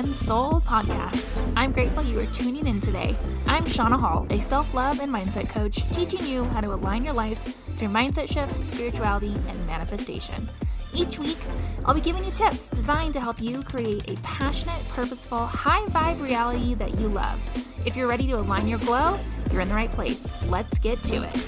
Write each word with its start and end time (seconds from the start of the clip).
and 0.00 0.14
Soul 0.14 0.62
podcast. 0.62 1.52
I'm 1.54 1.72
grateful 1.72 2.02
you 2.02 2.18
are 2.20 2.26
tuning 2.26 2.66
in 2.66 2.80
today. 2.80 3.14
I'm 3.46 3.66
Shauna 3.66 4.00
Hull, 4.00 4.26
a 4.30 4.40
self 4.40 4.72
love 4.72 4.98
and 5.00 5.12
mindset 5.12 5.50
coach, 5.50 5.86
teaching 5.92 6.24
you 6.24 6.44
how 6.44 6.62
to 6.62 6.72
align 6.72 7.04
your 7.04 7.12
life 7.12 7.38
through 7.76 7.88
mindset 7.88 8.26
shifts, 8.26 8.56
spirituality, 8.72 9.34
and 9.46 9.66
manifestation. 9.66 10.48
Each 10.94 11.18
week, 11.18 11.36
I'll 11.84 11.92
be 11.92 12.00
giving 12.00 12.24
you 12.24 12.30
tips 12.30 12.66
designed 12.70 13.12
to 13.12 13.20
help 13.20 13.42
you 13.42 13.62
create 13.62 14.10
a 14.10 14.16
passionate, 14.22 14.82
purposeful, 14.88 15.44
high 15.44 15.84
vibe 15.88 16.22
reality 16.22 16.72
that 16.76 16.98
you 16.98 17.08
love. 17.08 17.38
If 17.84 17.94
you're 17.94 18.08
ready 18.08 18.26
to 18.28 18.38
align 18.38 18.68
your 18.68 18.78
glow, 18.78 19.20
you're 19.52 19.60
in 19.60 19.68
the 19.68 19.74
right 19.74 19.92
place. 19.92 20.26
Let's 20.48 20.78
get 20.78 20.96
to 21.04 21.24
it. 21.24 21.46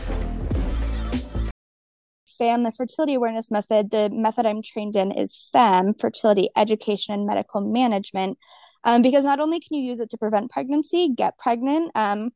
FAM, 2.36 2.62
the 2.62 2.72
fertility 2.72 3.14
awareness 3.14 3.50
method, 3.50 3.90
the 3.90 4.10
method 4.12 4.46
I'm 4.46 4.62
trained 4.62 4.96
in 4.96 5.12
is 5.12 5.50
FEMM, 5.54 6.00
fertility 6.00 6.48
education 6.56 7.14
and 7.14 7.26
medical 7.26 7.60
management, 7.60 8.38
um, 8.84 9.02
because 9.02 9.24
not 9.24 9.40
only 9.40 9.60
can 9.60 9.76
you 9.76 9.84
use 9.84 10.00
it 10.00 10.10
to 10.10 10.18
prevent 10.18 10.50
pregnancy, 10.50 11.08
get 11.08 11.38
pregnant, 11.38 11.90
um, 11.94 12.30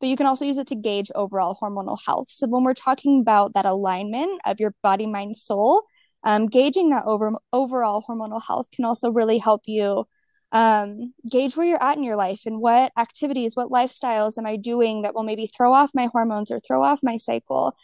but 0.00 0.08
you 0.08 0.16
can 0.16 0.26
also 0.26 0.44
use 0.44 0.58
it 0.58 0.66
to 0.68 0.74
gauge 0.74 1.10
overall 1.14 1.56
hormonal 1.62 1.98
health. 2.04 2.28
So 2.28 2.48
when 2.48 2.64
we're 2.64 2.74
talking 2.74 3.20
about 3.20 3.54
that 3.54 3.66
alignment 3.66 4.40
of 4.46 4.58
your 4.58 4.74
body, 4.82 5.06
mind, 5.06 5.36
soul, 5.36 5.82
um, 6.24 6.46
gauging 6.46 6.90
that 6.90 7.04
over 7.06 7.32
overall 7.52 8.04
hormonal 8.08 8.42
health 8.44 8.66
can 8.72 8.84
also 8.84 9.10
really 9.10 9.38
help 9.38 9.62
you 9.66 10.06
um, 10.52 11.14
gauge 11.30 11.56
where 11.56 11.66
you're 11.66 11.82
at 11.82 11.96
in 11.96 12.02
your 12.02 12.16
life 12.16 12.42
and 12.46 12.60
what 12.60 12.92
activities, 12.98 13.56
what 13.56 13.70
lifestyles 13.70 14.36
am 14.38 14.46
I 14.46 14.56
doing 14.56 15.02
that 15.02 15.14
will 15.14 15.22
maybe 15.22 15.46
throw 15.46 15.72
off 15.72 15.92
my 15.94 16.08
hormones 16.12 16.50
or 16.50 16.60
throw 16.60 16.84
off 16.84 17.00
my 17.02 17.16
cycle. 17.16 17.74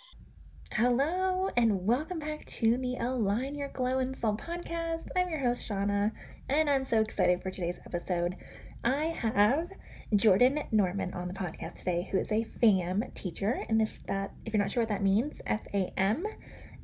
Hello, 0.74 1.48
and 1.56 1.86
welcome 1.86 2.18
back 2.18 2.44
to 2.44 2.76
the 2.76 2.96
Align 2.96 3.54
Your 3.54 3.70
Glow 3.70 3.98
and 3.98 4.16
Soul 4.16 4.36
podcast. 4.36 5.06
I'm 5.16 5.28
your 5.28 5.40
host, 5.40 5.68
Shauna, 5.68 6.12
and 6.48 6.68
I'm 6.68 6.84
so 6.84 7.00
excited 7.00 7.42
for 7.42 7.50
today's 7.50 7.80
episode. 7.84 8.36
I 8.84 9.06
have 9.06 9.70
Jordan 10.14 10.60
Norman 10.70 11.14
on 11.14 11.26
the 11.26 11.34
podcast 11.34 11.78
today, 11.78 12.08
who 12.10 12.18
is 12.18 12.30
a 12.30 12.44
FAM 12.44 13.02
teacher. 13.14 13.64
And 13.68 13.82
if 13.82 14.04
that 14.06 14.34
if 14.44 14.52
you're 14.52 14.62
not 14.62 14.70
sure 14.70 14.82
what 14.82 14.90
that 14.90 15.02
means, 15.02 15.40
F-A-M, 15.46 16.24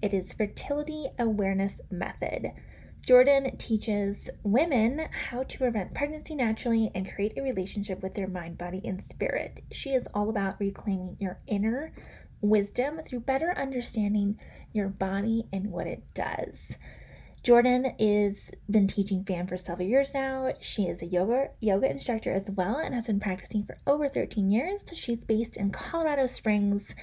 it 0.02 0.14
is 0.14 0.32
fertility 0.32 1.08
awareness 1.18 1.80
method. 1.90 2.52
Jordan 3.06 3.54
teaches 3.58 4.30
women 4.42 5.06
how 5.30 5.42
to 5.42 5.58
prevent 5.58 5.94
pregnancy 5.94 6.34
naturally 6.34 6.90
and 6.94 7.12
create 7.12 7.36
a 7.36 7.42
relationship 7.42 8.02
with 8.02 8.14
their 8.14 8.26
mind, 8.26 8.56
body, 8.56 8.80
and 8.82 9.04
spirit. 9.04 9.60
She 9.70 9.90
is 9.90 10.08
all 10.14 10.30
about 10.30 10.58
reclaiming 10.58 11.18
your 11.20 11.38
inner 11.46 11.92
wisdom 12.40 13.00
through 13.06 13.20
better 13.20 13.52
understanding 13.56 14.38
your 14.72 14.88
body 14.88 15.44
and 15.52 15.70
what 15.70 15.86
it 15.86 16.02
does. 16.14 16.76
Jordan 17.44 17.94
is 17.98 18.50
been 18.70 18.86
teaching 18.86 19.22
FAM 19.22 19.46
for 19.46 19.58
several 19.58 19.86
years 19.86 20.14
now. 20.14 20.54
She 20.60 20.84
is 20.84 21.02
a 21.02 21.06
yoga 21.06 21.50
yoga 21.60 21.90
instructor 21.90 22.32
as 22.32 22.50
well 22.50 22.78
and 22.78 22.94
has 22.94 23.06
been 23.06 23.20
practicing 23.20 23.64
for 23.64 23.76
over 23.86 24.08
13 24.08 24.50
years. 24.50 24.80
She's 24.94 25.22
based 25.24 25.58
in 25.58 25.70
Colorado 25.70 26.26
Springs 26.26 26.94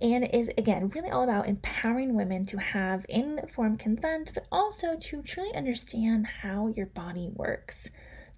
and 0.00 0.24
is 0.24 0.50
again 0.56 0.88
really 0.88 1.10
all 1.10 1.24
about 1.24 1.48
empowering 1.48 2.14
women 2.16 2.46
to 2.46 2.56
have 2.56 3.04
informed 3.10 3.78
consent, 3.78 4.32
but 4.32 4.48
also 4.50 4.96
to 4.96 5.20
truly 5.20 5.54
understand 5.54 6.26
how 6.26 6.68
your 6.68 6.86
body 6.86 7.28
works. 7.34 7.90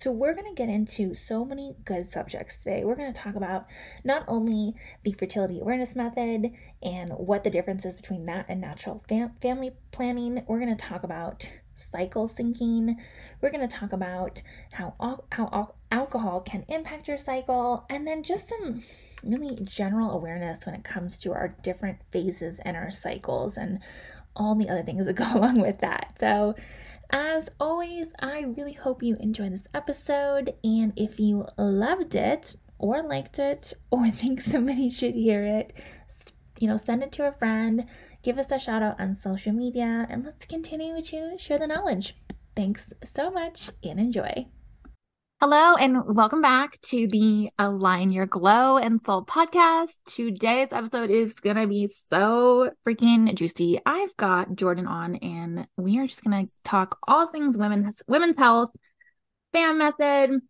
So, 0.02 0.10
we're 0.10 0.34
going 0.34 0.52
to 0.52 0.60
get 0.60 0.68
into 0.68 1.14
so 1.14 1.44
many 1.44 1.76
good 1.84 2.10
subjects 2.10 2.64
today. 2.64 2.82
We're 2.84 2.96
going 2.96 3.12
to 3.12 3.20
talk 3.20 3.36
about 3.36 3.68
not 4.02 4.24
only 4.26 4.74
the 5.04 5.12
fertility 5.12 5.60
awareness 5.60 5.94
method 5.94 6.50
and 6.82 7.12
what 7.12 7.44
the 7.44 7.50
difference 7.50 7.84
is 7.84 7.94
between 7.94 8.26
that 8.26 8.46
and 8.48 8.60
natural 8.60 9.04
fam- 9.08 9.36
family 9.40 9.70
planning. 9.92 10.42
We're 10.48 10.58
going 10.58 10.76
to 10.76 10.84
talk 10.84 11.04
about 11.04 11.48
cycle 11.76 12.28
syncing. 12.28 12.96
We're 13.40 13.52
going 13.52 13.68
to 13.68 13.76
talk 13.76 13.92
about 13.92 14.42
how 14.72 14.96
al- 15.00 15.24
how 15.30 15.48
al- 15.52 15.76
alcohol 15.92 16.40
can 16.40 16.64
impact 16.66 17.06
your 17.06 17.16
cycle 17.16 17.86
and 17.88 18.04
then 18.04 18.24
just 18.24 18.48
some 18.48 18.82
really 19.22 19.56
general 19.62 20.10
awareness 20.10 20.66
when 20.66 20.74
it 20.74 20.82
comes 20.82 21.16
to 21.18 21.30
our 21.30 21.54
different 21.62 21.98
phases 22.10 22.58
and 22.64 22.76
our 22.76 22.90
cycles 22.90 23.56
and 23.56 23.78
all 24.34 24.56
the 24.56 24.68
other 24.68 24.82
things 24.82 25.06
that 25.06 25.12
go 25.12 25.32
along 25.34 25.60
with 25.60 25.78
that. 25.78 26.16
So, 26.18 26.56
as 27.12 27.50
always, 27.60 28.08
I 28.20 28.40
really 28.40 28.72
hope 28.72 29.02
you 29.02 29.16
enjoyed 29.20 29.52
this 29.52 29.68
episode. 29.74 30.54
And 30.64 30.92
if 30.96 31.20
you 31.20 31.46
loved 31.58 32.14
it, 32.14 32.56
or 32.78 33.02
liked 33.02 33.38
it, 33.38 33.72
or 33.90 34.10
think 34.10 34.40
somebody 34.40 34.90
should 34.90 35.14
hear 35.14 35.44
it, 35.44 35.72
you 36.58 36.68
know, 36.68 36.76
send 36.76 37.02
it 37.02 37.12
to 37.12 37.28
a 37.28 37.32
friend, 37.32 37.86
give 38.22 38.38
us 38.38 38.50
a 38.50 38.58
shout 38.58 38.82
out 38.82 39.00
on 39.00 39.16
social 39.16 39.52
media, 39.52 40.06
and 40.08 40.24
let's 40.24 40.44
continue 40.44 41.00
to 41.02 41.36
share 41.38 41.58
the 41.58 41.66
knowledge. 41.66 42.16
Thanks 42.54 42.92
so 43.04 43.30
much 43.30 43.70
and 43.82 43.98
enjoy. 43.98 44.46
Hello, 45.42 45.74
and 45.74 46.14
welcome 46.14 46.40
back 46.40 46.80
to 46.82 47.08
the 47.08 47.50
Align 47.58 48.12
Your 48.12 48.26
Glow 48.26 48.76
and 48.76 49.02
Soul 49.02 49.24
podcast. 49.24 49.90
Today's 50.06 50.68
episode 50.70 51.10
is 51.10 51.34
going 51.34 51.56
to 51.56 51.66
be 51.66 51.88
so 51.88 52.70
freaking 52.86 53.34
juicy. 53.34 53.80
I've 53.84 54.16
got 54.16 54.54
Jordan 54.54 54.86
on, 54.86 55.16
and 55.16 55.66
we 55.76 55.98
are 55.98 56.06
just 56.06 56.22
going 56.22 56.46
to 56.46 56.52
talk 56.62 56.96
all 57.08 57.26
things 57.26 57.56
women's 57.56 58.00
women's 58.06 58.38
health, 58.38 58.70
FAM 59.52 59.78
method. 59.78 60.42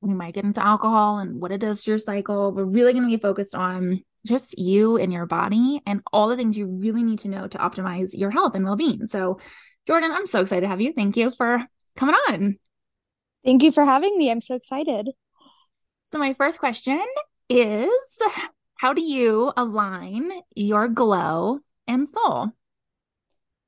We 0.00 0.14
might 0.14 0.34
get 0.34 0.44
into 0.44 0.64
alcohol 0.64 1.18
and 1.18 1.40
what 1.40 1.50
it 1.50 1.58
does 1.58 1.82
to 1.82 1.90
your 1.90 1.98
cycle. 1.98 2.52
We're 2.52 2.62
really 2.66 2.92
going 2.92 3.10
to 3.10 3.16
be 3.16 3.20
focused 3.20 3.56
on 3.56 4.04
just 4.24 4.56
you 4.56 4.98
and 4.98 5.12
your 5.12 5.26
body 5.26 5.82
and 5.84 6.00
all 6.12 6.28
the 6.28 6.36
things 6.36 6.56
you 6.56 6.66
really 6.66 7.02
need 7.02 7.18
to 7.18 7.28
know 7.28 7.48
to 7.48 7.58
optimize 7.58 8.16
your 8.16 8.30
health 8.30 8.54
and 8.54 8.64
well 8.64 8.76
being. 8.76 9.08
So, 9.08 9.40
Jordan, 9.88 10.12
I'm 10.12 10.28
so 10.28 10.42
excited 10.42 10.60
to 10.60 10.68
have 10.68 10.80
you. 10.80 10.92
Thank 10.92 11.16
you 11.16 11.32
for 11.36 11.60
coming 11.96 12.14
on. 12.28 12.58
Thank 13.44 13.62
you 13.62 13.72
for 13.72 13.84
having 13.84 14.16
me. 14.16 14.30
I'm 14.30 14.40
so 14.40 14.54
excited. 14.54 15.10
So, 16.04 16.18
my 16.18 16.34
first 16.34 16.58
question 16.58 17.02
is 17.48 17.90
How 18.76 18.92
do 18.92 19.02
you 19.02 19.52
align 19.56 20.30
your 20.54 20.88
glow 20.88 21.60
and 21.86 22.08
soul? 22.08 22.50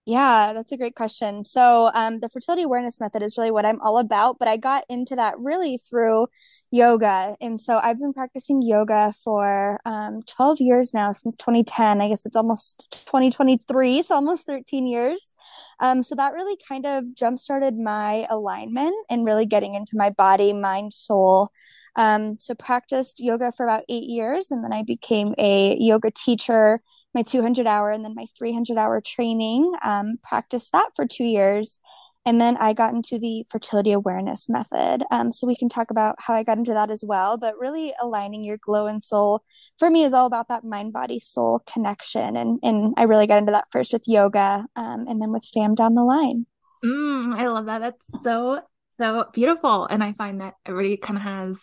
Yeah, 0.08 0.52
that's 0.54 0.70
a 0.70 0.76
great 0.76 0.94
question. 0.94 1.42
So, 1.42 1.90
um, 1.92 2.20
the 2.20 2.28
fertility 2.28 2.62
awareness 2.62 3.00
method 3.00 3.22
is 3.22 3.36
really 3.36 3.50
what 3.50 3.66
I'm 3.66 3.80
all 3.80 3.98
about, 3.98 4.38
but 4.38 4.46
I 4.46 4.56
got 4.56 4.84
into 4.88 5.16
that 5.16 5.34
really 5.36 5.78
through 5.78 6.28
yoga. 6.70 7.34
And 7.40 7.60
so 7.60 7.78
I've 7.82 7.98
been 7.98 8.12
practicing 8.12 8.62
yoga 8.62 9.12
for 9.24 9.80
um, 9.84 10.22
12 10.28 10.60
years 10.60 10.94
now, 10.94 11.10
since 11.10 11.36
2010. 11.36 12.00
I 12.00 12.08
guess 12.08 12.24
it's 12.24 12.36
almost 12.36 13.04
2023, 13.08 14.00
so 14.02 14.14
almost 14.14 14.46
13 14.46 14.86
years. 14.86 15.34
Um, 15.80 16.04
so 16.04 16.14
that 16.14 16.34
really 16.34 16.56
kind 16.68 16.86
of 16.86 17.12
jump 17.16 17.40
started 17.40 17.76
my 17.76 18.26
alignment 18.30 18.94
and 19.10 19.24
really 19.24 19.46
getting 19.46 19.74
into 19.74 19.96
my 19.96 20.10
body, 20.10 20.52
mind, 20.52 20.94
soul. 20.94 21.50
Um, 21.96 22.36
so 22.38 22.54
practiced 22.54 23.18
yoga 23.20 23.52
for 23.56 23.66
about 23.66 23.82
eight 23.88 24.04
years, 24.04 24.50
and 24.52 24.62
then 24.62 24.72
I 24.72 24.82
became 24.84 25.34
a 25.38 25.76
yoga 25.80 26.10
teacher 26.12 26.78
my 27.16 27.22
200 27.22 27.66
hour 27.66 27.90
and 27.90 28.04
then 28.04 28.14
my 28.14 28.26
300 28.38 28.76
hour 28.76 29.00
training. 29.00 29.72
Um, 29.82 30.18
practiced 30.22 30.70
that 30.72 30.90
for 30.94 31.06
two 31.06 31.24
years. 31.24 31.80
And 32.26 32.40
then 32.40 32.56
I 32.56 32.72
got 32.72 32.92
into 32.92 33.18
the 33.18 33.46
fertility 33.48 33.92
awareness 33.92 34.48
method. 34.48 35.04
Um, 35.12 35.30
so 35.30 35.46
we 35.46 35.56
can 35.56 35.68
talk 35.68 35.90
about 35.90 36.16
how 36.18 36.34
I 36.34 36.42
got 36.42 36.58
into 36.58 36.74
that 36.74 36.90
as 36.90 37.04
well. 37.06 37.38
But 37.38 37.58
really 37.58 37.94
aligning 38.02 38.44
your 38.44 38.58
glow 38.58 38.86
and 38.86 39.02
soul 39.02 39.44
for 39.78 39.88
me 39.88 40.02
is 40.04 40.12
all 40.12 40.26
about 40.26 40.48
that 40.48 40.64
mind, 40.64 40.92
body, 40.92 41.20
soul 41.20 41.62
connection. 41.72 42.36
And, 42.36 42.58
and 42.62 42.94
I 42.98 43.04
really 43.04 43.28
got 43.28 43.38
into 43.38 43.52
that 43.52 43.68
first 43.70 43.92
with 43.92 44.04
yoga 44.06 44.66
um, 44.76 45.06
and 45.08 45.22
then 45.22 45.32
with 45.32 45.48
FAM 45.54 45.74
down 45.74 45.94
the 45.94 46.04
line. 46.04 46.46
Mm, 46.84 47.34
I 47.34 47.46
love 47.46 47.66
that. 47.66 47.78
That's 47.78 48.22
so, 48.22 48.60
so 48.98 49.24
beautiful. 49.32 49.86
And 49.86 50.04
I 50.04 50.12
find 50.12 50.40
that 50.40 50.54
everybody 50.66 50.96
kind 50.96 51.16
of 51.16 51.22
has 51.22 51.60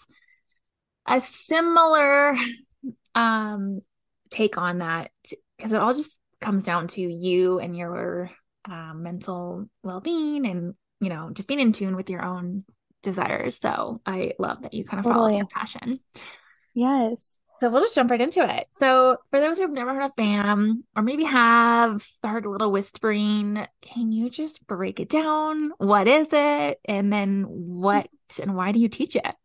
a 1.05 1.19
similar 1.19 2.37
um 3.15 3.81
take 4.33 4.57
on 4.57 4.79
that 4.79 5.11
because 5.57 5.71
it 5.71 5.79
all 5.79 5.94
just 5.94 6.17
comes 6.41 6.63
down 6.63 6.88
to 6.88 7.01
you 7.01 7.59
and 7.59 7.77
your 7.77 8.30
uh, 8.69 8.94
mental 8.94 9.65
well-being 9.83 10.45
and 10.45 10.74
you 11.00 11.09
know 11.09 11.30
just 11.33 11.47
being 11.47 11.59
in 11.59 11.71
tune 11.71 11.95
with 11.95 12.09
your 12.09 12.24
own 12.24 12.63
desires. 13.01 13.59
So 13.59 14.01
i 14.06 14.33
love 14.39 14.62
that 14.62 14.74
you 14.74 14.85
kind 14.85 15.06
of 15.06 15.12
follow 15.12 15.27
your 15.27 15.45
passion. 15.45 16.00
Yes. 16.74 17.38
So 17.59 17.69
we'll 17.69 17.83
just 17.83 17.95
jump 17.95 18.12
right 18.12 18.19
into 18.19 18.44
it. 18.44 18.68
So 18.74 19.18
for 19.30 19.39
those 19.39 19.56
who 19.56 19.62
have 19.62 19.71
never 19.71 19.94
heard 19.94 20.03
of 20.03 20.12
fam 20.18 20.83
or 20.97 21.03
maybe 21.03 21.24
have 21.24 22.06
heard 22.24 22.45
a 22.45 22.50
little 22.50 22.71
whispering 22.71 23.65
can 23.81 24.12
you 24.12 24.30
just 24.30 24.65
break 24.68 25.00
it 25.00 25.09
down? 25.09 25.71
What 25.77 26.07
is 26.07 26.30
it? 26.31 26.80
And 26.85 27.13
then 27.13 27.45
what 27.47 28.09
and 28.41 28.56
why 28.56 28.71
do 28.71 28.80
you 28.80 28.89
teach 28.89 29.15
it 29.15 29.35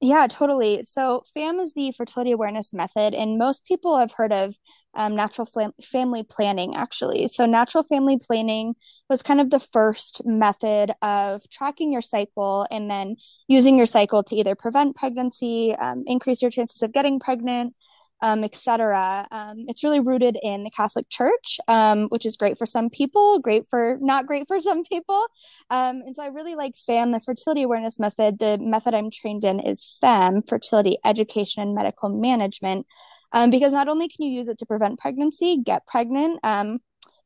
yeah, 0.00 0.26
totally. 0.28 0.82
So, 0.84 1.22
FAM 1.32 1.58
is 1.58 1.72
the 1.72 1.92
fertility 1.92 2.32
awareness 2.32 2.72
method, 2.74 3.14
and 3.14 3.38
most 3.38 3.64
people 3.64 3.96
have 3.96 4.12
heard 4.12 4.32
of 4.32 4.54
um, 4.94 5.16
natural 5.16 5.46
fam- 5.46 5.72
family 5.82 6.22
planning, 6.22 6.76
actually. 6.76 7.28
So, 7.28 7.46
natural 7.46 7.82
family 7.82 8.18
planning 8.18 8.74
was 9.08 9.22
kind 9.22 9.40
of 9.40 9.50
the 9.50 9.60
first 9.60 10.20
method 10.26 10.92
of 11.00 11.48
tracking 11.50 11.92
your 11.92 12.02
cycle 12.02 12.66
and 12.70 12.90
then 12.90 13.16
using 13.48 13.76
your 13.78 13.86
cycle 13.86 14.22
to 14.24 14.36
either 14.36 14.54
prevent 14.54 14.96
pregnancy, 14.96 15.74
um, 15.76 16.04
increase 16.06 16.42
your 16.42 16.50
chances 16.50 16.82
of 16.82 16.92
getting 16.92 17.18
pregnant, 17.18 17.74
um, 18.22 18.44
etc. 18.44 19.26
Um, 19.30 19.64
it's 19.68 19.84
really 19.84 20.00
rooted 20.00 20.38
in 20.42 20.64
the 20.64 20.70
Catholic 20.70 21.08
Church, 21.10 21.58
um, 21.68 22.06
which 22.08 22.24
is 22.24 22.36
great 22.36 22.56
for 22.56 22.66
some 22.66 22.88
people, 22.88 23.38
great 23.38 23.64
for 23.68 23.98
not 24.00 24.26
great 24.26 24.46
for 24.46 24.60
some 24.60 24.84
people. 24.84 25.26
Um, 25.70 26.02
and 26.06 26.16
so 26.16 26.22
I 26.22 26.28
really 26.28 26.54
like 26.54 26.74
FAM, 26.76 27.12
the 27.12 27.20
fertility 27.20 27.62
awareness 27.62 27.98
method. 27.98 28.38
The 28.38 28.58
method 28.60 28.94
I'm 28.94 29.10
trained 29.10 29.44
in 29.44 29.60
is 29.60 29.98
FEMM, 30.02 30.48
fertility 30.48 30.96
education 31.04 31.62
and 31.62 31.74
medical 31.74 32.08
management, 32.08 32.86
um, 33.32 33.50
because 33.50 33.72
not 33.72 33.88
only 33.88 34.08
can 34.08 34.24
you 34.24 34.32
use 34.32 34.48
it 34.48 34.58
to 34.58 34.66
prevent 34.66 34.98
pregnancy, 34.98 35.58
get 35.62 35.86
pregnant, 35.86 36.40
um, 36.42 36.78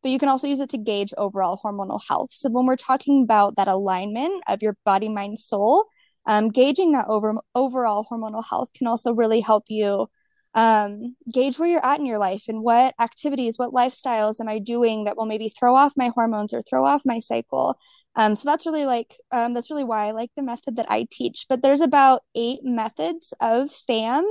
but 0.03 0.11
you 0.11 0.19
can 0.19 0.29
also 0.29 0.47
use 0.47 0.61
it 0.61 0.71
to 0.71 0.79
gauge 0.79 1.13
overall 1.19 1.61
hormonal 1.63 2.01
health. 2.09 2.31
So 2.33 2.51
when 2.51 2.67
we're 2.67 2.77
talking 2.77 3.23
about 3.23 3.57
that 3.57 3.69
alignment 3.69 4.43
of 4.49 4.63
your 4.63 4.77
body, 4.85 5.09
mind, 5.09 5.39
soul, 5.39 5.85
gauging 6.53 6.93
that 6.93 7.07
over 7.09 7.35
overall 7.55 8.07
hormonal 8.11 8.43
health 8.49 8.71
can 8.73 8.87
also 8.87 9.13
really 9.13 9.41
help 9.41 9.65
you 9.69 10.09
um, 10.55 11.15
gauge 11.33 11.59
where 11.59 11.69
you're 11.69 11.85
at 11.85 12.01
in 12.01 12.07
your 12.07 12.19
life 12.19 12.45
and 12.49 12.63
what 12.63 12.95
activities, 13.01 13.59
what 13.59 13.73
lifestyles 13.73 14.41
am 14.41 14.49
I 14.49 14.59
doing 14.59 15.05
that 15.05 15.17
will 15.17 15.27
maybe 15.27 15.49
throw 15.49 15.75
off 15.75 15.93
my 15.97 16.11
hormones 16.15 16.53
or 16.53 16.63
throw 16.63 16.85
off 16.85 17.03
my 17.05 17.21
cycle. 17.21 17.79
Um, 18.17 18.35
so 18.35 18.49
that's 18.49 18.67
really 18.67 18.87
like 18.87 19.15
um, 19.31 19.55
that's 19.55 19.71
really 19.71 19.85
why 19.85 20.09
I 20.09 20.11
like 20.11 20.31
the 20.37 20.43
method 20.43 20.77
that 20.77 20.87
I 20.89 21.07
teach. 21.11 21.47
But 21.49 21.63
there's 21.63 21.81
about 21.81 22.23
eight 22.35 22.61
methods 22.65 23.33
of 23.41 23.71
FAM. 23.71 24.25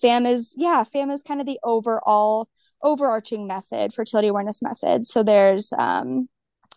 FAM 0.00 0.26
is 0.26 0.54
yeah, 0.56 0.84
FAM 0.84 1.10
is 1.10 1.22
kind 1.22 1.40
of 1.40 1.46
the 1.46 1.58
overall 1.64 2.48
overarching 2.82 3.46
method, 3.46 3.92
fertility 3.92 4.28
awareness 4.28 4.62
method. 4.62 5.06
So 5.06 5.22
there's 5.22 5.72
um, 5.78 6.28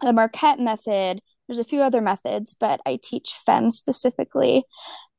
the 0.01 0.13
Marquette 0.13 0.59
method. 0.59 1.21
There's 1.47 1.59
a 1.59 1.63
few 1.63 1.81
other 1.81 2.01
methods, 2.01 2.55
but 2.59 2.81
I 2.85 2.99
teach 3.01 3.33
FEMM 3.47 3.71
specifically. 3.71 4.63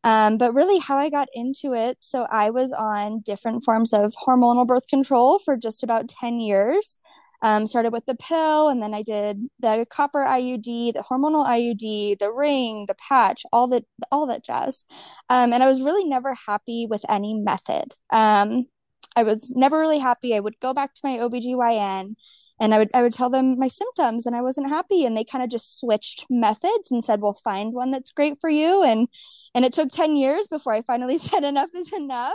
Um, 0.05 0.39
but 0.39 0.55
really, 0.55 0.79
how 0.79 0.97
I 0.97 1.11
got 1.11 1.29
into 1.35 1.75
it 1.75 1.99
so 2.01 2.27
I 2.31 2.51
was 2.51 2.73
on 2.73 3.21
different 3.21 3.65
forms 3.65 3.93
of 3.93 4.15
hormonal 4.27 4.67
birth 4.67 4.89
control 4.89 5.39
for 5.41 5.57
just 5.57 5.83
about 5.83 6.09
10 6.09 6.41
years. 6.41 6.99
Um, 7.41 7.69
started 7.69 7.93
with 7.93 8.05
the 8.07 8.17
pill, 8.17 8.69
and 8.69 8.83
then 8.83 8.95
I 8.95 9.03
did 9.03 9.49
the 9.61 9.87
copper 9.89 10.25
IUD, 10.25 10.93
the 10.95 11.05
hormonal 11.09 11.47
IUD, 11.47 12.19
the 12.19 12.33
ring, 12.33 12.87
the 12.89 12.97
patch, 12.97 13.45
all 13.53 13.69
that, 13.69 13.85
all 14.11 14.27
that 14.27 14.45
jazz. 14.45 14.85
Um, 15.31 15.53
and 15.53 15.63
I 15.63 15.69
was 15.71 15.81
really 15.83 16.05
never 16.05 16.35
happy 16.35 16.89
with 16.91 17.05
any 17.09 17.35
method. 17.35 17.95
Um, 18.13 18.67
I 19.15 19.23
was 19.23 19.53
never 19.57 19.79
really 19.79 19.99
happy. 19.99 20.35
I 20.35 20.41
would 20.41 20.59
go 20.61 20.75
back 20.75 20.95
to 20.95 21.01
my 21.05 21.19
OBGYN 21.19 22.15
and 22.61 22.75
I 22.75 22.79
would 22.79 22.89
I 22.95 23.03
would 23.03 23.13
tell 23.13 23.31
them 23.31 23.59
my 23.59 23.69
symptoms 23.69 24.27
and 24.27 24.37
I 24.37 24.43
wasn't 24.43 24.69
happy 24.71 25.05
and 25.05 25.17
they 25.17 25.25
kind 25.25 25.43
of 25.45 25.51
just 25.51 25.79
switched 25.81 26.27
methods 26.31 26.91
and 26.91 27.05
said, 27.05 27.21
"Well, 27.21 27.35
find 27.35 27.73
one 27.73 27.91
that's 27.91 28.13
great 28.13 28.41
for 28.41 28.51
you." 28.51 28.83
And 28.83 29.09
and 29.55 29.65
it 29.65 29.73
took 29.73 29.91
10 29.91 30.17
years 30.17 30.47
before 30.49 30.73
I 30.73 30.83
finally 30.83 31.19
said 31.19 31.45
enough 31.45 31.71
is 31.75 31.93
enough. 31.93 32.35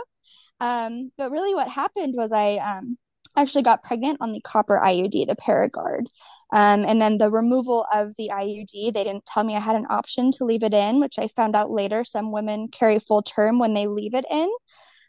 Um, 0.60 1.10
but 1.18 1.30
really, 1.30 1.54
what 1.54 1.68
happened 1.68 2.14
was 2.16 2.32
I 2.32 2.56
um, 2.56 2.96
actually 3.36 3.62
got 3.62 3.82
pregnant 3.82 4.18
on 4.20 4.32
the 4.32 4.40
copper 4.40 4.80
IUD, 4.82 5.26
the 5.26 5.36
Paragard. 5.36 6.06
Um, 6.52 6.84
and 6.86 7.00
then 7.00 7.18
the 7.18 7.30
removal 7.30 7.86
of 7.92 8.12
the 8.16 8.30
IUD, 8.32 8.92
they 8.92 9.04
didn't 9.04 9.26
tell 9.26 9.44
me 9.44 9.56
I 9.56 9.60
had 9.60 9.76
an 9.76 9.86
option 9.90 10.30
to 10.32 10.44
leave 10.44 10.62
it 10.62 10.74
in, 10.74 11.00
which 11.00 11.18
I 11.18 11.26
found 11.28 11.56
out 11.56 11.70
later. 11.70 12.04
Some 12.04 12.32
women 12.32 12.68
carry 12.68 12.98
full 12.98 13.22
term 13.22 13.58
when 13.58 13.74
they 13.74 13.86
leave 13.86 14.14
it 14.14 14.24
in. 14.30 14.48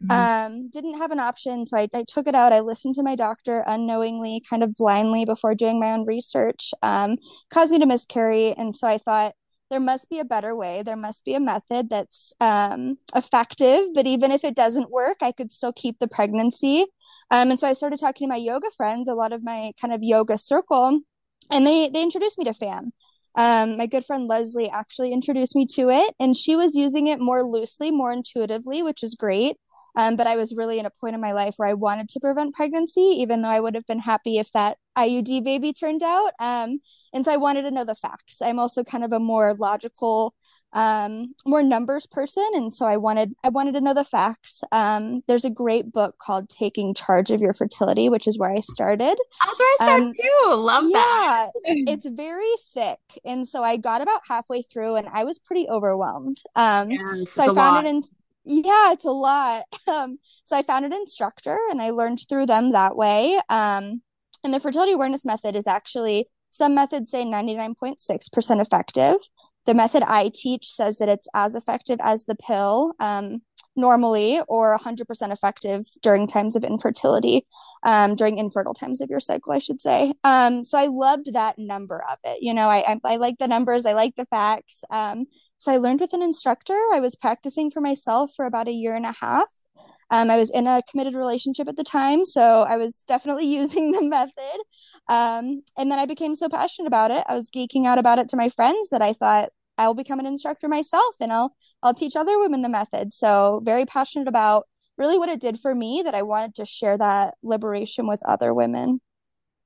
Mm-hmm. 0.04 0.56
Um, 0.56 0.70
didn't 0.70 0.98
have 0.98 1.12
an 1.12 1.20
option, 1.20 1.66
so 1.66 1.78
I, 1.78 1.88
I, 1.94 2.04
took 2.06 2.28
it 2.28 2.36
out. 2.36 2.52
I 2.52 2.60
listened 2.60 2.96
to 2.96 3.04
my 3.04 3.16
doctor 3.16 3.64
unknowingly, 3.66 4.42
kind 4.50 4.62
of 4.62 4.76
blindly 4.76 5.24
before 5.24 5.56
doing 5.56 5.80
my 5.80 5.94
own 5.94 6.06
research. 6.06 6.74
Um, 6.84 7.18
caused 7.50 7.72
me 7.72 7.80
to 7.80 7.86
miscarry, 7.86 8.52
and 8.58 8.76
so 8.76 8.88
I 8.88 8.98
thought 8.98 9.34
there 9.76 9.82
must 9.82 10.10
be 10.10 10.20
a 10.20 10.26
better 10.26 10.56
way. 10.56 10.84
There 10.84 10.96
must 10.96 11.26
be 11.26 11.34
a 11.34 11.40
method 11.42 11.90
that's 11.90 12.32
um, 12.40 12.98
effective. 13.14 13.90
But 13.94 14.08
even 14.08 14.32
if 14.32 14.46
it 14.46 14.56
doesn't 14.56 14.90
work, 14.90 15.18
I 15.22 15.34
could 15.34 15.52
still 15.52 15.74
keep 15.74 16.00
the 16.00 16.08
pregnancy. 16.08 16.86
Um, 17.30 17.50
and 17.50 17.60
so 17.60 17.68
I 17.68 17.74
started 17.74 18.00
talking 18.00 18.26
to 18.26 18.34
my 18.34 18.38
yoga 18.38 18.68
friends, 18.78 19.10
a 19.10 19.14
lot 19.14 19.34
of 19.34 19.44
my 19.44 19.74
kind 19.82 19.94
of 19.94 20.00
yoga 20.02 20.38
circle, 20.38 21.02
and 21.52 21.68
they 21.68 21.90
they 21.90 22.02
introduced 22.02 22.38
me 22.38 22.46
to 22.46 22.54
FAM. 22.54 22.94
Um, 23.38 23.76
my 23.76 23.86
good 23.86 24.06
friend 24.06 24.30
Leslie 24.30 24.70
actually 24.70 25.12
introduced 25.12 25.58
me 25.58 25.66
to 25.74 25.90
it, 25.90 26.16
and 26.22 26.38
she 26.38 26.56
was 26.56 26.74
using 26.74 27.08
it 27.08 27.20
more 27.20 27.44
loosely, 27.44 27.92
more 27.92 28.14
intuitively, 28.14 28.82
which 28.82 29.04
is 29.04 29.14
great. 29.14 29.58
Um, 29.98 30.16
but 30.16 30.28
I 30.28 30.38
was 30.38 30.56
really 30.56 30.80
in 30.80 30.86
a 30.86 30.92
point 31.02 31.16
in 31.16 31.22
my 31.22 31.34
life 31.34 31.56
where 31.58 31.68
I 31.68 31.74
wanted 31.74 32.08
to 32.10 32.20
prevent 32.22 32.56
pregnancy, 32.56 33.02
even 33.02 33.42
though 33.42 33.50
I 33.50 33.60
would 33.60 33.76
have 33.76 33.86
been 33.88 34.00
happy 34.00 34.38
if 34.38 34.52
that 34.54 34.78
IUD 34.98 35.44
baby 35.44 35.74
turned 35.74 36.04
out. 36.04 36.32
Um, 36.40 36.80
and 37.16 37.24
so 37.24 37.32
I 37.32 37.38
wanted 37.38 37.62
to 37.64 37.72
know 37.72 37.86
the 37.86 37.96
facts. 37.96 38.42
I'm 38.42 38.60
also 38.60 38.84
kind 38.84 39.04
of 39.06 39.14
a 39.14 39.20
more 39.20 39.56
logical, 39.56 40.36
um, 40.74 41.34
more 41.46 41.64
numbers 41.64 42.06
person, 42.06 42.46
and 42.54 42.74
so 42.74 42.86
I 42.86 42.98
wanted 42.98 43.34
I 43.42 43.50
wanted 43.50 43.72
to 43.76 43.82
know 43.82 43.94
the 43.94 44.04
facts. 44.04 44.62
Um, 44.74 45.22
there's 45.28 45.46
a 45.46 45.50
great 45.50 45.94
book 45.94 46.18
called 46.20 46.50
"Taking 46.50 46.94
Charge 46.94 47.32
of 47.32 47.40
Your 47.40 47.54
Fertility," 47.54 48.10
which 48.10 48.28
is 48.28 48.38
where 48.38 48.52
I 48.52 48.60
started. 48.60 49.16
That's 49.46 49.60
where 49.60 49.70
I 49.70 49.78
started 49.80 50.06
um, 50.08 50.14
too. 50.14 50.56
Love 50.56 50.84
yeah, 50.90 51.00
that. 51.00 51.52
it's 51.66 52.06
very 52.06 52.52
thick, 52.74 53.00
and 53.24 53.48
so 53.48 53.64
I 53.64 53.78
got 53.78 54.02
about 54.02 54.22
halfway 54.28 54.62
through, 54.62 54.98
and 54.98 55.08
I 55.14 55.24
was 55.24 55.40
pretty 55.40 55.70
overwhelmed. 55.70 56.44
Um, 56.58 56.90
so 57.32 57.44
I 57.44 57.46
found 57.46 57.58
lot. 57.58 57.86
it 57.86 57.90
in 57.90 58.04
yeah, 58.44 58.92
it's 58.92 59.06
a 59.06 59.12
lot. 59.12 59.64
Um, 59.88 60.18
so 60.44 60.58
I 60.58 60.64
found 60.64 60.84
an 60.84 60.94
instructor, 60.94 61.58
and 61.70 61.80
I 61.80 61.92
learned 61.92 62.20
through 62.28 62.48
them 62.48 62.72
that 62.72 62.98
way. 62.98 63.40
Um, 63.50 64.02
and 64.44 64.54
the 64.54 64.60
fertility 64.60 64.94
awareness 64.94 65.24
method 65.24 65.56
is 65.56 65.68
actually 65.68 66.28
some 66.56 66.76
methods 66.76 67.12
say 67.12 67.26
99.6% 67.26 68.62
effective. 68.62 69.16
The 69.66 69.74
method 69.74 70.04
I 70.06 70.32
teach 70.34 70.68
says 70.68 70.98
that 71.00 71.10
it's 71.10 71.28
as 71.34 71.56
effective 71.56 72.00
as 72.02 72.26
the 72.26 72.36
pill 72.36 72.94
um, 73.00 73.42
normally, 73.76 74.40
or 74.48 74.78
100% 74.78 75.32
effective 75.32 75.86
during 76.02 76.28
times 76.28 76.56
of 76.56 76.64
infertility, 76.64 77.46
um, 77.84 78.16
during 78.16 78.38
infertile 78.38 78.74
times 78.74 79.02
of 79.02 79.10
your 79.10 79.20
cycle, 79.20 79.52
I 79.52 79.60
should 79.60 79.82
say. 79.82 80.14
Um, 80.24 80.64
so 80.64 80.78
I 80.78 80.88
loved 80.88 81.34
that 81.34 81.58
number 81.58 82.04
of 82.10 82.18
it. 82.24 82.42
You 82.42 82.54
know, 82.54 82.70
I, 82.70 82.84
I, 82.88 83.00
I 83.04 83.16
like 83.18 83.38
the 83.40 83.48
numbers, 83.48 83.86
I 83.86 83.94
like 83.94 84.16
the 84.16 84.26
facts. 84.26 84.84
Um, 84.92 85.26
so 85.58 85.72
I 85.72 85.78
learned 85.78 86.02
with 86.02 86.14
an 86.14 86.22
instructor. 86.22 86.80
I 86.94 87.00
was 87.00 87.16
practicing 87.16 87.72
for 87.72 87.82
myself 87.82 88.32
for 88.36 88.46
about 88.46 88.68
a 88.68 88.74
year 88.74 88.96
and 88.96 89.06
a 89.06 89.16
half. 89.20 89.48
Um, 90.12 90.30
I 90.30 90.38
was 90.38 90.52
in 90.52 90.68
a 90.68 90.82
committed 90.90 91.16
relationship 91.16 91.68
at 91.68 91.78
the 91.78 91.84
time, 91.84 92.26
so 92.26 92.66
I 92.70 92.78
was 92.78 93.04
definitely 93.08 93.46
using 93.60 93.92
the 93.92 94.04
method. 94.04 94.60
Um, 95.10 95.64
and 95.78 95.92
then 95.92 96.00
I 96.00 96.06
became 96.06 96.36
so 96.36 96.50
passionate 96.50 96.88
about 96.88 97.12
it. 97.12 97.24
I 97.28 97.34
was 97.34 97.50
geeking 97.50 97.86
out 97.86 97.98
about 97.98 98.20
it 98.20 98.30
to 98.30 98.38
my 98.38 98.50
friends 98.50 98.90
that 98.90 99.02
I 99.02 99.14
thought 99.14 99.50
I'll 99.78 99.96
become 99.96 100.20
an 100.20 100.26
instructor 100.26 100.68
myself 100.68 101.16
and 101.20 101.32
I'll 101.32 101.56
I'll 101.84 101.94
teach 101.94 102.16
other 102.16 102.40
women 102.40 102.62
the 102.62 102.70
method. 102.70 103.14
So 103.14 103.62
very 103.64 103.86
passionate 103.86 104.28
about 104.28 104.64
really 104.98 105.18
what 105.18 105.30
it 105.30 105.40
did 105.42 105.60
for 105.60 105.76
me 105.76 106.02
that 106.04 106.16
I 106.16 106.24
wanted 106.24 106.56
to 106.56 106.66
share 106.66 106.98
that 106.98 107.36
liberation 107.44 108.08
with 108.08 108.22
other 108.26 108.54
women. 108.54 109.02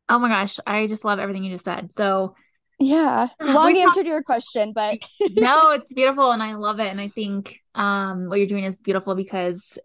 Oh 0.10 0.20
my 0.20 0.28
gosh, 0.28 0.60
I 0.66 0.88
just 0.88 1.06
love 1.06 1.20
everything 1.20 1.44
you 1.44 1.54
just 1.54 1.66
said. 1.66 1.94
So 1.94 2.36
yeah, 2.80 3.28
long 3.42 3.78
answer 3.78 4.04
to 4.04 4.10
your 4.10 4.24
question, 4.24 4.74
but 4.74 4.98
no, 5.30 5.72
it's 5.74 5.94
beautiful 5.94 6.32
and 6.32 6.42
I 6.42 6.56
love 6.56 6.80
it. 6.80 6.88
And 6.88 7.00
I 7.00 7.10
think 7.10 7.60
um, 7.76 8.28
what 8.28 8.40
you're 8.40 8.48
doing 8.48 8.64
is 8.64 8.76
beautiful 8.78 9.16
because 9.16 9.78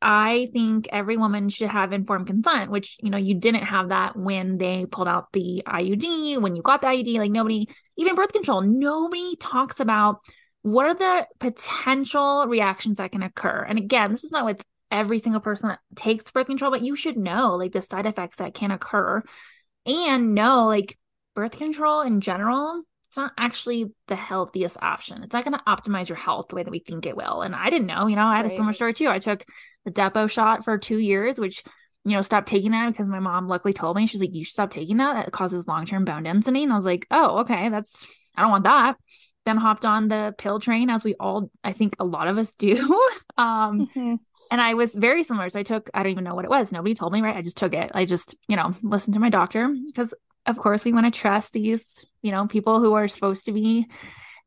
I 0.00 0.48
think 0.52 0.88
every 0.92 1.16
woman 1.16 1.48
should 1.48 1.68
have 1.68 1.92
informed 1.92 2.28
consent, 2.28 2.70
which, 2.70 2.98
you 3.00 3.10
know, 3.10 3.18
you 3.18 3.34
didn't 3.34 3.64
have 3.64 3.88
that 3.88 4.16
when 4.16 4.56
they 4.58 4.86
pulled 4.86 5.08
out 5.08 5.32
the 5.32 5.62
IUD, 5.66 6.40
when 6.40 6.54
you 6.54 6.62
got 6.62 6.80
the 6.80 6.86
IUD. 6.86 7.18
Like, 7.18 7.30
nobody, 7.30 7.68
even 7.96 8.14
birth 8.14 8.32
control, 8.32 8.62
nobody 8.62 9.36
talks 9.36 9.80
about 9.80 10.20
what 10.62 10.86
are 10.86 10.94
the 10.94 11.26
potential 11.40 12.46
reactions 12.48 12.98
that 12.98 13.12
can 13.12 13.22
occur. 13.22 13.64
And 13.68 13.78
again, 13.78 14.10
this 14.10 14.24
is 14.24 14.32
not 14.32 14.44
with 14.44 14.62
every 14.90 15.18
single 15.18 15.40
person 15.40 15.68
that 15.68 15.80
takes 15.96 16.30
birth 16.30 16.46
control, 16.46 16.70
but 16.70 16.82
you 16.82 16.94
should 16.94 17.16
know 17.16 17.56
like 17.56 17.72
the 17.72 17.82
side 17.82 18.06
effects 18.06 18.36
that 18.36 18.54
can 18.54 18.70
occur 18.70 19.22
and 19.84 20.34
know 20.34 20.66
like 20.66 20.96
birth 21.34 21.52
control 21.52 22.00
in 22.00 22.20
general 22.20 22.82
it's 23.08 23.16
not 23.16 23.32
actually 23.38 23.90
the 24.06 24.16
healthiest 24.16 24.76
option. 24.82 25.22
It's 25.22 25.32
not 25.32 25.42
going 25.42 25.56
to 25.56 25.64
optimize 25.66 26.10
your 26.10 26.16
health 26.16 26.48
the 26.48 26.56
way 26.56 26.62
that 26.62 26.70
we 26.70 26.80
think 26.80 27.06
it 27.06 27.16
will. 27.16 27.40
And 27.40 27.54
I 27.54 27.70
didn't 27.70 27.86
know, 27.86 28.06
you 28.06 28.16
know, 28.16 28.26
I 28.26 28.36
had 28.36 28.44
right. 28.44 28.52
a 28.52 28.54
similar 28.54 28.74
story 28.74 28.92
too. 28.92 29.08
I 29.08 29.18
took 29.18 29.46
the 29.84 29.90
Depo 29.90 30.30
shot 30.30 30.64
for 30.64 30.78
two 30.78 30.98
years, 30.98 31.38
which, 31.38 31.62
you 32.04 32.12
know, 32.12 32.22
stopped 32.22 32.48
taking 32.48 32.72
that 32.72 32.88
because 32.90 33.06
my 33.06 33.20
mom 33.20 33.48
luckily 33.48 33.72
told 33.72 33.96
me, 33.96 34.06
she's 34.06 34.20
like, 34.20 34.34
you 34.34 34.44
should 34.44 34.52
stop 34.52 34.70
taking 34.70 34.98
that. 34.98 35.26
It 35.26 35.32
causes 35.32 35.66
long 35.66 35.86
term 35.86 36.04
bone 36.04 36.24
density. 36.24 36.62
And 36.62 36.72
I 36.72 36.76
was 36.76 36.84
like, 36.84 37.06
oh, 37.10 37.38
okay, 37.38 37.68
that's, 37.68 38.06
I 38.36 38.42
don't 38.42 38.50
want 38.50 38.64
that. 38.64 38.96
Then 39.44 39.56
hopped 39.56 39.84
on 39.84 40.08
the 40.08 40.34
pill 40.36 40.60
train, 40.60 40.90
as 40.90 41.04
we 41.04 41.14
all, 41.14 41.50
I 41.64 41.72
think 41.72 41.96
a 41.98 42.04
lot 42.04 42.28
of 42.28 42.36
us 42.36 42.52
do. 42.52 42.76
um, 43.38 43.86
mm-hmm. 43.86 44.14
And 44.50 44.60
I 44.60 44.74
was 44.74 44.94
very 44.94 45.22
similar. 45.22 45.48
So 45.48 45.60
I 45.60 45.62
took, 45.62 45.88
I 45.94 46.02
don't 46.02 46.12
even 46.12 46.24
know 46.24 46.34
what 46.34 46.44
it 46.44 46.50
was. 46.50 46.70
Nobody 46.70 46.94
told 46.94 47.12
me, 47.12 47.22
right? 47.22 47.36
I 47.36 47.42
just 47.42 47.56
took 47.56 47.72
it. 47.72 47.90
I 47.94 48.04
just, 48.04 48.34
you 48.48 48.56
know, 48.56 48.74
listened 48.82 49.14
to 49.14 49.20
my 49.20 49.30
doctor 49.30 49.74
because 49.86 50.12
of 50.48 50.58
course 50.58 50.84
we 50.84 50.92
want 50.92 51.12
to 51.12 51.16
trust 51.16 51.52
these 51.52 51.84
you 52.22 52.32
know 52.32 52.46
people 52.46 52.80
who 52.80 52.94
are 52.94 53.06
supposed 53.06 53.44
to 53.44 53.52
be 53.52 53.86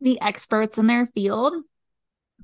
the 0.02 0.20
experts 0.20 0.78
in 0.78 0.88
their 0.88 1.06
field 1.06 1.54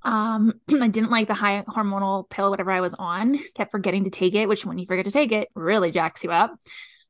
um 0.04 0.54
i 0.82 0.88
didn't 0.88 1.12
like 1.12 1.28
the 1.28 1.34
high 1.34 1.64
hormonal 1.68 2.30
pill 2.30 2.50
whatever 2.50 2.72
i 2.72 2.82
was 2.82 2.94
on 2.98 3.38
kept 3.54 3.72
forgetting 3.72 4.04
to 4.04 4.10
take 4.10 4.36
it 4.36 4.48
which 4.48 4.66
when 4.66 4.78
you 4.78 4.86
forget 4.86 5.06
to 5.06 5.12
take 5.12 5.32
it 5.32 5.50
really 5.56 5.92
jacks 5.92 6.24
you 6.24 6.32
up 6.32 6.52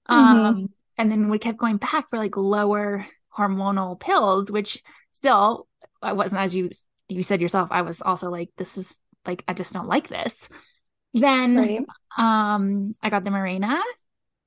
mm-hmm. 0.10 0.14
um 0.14 0.70
and 0.98 1.12
then 1.12 1.30
we 1.30 1.40
kept 1.40 1.58
going 1.58 1.78
back 1.78 2.10
for 2.10 2.18
like 2.18 2.38
lower 2.38 3.06
hormonal 3.38 4.00
pills 4.00 4.52
which 4.52 4.82
still 5.12 5.68
i 6.02 6.14
wasn't 6.14 6.42
as 6.42 6.56
you 6.56 6.70
you 7.10 7.24
said 7.24 7.42
yourself 7.42 7.70
i 7.72 7.82
was 7.82 8.02
also 8.02 8.30
like 8.30 8.50
this 8.58 8.78
is 8.78 9.00
like 9.26 9.44
i 9.48 9.54
just 9.54 9.74
don't 9.74 9.88
like 9.88 10.08
this 10.08 10.50
then 11.14 11.56
right. 11.56 11.86
um 12.18 12.92
I 13.02 13.10
got 13.10 13.24
the 13.24 13.30
Mirena. 13.30 13.80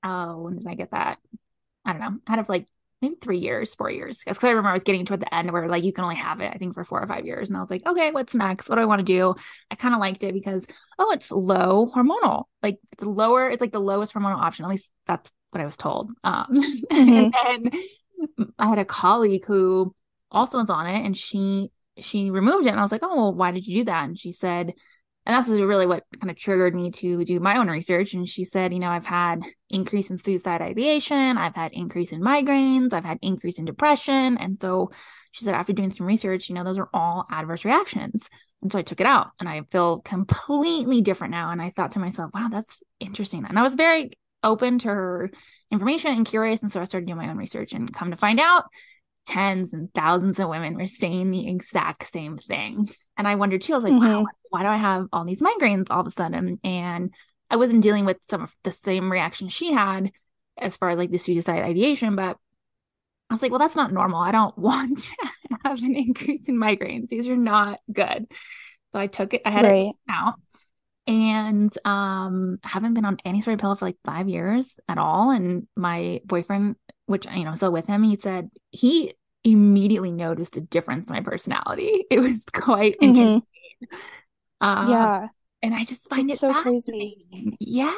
Oh, 0.03 0.43
when 0.43 0.57
did 0.57 0.67
I 0.67 0.75
get 0.75 0.91
that? 0.93 1.19
I 1.85 1.93
don't 1.93 2.01
know. 2.01 2.19
Out 2.27 2.39
of 2.39 2.49
like 2.49 2.67
maybe 3.01 3.17
three 3.21 3.39
years, 3.39 3.75
four 3.75 3.91
years. 3.91 4.23
Because 4.25 4.43
I 4.45 4.51
remember 4.51 4.71
I 4.71 4.75
was 4.75 4.85
getting 4.85 5.05
toward 5.05 5.21
the 5.21 5.35
end 5.35 5.51
where 5.51 5.69
like 5.69 5.85
you 5.85 5.93
can 5.93 6.05
only 6.05 6.17
have 6.17 6.41
it, 6.41 6.53
I 6.55 6.59
think, 6.59 6.75
for 6.75 6.85
four 6.85 7.01
or 7.01 7.07
five 7.07 7.27
years. 7.27 7.49
And 7.49 7.57
I 7.57 7.61
was 7.61 7.71
like, 7.71 7.87
okay, 7.87 8.11
what's 8.13 8.35
next? 8.35 8.69
What 8.69 8.77
do 8.77 8.83
I 8.83 8.87
want 8.87 9.01
to 9.01 9.05
do? 9.05 9.35
I 9.71 9.75
kind 9.75 9.95
of 9.95 10.01
liked 10.01 10.23
it 10.25 10.35
because, 10.35 10.67
oh, 10.99 11.11
it's 11.13 11.31
low 11.31 11.91
hormonal. 11.95 12.45
Like 12.63 12.79
it's 12.93 13.05
lower, 13.05 13.51
it's 13.51 13.61
like 13.61 13.73
the 13.73 13.81
lowest 13.81 14.15
hormonal 14.15 14.39
option. 14.39 14.65
At 14.65 14.71
least 14.71 14.91
that's 15.07 15.31
what 15.51 15.61
I 15.61 15.67
was 15.67 15.77
told. 15.77 16.11
Um, 16.25 16.47
mm-hmm. 16.93 17.31
and 17.31 17.73
then 17.73 18.51
I 18.59 18.69
had 18.69 18.79
a 18.79 18.85
colleague 18.85 19.45
who 19.47 19.95
also 20.31 20.59
was 20.59 20.71
on 20.71 20.87
it 20.87 21.05
and 21.05 21.17
she 21.17 21.71
she 21.99 22.31
removed 22.31 22.67
it. 22.67 22.71
And 22.71 22.79
I 22.79 22.83
was 22.83 22.93
like, 22.93 23.03
oh, 23.03 23.15
well, 23.15 23.35
why 23.35 23.51
did 23.51 23.67
you 23.67 23.81
do 23.81 23.85
that? 23.87 24.05
And 24.05 24.19
she 24.19 24.33
said, 24.33 24.75
and 25.27 25.37
this 25.37 25.49
is 25.49 25.61
really 25.61 25.87
what 25.87 26.05
kind 26.19 26.31
of 26.31 26.37
triggered 26.37 26.75
me 26.75 26.91
to 26.91 27.25
do 27.25 27.41
my 27.41 27.59
own 27.59 27.69
research. 27.69 28.15
And 28.15 28.29
she 28.29 28.45
said 28.45 28.73
you 28.73 28.79
know 28.79 28.89
i've 28.89 29.07
had 29.07 29.43
increase 29.69 30.11
in 30.11 30.19
suicide 30.19 30.63
ideation. 30.63 31.39
I've 31.39 31.55
had 31.55 31.73
increase 31.73 32.13
in 32.13 32.21
migraines. 32.21 32.93
I've 32.93 33.05
had 33.05 33.19
increase 33.23 33.59
in 33.59 33.65
depression. 33.65 34.39
And 34.39 34.61
so 34.61 34.91
she 35.33 35.45
said 35.45 35.55
after 35.55 35.73
doing 35.73 35.91
some 35.91 36.07
research 36.07 36.49
you 36.49 36.55
know 36.55 36.65
those 36.65 36.79
are 36.79 36.89
all 36.93 37.27
adverse 37.31 37.65
reactions. 37.65 38.29
And 38.63 38.73
so 38.73 38.79
i 38.79 38.83
took 38.83 39.01
it 39.01 39.07
out 39.07 39.29
and 39.39 39.49
i 39.49 39.63
feel 39.71 40.01
completely 40.01 41.03
different 41.03 41.33
now. 41.33 41.51
And 41.51 41.61
i 41.61 41.71
thought 41.71 41.93
to 41.93 41.99
myself 41.99 42.31
wow 42.35 42.49
that's 42.51 42.83
interesting. 42.99 43.45
And 43.45 43.59
i 43.59 43.63
was 43.63 43.75
very 43.75 44.13
open 44.43 44.79
to 44.79 44.89
her 44.89 45.31
information 45.71 46.13
and 46.13 46.27
curious. 46.27 46.63
And 46.63 46.73
so 46.73 46.81
i 46.81 46.85
started 46.85 47.07
doing 47.07 47.19
my 47.19 47.29
own 47.29 47.37
research. 47.37 47.73
And 47.73 47.93
come 47.93 48.11
to 48.11 48.17
find 48.17 48.41
out 48.41 48.65
tens 49.27 49.73
and 49.73 49.93
thousands 49.95 50.41
of 50.41 50.49
women 50.49 50.77
were 50.77 50.87
saying 50.87 51.31
the 51.31 51.49
exact 51.49 52.09
same 52.09 52.39
thing 52.39 52.89
and 53.21 53.29
I 53.29 53.35
wondered 53.35 53.61
too, 53.61 53.75
I 53.75 53.77
was 53.77 53.85
like, 53.85 53.93
mm-hmm. 53.93 54.03
wow, 54.03 54.27
why 54.49 54.63
do 54.63 54.69
I 54.69 54.79
have 54.79 55.07
all 55.13 55.27
these 55.27 55.43
migraines 55.43 55.89
all 55.91 56.01
of 56.01 56.07
a 56.07 56.11
sudden? 56.11 56.59
And 56.65 57.15
I 57.51 57.57
wasn't 57.57 57.83
dealing 57.83 58.07
with 58.07 58.17
some 58.23 58.41
of 58.41 58.57
the 58.65 58.73
same 58.73 59.13
reaction 59.13 59.51
she 59.51 59.75
had 59.75 60.11
as 60.57 60.79
far 60.79 60.89
as 60.89 60.97
like 60.97 61.11
the 61.11 61.19
suicide 61.19 61.63
ideation, 61.63 62.17
but 62.17 62.39
I 63.29 63.35
was 63.35 63.43
like, 63.43 63.51
well, 63.51 63.59
that's 63.59 63.77
not 63.77 63.93
normal. 63.93 64.21
I 64.23 64.33
don't 64.33 64.57
want 64.59 65.01
to 65.01 65.29
have 65.65 65.83
an 65.83 65.95
increase 65.95 66.49
in 66.49 66.57
migraines. 66.57 67.09
These 67.09 67.29
are 67.29 67.37
not 67.37 67.81
good. 67.93 68.27
So 68.93 68.99
I 68.99 69.07
took 69.07 69.35
it, 69.35 69.43
I 69.45 69.51
had 69.51 69.67
right. 69.67 69.89
it 69.89 69.97
out 70.09 70.37
and 71.07 71.73
um 71.85 72.59
haven't 72.63 72.95
been 72.95 73.05
on 73.05 73.19
any 73.25 73.43
sort 73.43 73.55
of 73.55 73.61
pill 73.61 73.75
for 73.75 73.85
like 73.85 73.99
five 74.03 74.31
years 74.31 74.81
at 74.89 74.97
all. 74.97 75.31
And 75.31 75.69
my 75.77 76.23
boyfriend, 76.25 76.77
which 77.05 77.27
you 77.27 77.45
know, 77.45 77.53
still 77.53 77.71
with 77.71 77.87
him, 77.87 78.03
he 78.03 78.17
said 78.17 78.49
he 78.71 79.13
immediately 79.45 80.11
noticed 80.11 80.57
a 80.57 80.61
difference 80.61 81.09
in 81.09 81.15
my 81.15 81.21
personality. 81.21 82.05
It 82.11 82.21
was 82.21 82.45
quite 82.53 82.97
mm-hmm. 83.01 83.17
interesting. 83.17 83.43
Um, 84.61 84.91
yeah. 84.91 85.29
And 85.63 85.75
I 85.75 85.85
just 85.85 86.09
find 86.09 86.31
it's 86.31 86.43
it 86.43 86.47
so 86.47 86.63
crazy. 86.63 87.27
Yeah. 87.61 87.95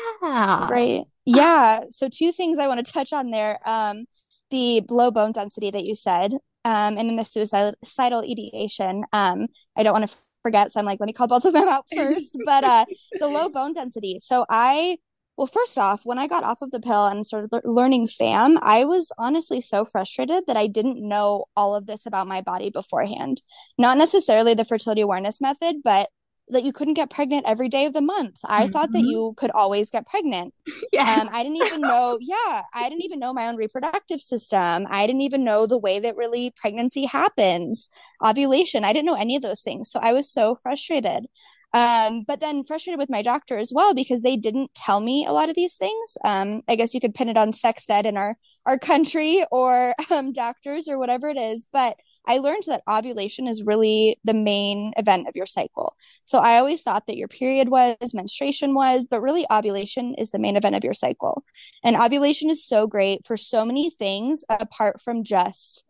Right. 0.69 1.05
Yeah. 1.25 1.81
So 1.91 2.09
two 2.09 2.33
things 2.33 2.59
I 2.59 2.67
want 2.67 2.85
to 2.85 2.93
touch 2.93 3.13
on 3.13 3.31
there. 3.31 3.59
Um, 3.65 4.05
the 4.51 4.83
low 4.91 5.11
bone 5.11 5.33
density 5.33 5.71
that 5.71 5.85
you 5.85 5.95
said, 5.95 6.35
um, 6.65 6.99
and 6.99 7.09
then 7.09 7.17
the 7.17 7.25
suicidal 7.25 8.23
ideation. 8.23 9.05
Um, 9.13 9.47
I 9.77 9.83
don't 9.83 9.93
want 9.93 10.09
to 10.09 10.17
forget, 10.43 10.71
so 10.71 10.81
I'm 10.81 10.87
like, 10.87 11.01
let 11.01 11.07
me 11.07 11.13
call 11.13 11.27
both 11.29 11.45
of 11.45 11.53
them 11.53 11.69
out 11.69 11.87
first. 11.95 12.37
but 12.45 12.65
uh, 12.65 12.85
the 13.19 13.29
low 13.29 13.49
bone 13.49 13.73
density. 13.73 14.19
So 14.19 14.45
I 14.51 14.99
well, 15.37 15.47
first 15.47 15.79
off, 15.79 16.05
when 16.05 16.19
I 16.19 16.27
got 16.27 16.45
off 16.45 16.63
of 16.63 16.71
the 16.71 16.81
pill 16.81 17.07
and 17.07 17.25
started 17.27 17.51
le- 17.53 17.63
learning 17.65 18.09
FAM, 18.09 18.59
I 18.61 18.85
was 18.85 19.11
honestly 19.19 19.61
so 19.61 19.85
frustrated 19.85 20.45
that 20.47 20.57
I 20.57 20.67
didn't 20.67 21.07
know 21.07 21.47
all 21.57 21.75
of 21.75 21.87
this 21.87 22.05
about 22.07 22.29
my 22.29 22.41
body 22.43 22.71
beforehand. 22.71 23.43
Not 23.79 23.97
necessarily 23.97 24.55
the 24.55 24.65
fertility 24.65 25.01
awareness 25.01 25.41
method, 25.41 25.77
but 25.83 26.11
that 26.49 26.65
you 26.65 26.73
couldn't 26.73 26.95
get 26.95 27.09
pregnant 27.09 27.47
every 27.47 27.69
day 27.69 27.87
of 27.87 27.95
the 27.95 28.03
month. 28.03 28.39
I 28.45 28.65
mm-hmm. 28.65 28.73
thought 28.73 28.93
that 28.93 28.99
mm-hmm. 28.99 29.09
you 29.09 29.35
could 29.37 29.51
always 29.53 29.91
get 29.91 30.07
pregnant. 30.07 30.55
Yes. 30.93 31.23
Um, 31.23 31.31
I 31.33 31.43
didn't 31.43 31.57
even 31.57 31.81
know, 31.81 32.19
yeah, 32.21 32.63
I 32.75 32.91
didn't 32.91 33.05
even 33.05 33.19
know 33.19 33.33
my 33.33 33.49
own 33.49 33.57
reproductive 33.57 34.21
system. 34.21 34.87
I 34.91 35.07
didn't 35.07 35.23
even 35.23 35.43
know 35.43 35.67
the 35.67 35.79
way 35.79 35.99
that 35.99 36.17
really 36.17 36.53
pregnancy 36.55 37.07
happens, 37.07 37.89
ovulation. 38.23 38.85
I 38.85 38.93
didn't 38.93 39.07
know 39.07 39.19
any 39.19 39.37
of 39.37 39.43
those 39.43 39.63
things. 39.63 39.91
So 39.91 39.99
I 40.03 40.13
was 40.13 40.31
so 40.31 40.55
frustrated. 40.55 41.29
Um, 41.75 42.25
but 42.27 42.41
then 42.41 42.65
frustrated 42.65 42.99
with 42.99 43.11
my 43.11 43.23
doctor 43.23 43.57
as 43.57 43.73
well 43.75 43.95
because 43.95 44.21
they 44.21 44.37
didn't 44.37 44.75
tell 44.75 45.01
me 45.01 45.25
a 45.25 45.33
lot 45.33 45.49
of 45.49 45.57
these 45.57 45.77
things. 45.77 46.19
Um, 46.25 46.63
I 46.69 46.75
guess 46.75 46.93
you 46.93 47.01
could 47.01 47.15
pin 47.15 47.31
it 47.31 47.39
on 47.39 47.53
sex 47.53 47.89
ed 47.89 48.07
in 48.07 48.17
our 48.17 48.37
our 48.67 48.79
country 48.79 49.45
or 49.51 49.95
um, 50.11 50.33
doctors 50.33 50.89
or 50.89 50.99
whatever 50.99 51.29
it 51.29 51.39
is. 51.39 51.67
But 51.73 51.97
I 52.27 52.39
learned 52.39 52.65
that 52.67 52.83
ovulation 52.89 53.49
is 53.49 53.65
really 53.65 54.17
the 54.25 54.35
main 54.35 54.93
event 54.97 55.27
of 55.27 55.35
your 55.35 55.47
cycle. 55.47 55.97
So 56.25 56.39
I 56.39 56.59
always 56.59 56.83
thought 56.83 57.07
that 57.09 57.17
your 57.17 57.27
period 57.27 57.69
was, 57.69 57.97
menstruation 58.15 58.75
was, 58.75 59.09
but 59.11 59.21
really 59.21 59.45
ovulation 59.51 60.15
is 60.17 60.31
the 60.31 60.39
main 60.39 60.57
event 60.57 60.77
of 60.77 60.85
your 60.85 60.95
cycle. 60.95 61.43
And 61.83 61.97
ovulation 61.97 62.49
is 62.49 62.65
so 62.65 62.87
great 62.87 63.27
for 63.27 63.37
so 63.37 63.65
many 63.65 63.91
things 63.91 64.45
apart 64.49 65.01
from 65.01 65.25
just 65.25 65.85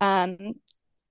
um, 0.00 0.54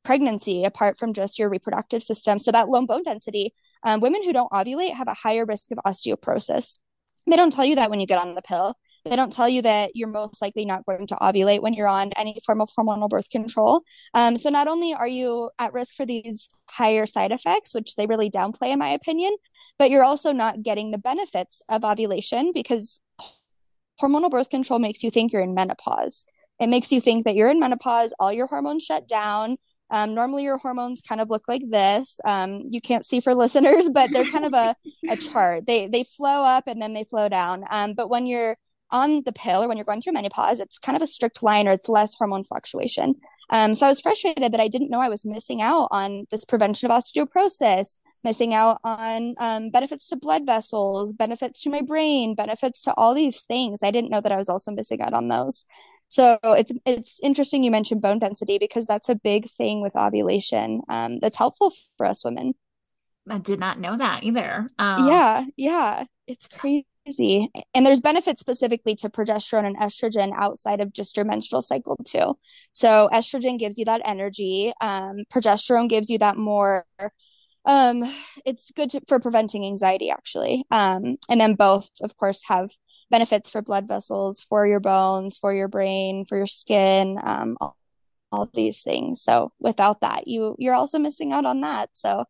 pregnancy, 0.04 0.66
apart 0.66 1.00
from 1.00 1.14
just 1.14 1.40
your 1.40 1.50
reproductive 1.50 2.04
system. 2.04 2.38
So 2.38 2.52
that 2.52 2.68
low 2.68 2.86
bone 2.86 3.04
density 3.04 3.54
um, 3.84 4.00
women 4.00 4.24
who 4.24 4.34
don't 4.34 4.52
ovulate 4.52 4.94
have 4.94 5.08
a 5.08 5.14
higher 5.14 5.46
risk 5.46 5.72
of 5.72 5.80
osteoporosis. 5.86 6.80
They 7.28 7.36
don't 7.36 7.54
tell 7.54 7.66
you 7.66 7.76
that 7.76 7.90
when 7.90 8.00
you 8.00 8.08
get 8.08 8.20
on 8.20 8.36
the 8.36 8.42
pill. 8.42 8.76
They 9.06 9.16
don't 9.16 9.32
tell 9.32 9.48
you 9.48 9.62
that 9.62 9.92
you're 9.96 10.10
most 10.10 10.42
likely 10.42 10.66
not 10.66 10.86
going 10.86 11.08
to 11.08 11.16
ovulate 11.16 11.62
when 11.62 11.74
you're 11.74 11.88
on 11.88 12.12
any 12.18 12.38
form 12.46 12.60
of 12.60 12.70
hormonal 12.78 13.10
birth 13.10 13.30
control. 13.30 13.84
Um, 14.14 14.38
so, 14.38 14.50
not 14.50 14.68
only 14.68 14.94
are 14.94 15.08
you 15.08 15.50
at 15.58 15.74
risk 15.74 15.96
for 15.96 16.06
these 16.06 16.50
higher 16.70 17.06
side 17.06 17.32
effects, 17.32 17.74
which 17.74 17.96
they 17.96 18.08
really 18.08 18.30
downplay, 18.30 18.72
in 18.74 18.80
my 18.80 18.90
opinion, 18.90 19.36
but 19.78 19.90
you're 19.90 20.04
also 20.04 20.34
not 20.34 20.64
getting 20.64 20.92
the 20.92 20.98
benefits 20.98 21.62
of 21.70 21.86
ovulation 21.86 22.52
because 22.54 23.00
hormonal 24.02 24.30
birth 24.30 24.50
control 24.50 24.80
makes 24.80 25.04
you 25.04 25.12
think 25.12 25.32
you're 25.32 25.42
in 25.42 25.54
menopause. 25.54 26.26
It 26.60 26.68
makes 26.68 26.92
you 26.92 27.00
think 27.00 27.26
that 27.26 27.36
you're 27.36 27.50
in 27.50 27.60
menopause, 27.60 28.14
all 28.20 28.34
your 28.34 28.48
hormones 28.48 28.84
shut 28.84 29.08
down, 29.08 29.58
um, 29.92 30.14
normally, 30.14 30.44
your 30.44 30.58
hormones 30.58 31.02
kind 31.02 31.22
of 31.22 31.30
look 31.30 31.48
like 31.48 31.64
this. 31.70 32.20
Um, 32.26 32.64
you 32.70 32.82
can't 32.82 33.06
see 33.06 33.20
for 33.20 33.34
listeners, 33.36 33.90
but 33.90 34.12
they're 34.14 34.26
kind 34.26 34.46
of 34.46 34.54
a, 34.54 34.76
a 35.10 35.16
chart. 35.16 35.66
They 35.68 35.88
they 35.88 36.04
flow 36.04 36.44
up 36.46 36.66
and 36.68 36.82
then 36.82 36.94
they 36.94 37.04
flow 37.04 37.30
down. 37.30 37.64
Um, 37.72 37.94
but 37.94 38.10
when 38.10 38.28
you're 38.28 38.58
on 38.92 39.22
the 39.24 39.34
pill 39.34 39.64
or 39.64 39.68
when 39.68 39.78
you're 39.78 39.86
going 39.86 40.02
through 40.02 40.14
menopause, 40.14 40.60
it's 40.60 40.80
kind 40.80 40.96
of 40.96 41.02
a 41.02 41.08
strict 41.08 41.44
line 41.44 41.68
or 41.68 41.72
it's 41.72 41.90
less 41.90 42.14
hormone 42.16 42.44
fluctuation. 42.44 43.16
Um, 43.52 43.76
so 43.76 43.86
I 43.86 43.90
was 43.90 44.02
frustrated 44.02 44.52
that 44.54 44.60
I 44.60 44.68
didn't 44.68 44.90
know 44.90 45.02
I 45.02 45.10
was 45.10 45.26
missing 45.26 45.62
out 45.62 45.88
on 45.92 46.26
this 46.32 46.46
prevention 46.46 46.90
of 46.90 46.98
osteoporosis, 46.98 47.98
missing 48.24 48.54
out 48.54 48.80
on 48.84 49.36
um, 49.40 49.70
benefits 49.70 50.08
to 50.08 50.16
blood 50.16 50.46
vessels, 50.46 51.14
benefits 51.14 51.62
to 51.62 51.70
my 51.70 51.82
brain, 51.82 52.36
benefits 52.36 52.82
to 52.84 52.94
all 52.96 53.14
these 53.14 53.42
things. 53.42 53.82
I 53.84 53.92
didn't 53.92 54.12
know 54.12 54.22
that 54.22 54.32
I 54.32 54.38
was 54.38 54.50
also 54.50 54.72
missing 54.72 55.02
out 55.02 55.14
on 55.14 55.28
those. 55.28 55.66
So 56.10 56.38
it's 56.44 56.72
it's 56.86 57.20
interesting 57.22 57.64
you 57.64 57.72
mentioned 57.72 58.02
bone 58.02 58.20
density 58.20 58.58
because 58.58 58.88
that's 58.88 59.10
a 59.10 59.16
big 59.16 59.50
thing 59.52 59.82
with 59.82 59.96
ovulation. 59.96 60.82
Um, 60.90 61.20
that's 61.20 61.38
helpful 61.38 61.72
for 61.98 62.06
us 62.06 62.26
women. 62.26 62.54
I 63.30 63.38
did 63.38 63.60
not 63.60 63.80
know 63.80 63.96
that 63.96 64.24
either. 64.24 64.68
Um, 64.80 65.08
yeah, 65.08 65.46
yeah, 65.56 66.06
it's 66.28 66.48
crazy. 66.48 67.50
And 67.76 67.86
there's 67.86 68.00
benefits 68.00 68.40
specifically 68.42 68.96
to 68.96 69.10
progesterone 69.10 69.66
and 69.66 69.78
estrogen 69.78 70.32
outside 70.36 70.82
of 70.82 70.94
just 70.94 71.16
your 71.16 71.26
menstrual 71.26 71.62
cycle 71.62 71.98
too. 72.04 72.38
So 72.74 73.08
estrogen 73.14 73.60
gives 73.60 73.78
you 73.78 73.86
that 73.86 74.02
energy. 74.04 74.74
Um, 74.82 75.18
progesterone 75.32 75.90
gives 75.90 76.10
you 76.10 76.18
that 76.20 76.38
more 76.38 76.86
um 77.66 78.04
it's 78.46 78.72
good 78.72 78.90
to, 78.90 79.02
for 79.08 79.20
preventing 79.20 79.66
anxiety 79.66 80.10
actually 80.10 80.64
um 80.72 81.18
and 81.30 81.42
then 81.42 81.56
both 81.56 81.90
of 82.02 82.16
course 82.16 82.44
have 82.48 82.70
benefits 83.10 83.50
for 83.50 83.62
blood 83.62 83.88
vessels, 83.88 84.42
for 84.42 84.68
your 84.68 84.80
bones, 84.80 85.38
for 85.38 85.54
your 85.54 85.68
brain, 85.68 86.26
for 86.26 86.38
your 86.38 86.48
skin, 86.48 87.20
um, 87.24 87.58
all, 87.60 87.78
all 88.32 88.50
these 88.54 88.84
things. 88.84 89.22
So 89.22 89.52
without 89.60 90.02
that, 90.02 90.28
you 90.28 90.56
you're 90.60 90.76
also 90.76 91.00
missing 91.00 91.32
out 91.32 91.46
on 91.46 91.62
that. 91.62 91.90
So 91.94 92.26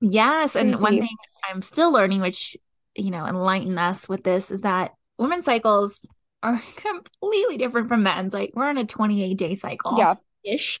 yes, 0.00 0.56
and 0.56 0.74
one 0.80 0.98
thing 0.98 1.16
I'm 1.50 1.62
still 1.62 1.92
learning, 1.92 2.20
which 2.20 2.56
you 2.94 3.10
know, 3.10 3.26
enlighten 3.26 3.78
us 3.78 4.08
with 4.08 4.22
this, 4.22 4.50
is 4.50 4.62
that 4.62 4.92
women's 5.18 5.44
cycles 5.44 6.06
are 6.42 6.60
completely 6.76 7.56
different 7.56 7.88
from 7.88 8.02
men's. 8.02 8.34
Like 8.34 8.52
we're 8.54 8.68
on 8.68 8.78
a 8.78 8.84
28 8.84 9.34
day 9.34 9.54
cycle. 9.54 9.96
Yeah. 9.98 10.14
Ish. 10.44 10.80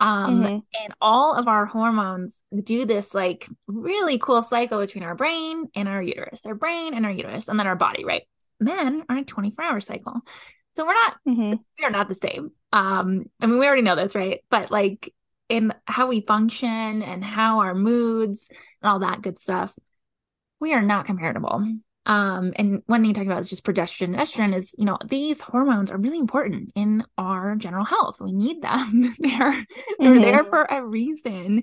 Um, 0.00 0.42
mm-hmm. 0.42 0.54
and 0.84 0.94
all 1.00 1.34
of 1.34 1.46
our 1.46 1.64
hormones 1.64 2.36
do 2.64 2.86
this 2.86 3.14
like 3.14 3.46
really 3.68 4.18
cool 4.18 4.42
cycle 4.42 4.80
between 4.80 5.04
our 5.04 5.14
brain 5.14 5.68
and 5.76 5.88
our 5.88 6.02
uterus, 6.02 6.44
our 6.44 6.56
brain 6.56 6.94
and 6.94 7.06
our 7.06 7.12
uterus, 7.12 7.46
and 7.46 7.56
then 7.56 7.68
our 7.68 7.76
body, 7.76 8.04
right? 8.04 8.22
Men 8.62 9.04
are 9.08 9.18
a 9.18 9.24
24 9.24 9.64
hour 9.64 9.80
cycle. 9.80 10.20
So 10.74 10.86
we're 10.86 10.94
not, 10.94 11.16
mm-hmm. 11.28 11.54
we 11.78 11.84
are 11.84 11.90
not 11.90 12.08
the 12.08 12.14
same. 12.14 12.52
Um, 12.72 13.26
I 13.40 13.46
mean, 13.46 13.58
we 13.58 13.66
already 13.66 13.82
know 13.82 13.96
this, 13.96 14.14
right? 14.14 14.40
But 14.50 14.70
like 14.70 15.12
in 15.48 15.74
how 15.86 16.06
we 16.06 16.22
function 16.22 17.02
and 17.02 17.22
how 17.22 17.60
our 17.60 17.74
moods 17.74 18.48
and 18.50 18.90
all 18.90 19.00
that 19.00 19.22
good 19.22 19.38
stuff, 19.38 19.74
we 20.60 20.72
are 20.72 20.82
not 20.82 21.04
comparable. 21.04 21.62
Um, 22.04 22.52
and 22.56 22.82
one 22.86 23.00
thing 23.00 23.08
you 23.08 23.14
talk 23.14 23.26
about 23.26 23.40
is 23.40 23.48
just 23.48 23.64
progesterone 23.64 24.14
and 24.14 24.16
estrogen 24.16 24.56
is, 24.56 24.74
you 24.76 24.84
know, 24.84 24.98
these 25.06 25.40
hormones 25.40 25.90
are 25.90 25.98
really 25.98 26.18
important 26.18 26.72
in 26.74 27.04
our 27.16 27.54
general 27.56 27.84
health. 27.84 28.20
We 28.20 28.32
need 28.32 28.62
them. 28.62 29.14
they're 29.18 29.66
they're 29.98 30.12
mm-hmm. 30.12 30.20
there 30.20 30.44
for 30.44 30.62
a 30.64 30.84
reason. 30.84 31.62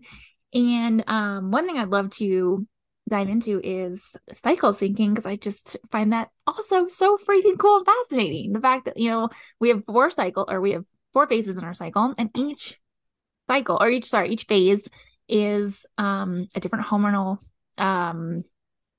And 0.53 1.03
um, 1.07 1.51
one 1.51 1.67
thing 1.67 1.77
I'd 1.77 1.89
love 1.89 2.11
to 2.17 2.65
dive 3.09 3.29
into 3.29 3.59
is 3.63 4.03
cycle 4.33 4.73
syncing 4.73 5.09
because 5.09 5.25
I 5.25 5.35
just 5.35 5.77
find 5.91 6.13
that 6.13 6.29
also 6.47 6.87
so 6.87 7.17
freaking 7.17 7.57
cool 7.57 7.77
and 7.77 7.85
fascinating. 7.85 8.53
The 8.53 8.59
fact 8.59 8.85
that, 8.85 8.97
you 8.97 9.09
know, 9.09 9.29
we 9.59 9.69
have 9.69 9.83
four 9.85 10.09
cycle 10.11 10.45
or 10.47 10.61
we 10.61 10.71
have 10.71 10.85
four 11.13 11.27
phases 11.27 11.57
in 11.57 11.63
our 11.63 11.73
cycle 11.73 12.13
and 12.17 12.29
each 12.35 12.77
cycle 13.47 13.77
or 13.79 13.89
each 13.89 14.05
sorry, 14.05 14.29
each 14.31 14.45
phase 14.45 14.87
is 15.27 15.85
um 15.97 16.45
a 16.55 16.59
different 16.59 16.85
hormonal 16.85 17.37
um 17.77 18.39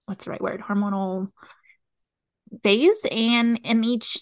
what's 0.06 0.24
the 0.24 0.30
right 0.30 0.40
word? 0.40 0.60
Hormonal 0.60 1.28
phase 2.62 2.96
and 3.10 3.60
in 3.64 3.84
each 3.84 4.18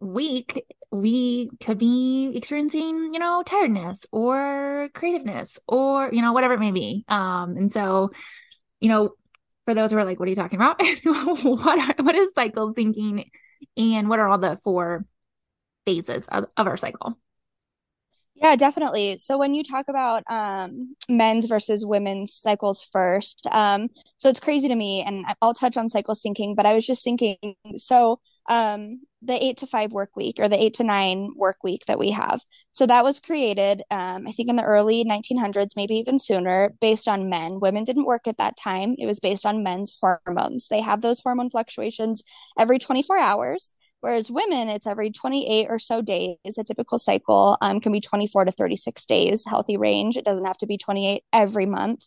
week 0.00 0.64
we 0.90 1.50
could 1.60 1.78
be 1.78 2.32
experiencing 2.34 3.10
you 3.12 3.18
know 3.18 3.42
tiredness 3.44 4.04
or 4.12 4.88
creativeness 4.94 5.58
or 5.66 6.12
you 6.12 6.20
know 6.20 6.32
whatever 6.32 6.54
it 6.54 6.60
may 6.60 6.70
be 6.70 7.04
um 7.08 7.56
and 7.56 7.72
so 7.72 8.10
you 8.80 8.88
know 8.88 9.10
for 9.64 9.74
those 9.74 9.90
who 9.90 9.98
are 9.98 10.04
like 10.04 10.18
what 10.18 10.26
are 10.26 10.30
you 10.30 10.36
talking 10.36 10.58
about? 10.58 10.80
What 11.04 11.98
are, 11.98 12.04
what 12.04 12.14
is 12.14 12.30
cycle 12.34 12.74
syncing, 12.74 13.30
and 13.76 14.08
what 14.08 14.18
are 14.18 14.28
all 14.28 14.38
the 14.38 14.58
four 14.62 15.04
phases 15.86 16.24
of, 16.28 16.46
of 16.56 16.66
our 16.66 16.76
cycle 16.76 17.18
yeah, 18.42 18.56
definitely. 18.56 19.18
So 19.18 19.38
when 19.38 19.54
you 19.54 19.62
talk 19.62 19.86
about 19.88 20.24
um, 20.28 20.96
men's 21.08 21.46
versus 21.46 21.86
women's 21.86 22.34
cycles 22.34 22.82
first, 22.92 23.46
um, 23.52 23.86
so 24.16 24.28
it's 24.28 24.40
crazy 24.40 24.66
to 24.66 24.74
me, 24.74 25.00
and 25.06 25.24
I'll 25.40 25.54
touch 25.54 25.76
on 25.76 25.88
cycle 25.88 26.14
syncing, 26.16 26.56
but 26.56 26.66
I 26.66 26.74
was 26.74 26.84
just 26.84 27.04
thinking, 27.04 27.36
so 27.76 28.18
um, 28.50 29.02
the 29.22 29.42
eight 29.42 29.58
to 29.58 29.66
five 29.68 29.92
work 29.92 30.16
week 30.16 30.36
or 30.40 30.48
the 30.48 30.60
eight 30.60 30.74
to 30.74 30.84
nine 30.84 31.30
work 31.36 31.58
week 31.62 31.86
that 31.86 32.00
we 32.00 32.10
have, 32.10 32.40
so 32.72 32.84
that 32.86 33.04
was 33.04 33.20
created, 33.20 33.82
um, 33.92 34.26
I 34.26 34.32
think, 34.32 34.48
in 34.48 34.56
the 34.56 34.64
early 34.64 35.04
1900s, 35.04 35.76
maybe 35.76 35.94
even 35.94 36.18
sooner, 36.18 36.74
based 36.80 37.06
on 37.06 37.30
men. 37.30 37.60
Women 37.60 37.84
didn't 37.84 38.06
work 38.06 38.26
at 38.26 38.38
that 38.38 38.56
time. 38.56 38.96
It 38.98 39.06
was 39.06 39.20
based 39.20 39.46
on 39.46 39.62
men's 39.62 39.96
hormones. 40.00 40.66
They 40.66 40.80
have 40.80 41.00
those 41.00 41.20
hormone 41.20 41.50
fluctuations 41.50 42.24
every 42.58 42.80
24 42.80 43.20
hours. 43.20 43.74
Whereas 44.02 44.32
women, 44.32 44.68
it's 44.68 44.86
every 44.86 45.12
28 45.12 45.68
or 45.70 45.78
so 45.78 46.02
days. 46.02 46.36
A 46.58 46.64
typical 46.64 46.98
cycle 46.98 47.56
um, 47.62 47.78
can 47.78 47.92
be 47.92 48.00
24 48.00 48.46
to 48.46 48.50
36 48.50 49.06
days, 49.06 49.44
healthy 49.46 49.76
range. 49.76 50.16
It 50.16 50.24
doesn't 50.24 50.44
have 50.44 50.58
to 50.58 50.66
be 50.66 50.76
28 50.76 51.22
every 51.32 51.66
month. 51.66 52.04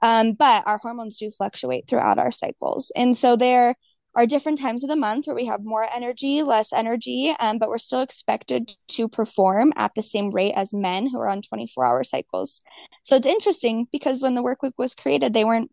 Um, 0.00 0.32
but 0.32 0.66
our 0.66 0.78
hormones 0.78 1.18
do 1.18 1.30
fluctuate 1.30 1.86
throughout 1.86 2.18
our 2.18 2.32
cycles. 2.32 2.90
And 2.96 3.14
so 3.14 3.36
there 3.36 3.74
are 4.16 4.26
different 4.26 4.58
times 4.58 4.84
of 4.84 4.88
the 4.88 4.96
month 4.96 5.26
where 5.26 5.36
we 5.36 5.44
have 5.44 5.62
more 5.62 5.86
energy, 5.94 6.42
less 6.42 6.72
energy, 6.72 7.34
um, 7.38 7.58
but 7.58 7.68
we're 7.68 7.76
still 7.76 8.00
expected 8.00 8.74
to 8.88 9.06
perform 9.06 9.74
at 9.76 9.90
the 9.94 10.02
same 10.02 10.30
rate 10.30 10.54
as 10.56 10.72
men 10.72 11.08
who 11.08 11.18
are 11.18 11.28
on 11.28 11.42
24 11.42 11.84
hour 11.84 12.04
cycles. 12.04 12.62
So 13.02 13.16
it's 13.16 13.26
interesting 13.26 13.86
because 13.92 14.22
when 14.22 14.34
the 14.34 14.42
work 14.42 14.62
week 14.62 14.74
was 14.78 14.94
created, 14.94 15.34
they 15.34 15.44
weren't 15.44 15.70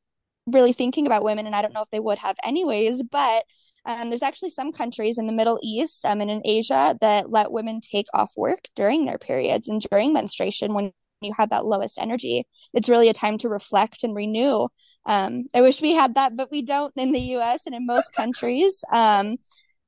really 0.47 0.73
thinking 0.73 1.05
about 1.07 1.23
women, 1.23 1.45
and 1.45 1.55
I 1.55 1.61
don't 1.61 1.73
know 1.73 1.83
if 1.83 1.91
they 1.91 1.99
would 1.99 2.17
have 2.17 2.35
anyways, 2.43 3.03
but 3.03 3.45
um, 3.85 4.09
there's 4.09 4.23
actually 4.23 4.51
some 4.51 4.71
countries 4.71 5.17
in 5.17 5.27
the 5.27 5.33
Middle 5.33 5.59
East 5.63 6.05
um, 6.05 6.21
and 6.21 6.29
in 6.29 6.41
Asia 6.45 6.95
that 7.01 7.31
let 7.31 7.51
women 7.51 7.81
take 7.81 8.07
off 8.13 8.31
work 8.37 8.59
during 8.75 9.05
their 9.05 9.17
periods 9.17 9.67
and 9.67 9.81
during 9.81 10.13
menstruation 10.13 10.73
when 10.73 10.91
you 11.21 11.33
have 11.37 11.49
that 11.49 11.65
lowest 11.65 11.99
energy. 11.99 12.47
It's 12.73 12.89
really 12.89 13.09
a 13.09 13.13
time 13.13 13.37
to 13.39 13.49
reflect 13.49 14.03
and 14.03 14.15
renew. 14.15 14.67
Um, 15.05 15.45
I 15.53 15.61
wish 15.61 15.81
we 15.81 15.91
had 15.93 16.15
that, 16.15 16.35
but 16.35 16.51
we 16.51 16.61
don't 16.61 16.93
in 16.95 17.11
the 17.11 17.19
US 17.35 17.65
and 17.65 17.75
in 17.75 17.85
most 17.85 18.13
countries. 18.13 18.83
Um, 18.93 19.37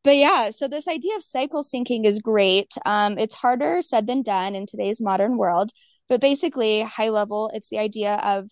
but 0.03 0.17
yeah, 0.17 0.49
so 0.49 0.67
this 0.67 0.87
idea 0.87 1.15
of 1.15 1.23
cycle 1.23 1.63
syncing 1.63 2.05
is 2.05 2.19
great. 2.19 2.73
Um, 2.85 3.17
it's 3.17 3.35
harder 3.35 3.81
said 3.81 4.07
than 4.07 4.21
done 4.21 4.53
in 4.55 4.65
today's 4.65 5.01
modern 5.01 5.37
world. 5.37 5.71
But 6.09 6.19
basically, 6.19 6.81
high 6.81 7.09
level, 7.09 7.49
it's 7.53 7.69
the 7.69 7.79
idea 7.79 8.19
of 8.23 8.49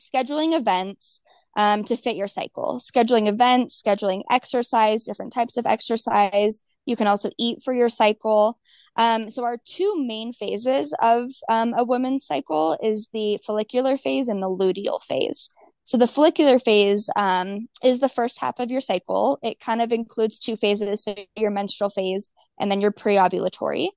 scheduling 0.00 0.58
events 0.58 1.20
um, 1.56 1.84
to 1.84 1.96
fit 1.96 2.16
your 2.16 2.26
cycle. 2.26 2.80
Scheduling 2.82 3.28
events, 3.28 3.80
scheduling 3.80 4.22
exercise, 4.30 5.04
different 5.04 5.32
types 5.32 5.56
of 5.56 5.66
exercise. 5.66 6.62
You 6.86 6.96
can 6.96 7.06
also 7.06 7.30
eat 7.38 7.62
for 7.62 7.72
your 7.72 7.88
cycle. 7.88 8.58
Um, 8.96 9.30
so 9.30 9.44
our 9.44 9.58
two 9.64 10.04
main 10.04 10.32
phases 10.32 10.94
of 11.00 11.30
um, 11.48 11.74
a 11.76 11.84
woman's 11.84 12.26
cycle 12.26 12.78
is 12.82 13.08
the 13.12 13.38
follicular 13.46 13.96
phase 13.96 14.28
and 14.28 14.42
the 14.42 14.48
luteal 14.48 15.02
phase. 15.02 15.48
So 15.84 15.98
the 15.98 16.06
follicular 16.06 16.58
phase 16.58 17.10
um, 17.16 17.68
is 17.82 18.00
the 18.00 18.08
first 18.08 18.40
half 18.40 18.60
of 18.60 18.70
your 18.70 18.80
cycle. 18.80 19.38
It 19.42 19.58
kind 19.58 19.82
of 19.82 19.92
includes 19.92 20.38
two 20.38 20.56
phases, 20.56 21.04
so 21.04 21.14
your 21.36 21.50
menstrual 21.50 21.90
phase 21.90 22.30
and 22.60 22.70
then 22.70 22.80
your 22.80 22.92
pre-ovulatory. 22.92 23.88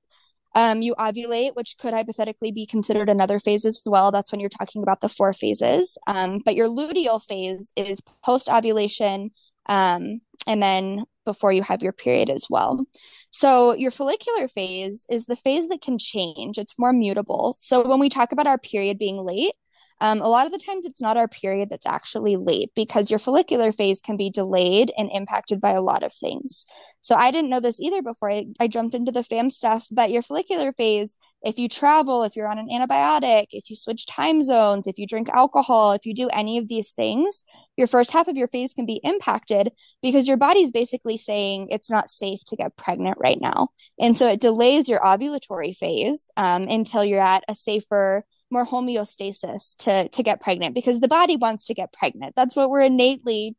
Um, 0.56 0.80
you 0.80 0.94
ovulate, 0.94 1.54
which 1.54 1.76
could 1.78 1.92
hypothetically 1.92 2.50
be 2.50 2.64
considered 2.64 3.10
another 3.10 3.38
phase 3.38 3.66
as 3.66 3.82
well. 3.84 4.10
That's 4.10 4.32
when 4.32 4.40
you're 4.40 4.48
talking 4.48 4.82
about 4.82 5.02
the 5.02 5.08
four 5.08 5.34
phases. 5.34 5.98
Um, 6.06 6.40
but 6.42 6.56
your 6.56 6.66
luteal 6.66 7.22
phase 7.22 7.74
is 7.76 8.00
post 8.24 8.48
ovulation 8.48 9.32
um, 9.68 10.20
and 10.46 10.62
then 10.62 11.04
before 11.26 11.52
you 11.52 11.62
have 11.62 11.82
your 11.82 11.92
period 11.92 12.30
as 12.30 12.46
well. 12.48 12.86
So, 13.30 13.74
your 13.74 13.90
follicular 13.90 14.48
phase 14.48 15.04
is 15.10 15.26
the 15.26 15.36
phase 15.36 15.68
that 15.68 15.82
can 15.82 15.98
change, 15.98 16.56
it's 16.56 16.78
more 16.78 16.92
mutable. 16.92 17.54
So, 17.58 17.86
when 17.86 17.98
we 17.98 18.08
talk 18.08 18.32
about 18.32 18.46
our 18.46 18.58
period 18.58 18.98
being 18.98 19.18
late, 19.18 19.52
um, 20.00 20.20
a 20.20 20.28
lot 20.28 20.46
of 20.46 20.52
the 20.52 20.58
times 20.58 20.84
it's 20.84 21.00
not 21.00 21.16
our 21.16 21.28
period 21.28 21.70
that's 21.70 21.86
actually 21.86 22.36
late 22.36 22.70
because 22.74 23.10
your 23.10 23.18
follicular 23.18 23.72
phase 23.72 24.02
can 24.02 24.16
be 24.16 24.28
delayed 24.28 24.92
and 24.98 25.10
impacted 25.12 25.60
by 25.60 25.70
a 25.70 25.80
lot 25.80 26.02
of 26.02 26.12
things. 26.12 26.66
So 27.00 27.14
I 27.14 27.30
didn't 27.30 27.50
know 27.50 27.60
this 27.60 27.80
either 27.80 28.02
before 28.02 28.30
I, 28.30 28.46
I 28.60 28.68
jumped 28.68 28.94
into 28.94 29.10
the 29.10 29.22
fam 29.22 29.48
stuff, 29.48 29.86
but 29.90 30.10
your 30.10 30.20
follicular 30.22 30.72
phase, 30.72 31.16
if 31.42 31.58
you 31.58 31.68
travel, 31.68 32.24
if 32.24 32.36
you're 32.36 32.48
on 32.48 32.58
an 32.58 32.68
antibiotic, 32.68 33.46
if 33.50 33.70
you 33.70 33.76
switch 33.76 34.06
time 34.06 34.42
zones, 34.42 34.86
if 34.86 34.98
you 34.98 35.06
drink 35.06 35.30
alcohol, 35.30 35.92
if 35.92 36.04
you 36.04 36.12
do 36.12 36.28
any 36.28 36.58
of 36.58 36.68
these 36.68 36.92
things, 36.92 37.42
your 37.76 37.86
first 37.86 38.10
half 38.10 38.28
of 38.28 38.36
your 38.36 38.48
phase 38.48 38.74
can 38.74 38.84
be 38.84 39.00
impacted 39.02 39.72
because 40.02 40.28
your 40.28 40.36
body's 40.36 40.72
basically 40.72 41.16
saying 41.16 41.68
it's 41.70 41.90
not 41.90 42.08
safe 42.08 42.44
to 42.46 42.56
get 42.56 42.76
pregnant 42.76 43.16
right 43.18 43.40
now. 43.40 43.68
And 43.98 44.16
so 44.16 44.26
it 44.26 44.40
delays 44.40 44.88
your 44.88 45.00
ovulatory 45.00 45.74
phase 45.74 46.30
um, 46.36 46.68
until 46.68 47.04
you're 47.04 47.20
at 47.20 47.44
a 47.48 47.54
safer 47.54 48.24
more 48.50 48.66
homeostasis 48.66 49.76
to 49.84 50.08
to 50.08 50.22
get 50.22 50.40
pregnant 50.40 50.74
because 50.74 51.00
the 51.00 51.08
body 51.08 51.36
wants 51.36 51.66
to 51.66 51.74
get 51.74 51.92
pregnant. 51.92 52.34
That's 52.36 52.56
what 52.56 52.70
we're 52.70 52.82
innately 52.82 53.56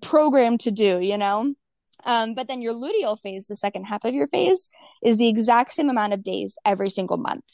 programmed 0.00 0.60
to 0.60 0.70
do, 0.70 1.00
you 1.00 1.18
know. 1.18 1.54
Um, 2.06 2.34
but 2.34 2.48
then 2.48 2.60
your 2.60 2.74
luteal 2.74 3.18
phase, 3.18 3.46
the 3.46 3.56
second 3.56 3.84
half 3.84 4.04
of 4.04 4.14
your 4.14 4.28
phase, 4.28 4.68
is 5.02 5.16
the 5.16 5.28
exact 5.28 5.72
same 5.72 5.88
amount 5.88 6.12
of 6.12 6.22
days 6.22 6.58
every 6.64 6.90
single 6.90 7.16
month. 7.16 7.44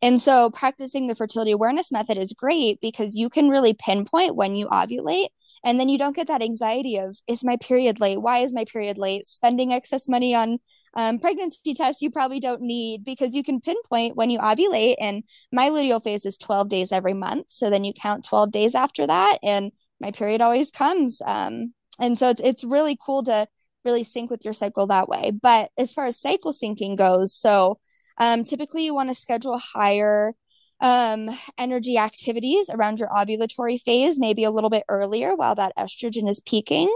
And 0.00 0.20
so 0.20 0.50
practicing 0.50 1.06
the 1.06 1.14
fertility 1.14 1.52
awareness 1.52 1.92
method 1.92 2.18
is 2.18 2.32
great 2.32 2.80
because 2.80 3.16
you 3.16 3.30
can 3.30 3.48
really 3.48 3.74
pinpoint 3.74 4.34
when 4.34 4.56
you 4.56 4.66
ovulate. 4.66 5.28
And 5.64 5.78
then 5.78 5.88
you 5.88 5.98
don't 5.98 6.16
get 6.16 6.26
that 6.26 6.42
anxiety 6.42 6.96
of, 6.96 7.16
is 7.28 7.44
my 7.44 7.56
period 7.56 8.00
late? 8.00 8.20
Why 8.20 8.38
is 8.38 8.52
my 8.52 8.64
period 8.64 8.98
late? 8.98 9.24
Spending 9.24 9.72
excess 9.72 10.08
money 10.08 10.34
on 10.34 10.58
um, 10.94 11.18
pregnancy 11.18 11.74
tests 11.74 12.02
you 12.02 12.10
probably 12.10 12.40
don't 12.40 12.60
need 12.60 13.04
because 13.04 13.34
you 13.34 13.42
can 13.42 13.60
pinpoint 13.60 14.16
when 14.16 14.30
you 14.30 14.38
ovulate. 14.38 14.96
And 15.00 15.24
my 15.50 15.70
luteal 15.70 16.02
phase 16.02 16.26
is 16.26 16.36
12 16.36 16.68
days 16.68 16.92
every 16.92 17.14
month. 17.14 17.46
So 17.48 17.70
then 17.70 17.84
you 17.84 17.92
count 17.92 18.26
12 18.26 18.52
days 18.52 18.74
after 18.74 19.06
that, 19.06 19.38
and 19.42 19.72
my 20.00 20.10
period 20.10 20.40
always 20.40 20.70
comes. 20.70 21.22
Um, 21.24 21.74
and 21.98 22.18
so 22.18 22.28
it's, 22.28 22.40
it's 22.40 22.64
really 22.64 22.98
cool 23.04 23.22
to 23.24 23.46
really 23.84 24.04
sync 24.04 24.30
with 24.30 24.44
your 24.44 24.54
cycle 24.54 24.86
that 24.88 25.08
way. 25.08 25.30
But 25.30 25.70
as 25.78 25.92
far 25.94 26.06
as 26.06 26.20
cycle 26.20 26.52
syncing 26.52 26.96
goes, 26.96 27.34
so 27.34 27.78
um, 28.18 28.44
typically 28.44 28.84
you 28.84 28.94
want 28.94 29.08
to 29.08 29.14
schedule 29.14 29.58
higher 29.58 30.34
um, 30.80 31.30
energy 31.58 31.96
activities 31.96 32.68
around 32.68 32.98
your 32.98 33.08
ovulatory 33.08 33.80
phase, 33.80 34.18
maybe 34.18 34.44
a 34.44 34.50
little 34.50 34.70
bit 34.70 34.82
earlier 34.88 35.34
while 35.36 35.54
that 35.54 35.72
estrogen 35.78 36.28
is 36.28 36.40
peaking 36.40 36.92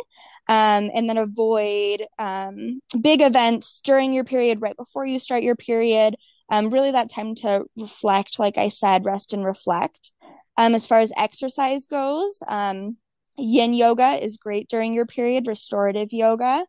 um, 0.48 0.90
and 0.94 1.08
then 1.08 1.18
avoid 1.18 2.04
um, 2.18 2.80
big 3.00 3.20
events 3.20 3.80
during 3.82 4.12
your 4.12 4.24
period, 4.24 4.60
right 4.60 4.76
before 4.76 5.06
you 5.06 5.18
start 5.18 5.42
your 5.42 5.56
period. 5.56 6.16
Um, 6.50 6.70
really, 6.70 6.92
that 6.92 7.10
time 7.10 7.34
to 7.36 7.66
reflect, 7.76 8.38
like 8.38 8.56
I 8.56 8.68
said, 8.68 9.04
rest 9.04 9.32
and 9.32 9.44
reflect. 9.44 10.12
Um, 10.56 10.74
as 10.74 10.86
far 10.86 11.00
as 11.00 11.12
exercise 11.16 11.86
goes, 11.86 12.42
um, 12.46 12.96
yin 13.36 13.74
yoga 13.74 14.24
is 14.24 14.36
great 14.36 14.68
during 14.68 14.94
your 14.94 15.06
period, 15.06 15.46
restorative 15.46 16.12
yoga. 16.12 16.64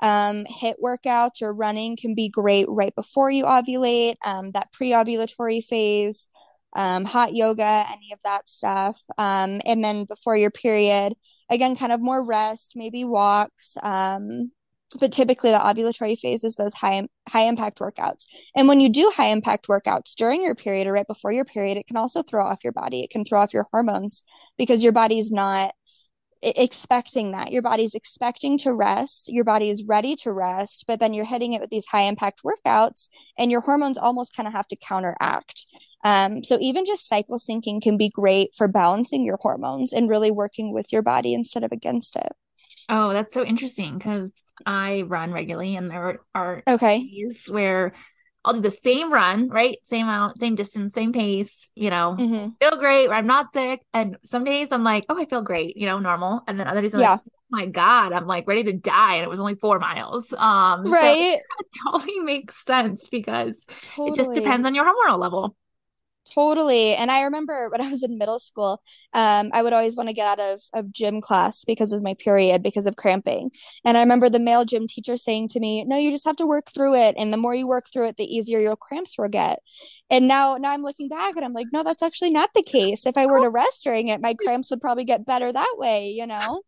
Um, 0.00 0.44
HIIT 0.44 0.74
workouts 0.82 1.42
or 1.42 1.54
running 1.54 1.96
can 1.96 2.14
be 2.14 2.28
great 2.28 2.66
right 2.68 2.94
before 2.94 3.30
you 3.30 3.44
ovulate, 3.44 4.16
um, 4.24 4.50
that 4.50 4.72
pre 4.72 4.90
ovulatory 4.90 5.64
phase 5.64 6.28
um, 6.74 7.04
hot 7.04 7.34
yoga, 7.34 7.84
any 7.90 8.12
of 8.12 8.18
that 8.24 8.48
stuff. 8.48 9.00
Um, 9.18 9.60
and 9.66 9.84
then 9.84 10.04
before 10.04 10.36
your 10.36 10.50
period, 10.50 11.14
again, 11.50 11.76
kind 11.76 11.92
of 11.92 12.00
more 12.00 12.24
rest, 12.24 12.72
maybe 12.76 13.04
walks. 13.04 13.76
Um, 13.82 14.52
but 15.00 15.12
typically 15.12 15.50
the 15.50 15.58
ovulatory 15.58 16.18
phase 16.18 16.44
is 16.44 16.54
those 16.54 16.74
high 16.74 17.06
high 17.28 17.44
impact 17.44 17.78
workouts. 17.78 18.26
And 18.54 18.68
when 18.68 18.80
you 18.80 18.88
do 18.88 19.10
high 19.14 19.28
impact 19.28 19.66
workouts 19.68 20.14
during 20.14 20.42
your 20.42 20.54
period 20.54 20.86
or 20.86 20.92
right 20.92 21.06
before 21.06 21.32
your 21.32 21.44
period, 21.44 21.76
it 21.76 21.86
can 21.86 21.96
also 21.96 22.22
throw 22.22 22.44
off 22.44 22.64
your 22.64 22.72
body. 22.72 23.00
It 23.00 23.10
can 23.10 23.24
throw 23.24 23.40
off 23.40 23.54
your 23.54 23.66
hormones 23.72 24.22
because 24.58 24.82
your 24.82 24.92
body's 24.92 25.30
not 25.30 25.72
expecting 26.42 27.32
that. 27.32 27.52
Your 27.52 27.62
body's 27.62 27.94
expecting 27.94 28.58
to 28.58 28.72
rest. 28.72 29.28
Your 29.28 29.44
body 29.44 29.70
is 29.70 29.84
ready 29.86 30.16
to 30.16 30.32
rest 30.32 30.84
but 30.86 31.00
then 31.00 31.14
you're 31.14 31.24
hitting 31.24 31.52
it 31.52 31.60
with 31.60 31.70
these 31.70 31.86
high 31.86 32.02
impact 32.02 32.42
workouts 32.44 33.08
and 33.38 33.50
your 33.50 33.60
hormones 33.60 33.98
almost 33.98 34.36
kind 34.36 34.46
of 34.46 34.54
have 34.54 34.66
to 34.68 34.76
counteract. 34.76 35.66
Um, 36.04 36.42
so 36.42 36.58
even 36.60 36.84
just 36.84 37.08
cycle 37.08 37.38
syncing 37.38 37.82
can 37.82 37.96
be 37.96 38.08
great 38.08 38.54
for 38.54 38.68
balancing 38.68 39.24
your 39.24 39.38
hormones 39.40 39.92
and 39.92 40.08
really 40.08 40.30
working 40.30 40.72
with 40.72 40.92
your 40.92 41.02
body 41.02 41.34
instead 41.34 41.64
of 41.64 41.72
against 41.72 42.16
it. 42.16 42.32
Oh 42.88 43.12
that's 43.12 43.32
so 43.32 43.44
interesting 43.44 43.98
because 43.98 44.42
i 44.66 45.02
run 45.02 45.32
regularly 45.32 45.76
and 45.76 45.90
there 45.90 46.20
are 46.34 46.62
okay. 46.68 46.98
days 46.98 47.44
where 47.48 47.92
I'll 48.44 48.54
do 48.54 48.60
the 48.60 48.70
same 48.70 49.12
run, 49.12 49.48
right? 49.48 49.78
Same 49.84 50.06
amount, 50.06 50.40
same 50.40 50.54
distance, 50.54 50.94
same 50.94 51.12
pace, 51.12 51.70
you 51.74 51.90
know, 51.90 52.16
mm-hmm. 52.18 52.50
feel 52.60 52.78
great. 52.78 53.08
I'm 53.08 53.26
not 53.26 53.52
sick. 53.52 53.82
And 53.94 54.16
some 54.24 54.44
days 54.44 54.68
I'm 54.72 54.82
like, 54.82 55.04
oh, 55.08 55.20
I 55.20 55.26
feel 55.26 55.42
great, 55.42 55.76
you 55.76 55.86
know, 55.86 55.98
normal. 55.98 56.42
And 56.48 56.58
then 56.58 56.66
other 56.66 56.82
days 56.82 56.94
I'm 56.94 57.00
yeah. 57.00 57.12
like, 57.12 57.20
oh 57.26 57.30
my 57.50 57.66
God, 57.66 58.12
I'm 58.12 58.26
like 58.26 58.48
ready 58.48 58.64
to 58.64 58.72
die. 58.72 59.16
And 59.16 59.24
it 59.24 59.30
was 59.30 59.38
only 59.38 59.54
four 59.54 59.78
miles. 59.78 60.32
Um, 60.32 60.84
right. 60.84 61.38
So 61.74 61.92
totally 61.92 62.20
makes 62.20 62.64
sense 62.64 63.08
because 63.08 63.64
totally. 63.80 64.10
it 64.10 64.16
just 64.16 64.32
depends 64.32 64.66
on 64.66 64.74
your 64.74 64.84
hormonal 64.84 65.18
level. 65.18 65.56
Totally. 66.30 66.94
And 66.94 67.10
I 67.10 67.22
remember 67.24 67.68
when 67.68 67.80
I 67.80 67.90
was 67.90 68.02
in 68.02 68.16
middle 68.16 68.38
school, 68.38 68.80
um, 69.12 69.50
I 69.52 69.62
would 69.62 69.72
always 69.72 69.96
want 69.96 70.08
to 70.08 70.14
get 70.14 70.26
out 70.26 70.40
of, 70.40 70.62
of 70.72 70.92
gym 70.92 71.20
class 71.20 71.64
because 71.64 71.92
of 71.92 72.02
my 72.02 72.14
period, 72.14 72.62
because 72.62 72.86
of 72.86 72.96
cramping. 72.96 73.50
And 73.84 73.98
I 73.98 74.00
remember 74.00 74.30
the 74.30 74.38
male 74.38 74.64
gym 74.64 74.86
teacher 74.86 75.16
saying 75.16 75.48
to 75.48 75.60
me, 75.60 75.84
No, 75.84 75.98
you 75.98 76.10
just 76.10 76.24
have 76.24 76.36
to 76.36 76.46
work 76.46 76.68
through 76.72 76.94
it. 76.94 77.16
And 77.18 77.32
the 77.32 77.36
more 77.36 77.54
you 77.54 77.66
work 77.66 77.86
through 77.92 78.06
it, 78.06 78.16
the 78.16 78.24
easier 78.24 78.60
your 78.60 78.76
cramps 78.76 79.18
will 79.18 79.28
get. 79.28 79.58
And 80.10 80.28
now 80.28 80.56
now 80.56 80.70
I'm 80.72 80.82
looking 80.82 81.08
back 81.08 81.36
and 81.36 81.44
I'm 81.44 81.54
like, 81.54 81.68
no, 81.72 81.82
that's 81.82 82.02
actually 82.02 82.30
not 82.30 82.50
the 82.54 82.62
case. 82.62 83.04
If 83.06 83.16
I 83.16 83.26
were 83.26 83.40
to 83.40 83.50
rest 83.50 83.84
during 83.84 84.08
it, 84.08 84.22
my 84.22 84.34
cramps 84.34 84.70
would 84.70 84.80
probably 84.80 85.04
get 85.04 85.26
better 85.26 85.52
that 85.52 85.74
way, 85.76 86.10
you 86.10 86.26
know? 86.26 86.62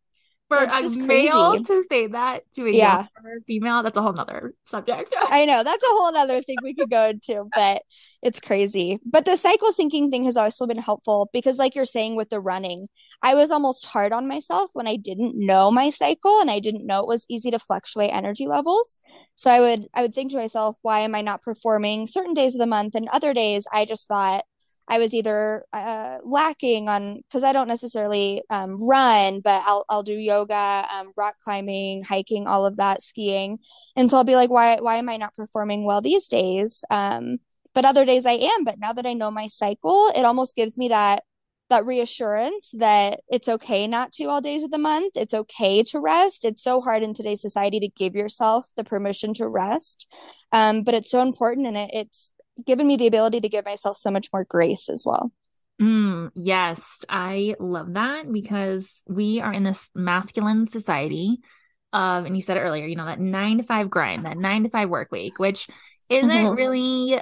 For 0.59 0.65
a 0.65 1.07
male 1.07 1.63
to 1.63 1.85
say 1.91 2.07
that 2.09 2.43
to 2.55 2.67
a 2.67 2.73
yeah. 2.73 3.07
female, 3.47 3.83
that's 3.83 3.97
a 3.97 4.03
whole 4.03 4.13
nother 4.13 4.55
subject. 4.65 5.15
I 5.31 5.45
know 5.45 5.63
that's 5.63 5.83
a 5.83 5.89
whole 5.89 6.17
other 6.17 6.41
thing 6.43 6.57
we 6.63 6.75
could 6.75 6.91
go 6.91 7.09
into, 7.11 7.45
but 7.55 7.83
it's 8.23 8.41
crazy. 8.41 8.99
But 9.05 9.25
the 9.25 9.37
cycle 9.37 9.71
syncing 9.71 10.11
thing 10.11 10.25
has 10.25 10.37
also 10.37 10.67
been 10.67 10.79
helpful 10.79 11.29
because, 11.33 11.59
like 11.59 11.75
you're 11.75 11.85
saying 11.85 12.17
with 12.17 12.31
the 12.31 12.41
running, 12.41 12.89
I 13.23 13.35
was 13.35 13.51
almost 13.51 13.87
hard 13.87 14.13
on 14.13 14.29
myself 14.29 14.71
when 14.73 14.87
I 14.87 14.97
didn't 14.97 15.35
know 15.35 15.71
my 15.71 15.91
cycle 15.91 16.41
and 16.41 16.51
I 16.51 16.61
didn't 16.61 16.87
know 16.87 17.01
it 17.01 17.09
was 17.09 17.27
easy 17.29 17.51
to 17.51 17.59
fluctuate 17.59 18.13
energy 18.13 18.47
levels. 18.47 19.01
So 19.37 19.51
I 19.51 19.61
would 19.61 19.87
I 19.95 20.03
would 20.03 20.15
think 20.15 20.31
to 20.33 20.39
myself, 20.39 20.77
why 20.83 21.01
am 21.01 21.15
I 21.15 21.21
not 21.21 21.43
performing 21.43 22.07
certain 22.07 22.35
days 22.35 22.55
of 22.55 22.61
the 22.61 22.67
month 22.67 22.95
and 22.95 23.09
other 23.13 23.35
days 23.35 23.67
I 23.73 23.85
just 23.85 24.09
thought 24.09 24.45
I 24.89 24.99
was 24.99 25.15
either 25.15 25.65
uh, 25.73 26.19
lacking 26.25 26.89
on 26.89 27.17
because 27.17 27.43
I 27.43 27.53
don't 27.53 27.69
necessarily 27.69 28.43
um, 28.51 28.87
run, 28.87 29.41
but 29.41 29.63
I'll 29.67 29.85
I'll 29.89 30.03
do 30.03 30.15
yoga, 30.15 30.85
um, 30.95 31.13
rock 31.17 31.37
climbing, 31.43 32.05
hiking, 32.05 32.47
all 32.47 32.67
of 32.67 32.77
that, 32.77 33.03
skiing, 33.03 33.59
and 33.97 34.11
so 34.11 34.17
I'll 34.19 34.25
be 34.25 34.37
like, 34.37 34.51
why 34.51 34.77
why 34.81 34.97
am 34.97 35.09
I 35.09 35.17
not 35.17 35.35
performing 35.35 35.85
well 35.85 36.01
these 36.01 36.29
days? 36.29 36.85
Um, 36.91 37.39
but 37.75 37.85
other 37.85 38.05
days 38.05 38.27
I 38.27 38.33
am. 38.33 38.65
But 38.65 38.79
now 38.79 38.93
that 38.93 39.07
I 39.07 39.15
know 39.15 39.31
my 39.31 39.47
cycle, 39.47 40.11
it 40.15 40.25
almost 40.25 40.55
gives 40.55 40.77
me 40.79 40.89
that 40.89 41.25
that 41.71 41.87
reassurance 41.87 42.73
that 42.79 43.21
it's 43.29 43.49
okay 43.49 43.87
not 43.87 44.13
to 44.13 44.25
all 44.25 44.43
days 44.43 44.65
of 44.65 44.71
the 44.71 44.79
month. 44.79 45.15
It's 45.17 45.33
okay 45.35 45.83
to 45.85 45.99
rest. 45.99 46.45
It's 46.45 46.63
so 46.63 46.81
hard 46.83 47.03
in 47.03 47.15
today's 47.15 47.41
society 47.41 47.81
to 47.81 47.89
give 47.89 48.15
yourself 48.15 48.67
the 48.77 48.85
permission 48.85 49.33
to 49.35 49.49
rest, 49.49 50.07
um, 50.53 50.83
but 50.83 50.95
it's 50.95 51.11
so 51.11 51.23
important, 51.23 51.67
and 51.67 51.77
it, 51.77 51.91
it's 51.93 52.33
given 52.65 52.87
me 52.87 52.97
the 52.97 53.07
ability 53.07 53.41
to 53.41 53.49
give 53.49 53.65
myself 53.65 53.97
so 53.97 54.11
much 54.11 54.29
more 54.33 54.45
grace 54.45 54.89
as 54.89 55.05
well. 55.07 55.33
Mm, 55.81 56.31
yes, 56.35 57.01
I 57.09 57.57
love 57.59 57.95
that 57.95 58.31
because 58.31 59.03
we 59.09 59.41
are 59.41 59.53
in 59.53 59.65
this 59.65 59.91
masculine 59.95 60.67
society 60.67 61.41
of, 61.93 62.27
and 62.27 62.37
you 62.37 62.43
said 62.43 62.57
it 62.57 62.61
earlier, 62.61 62.87
you 62.87 62.97
know, 62.97 63.07
that 63.07 63.21
nine 63.21 63.59
to 63.59 63.65
five 63.65 63.91
grind, 63.91 64.25
that 64.25 64.37
nine 64.37 64.63
to 64.63 64.69
five 64.69 64.89
work 64.89 65.11
week, 65.11 65.39
which 65.39 65.69
isn't 66.09 66.31
mm-hmm. 66.31 66.57
really 66.57 67.21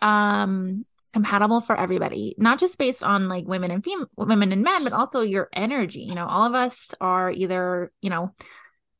um 0.00 0.82
compatible 1.12 1.60
for 1.60 1.78
everybody 1.78 2.34
not 2.38 2.58
just 2.58 2.78
based 2.78 3.02
on 3.02 3.28
like 3.28 3.46
women 3.46 3.70
and 3.70 3.84
female 3.84 4.06
women 4.16 4.52
and 4.52 4.62
men 4.62 4.84
but 4.84 4.92
also 4.92 5.20
your 5.20 5.48
energy 5.52 6.00
you 6.00 6.14
know 6.14 6.26
all 6.26 6.46
of 6.46 6.54
us 6.54 6.88
are 7.00 7.30
either 7.30 7.92
you 8.00 8.08
know 8.08 8.32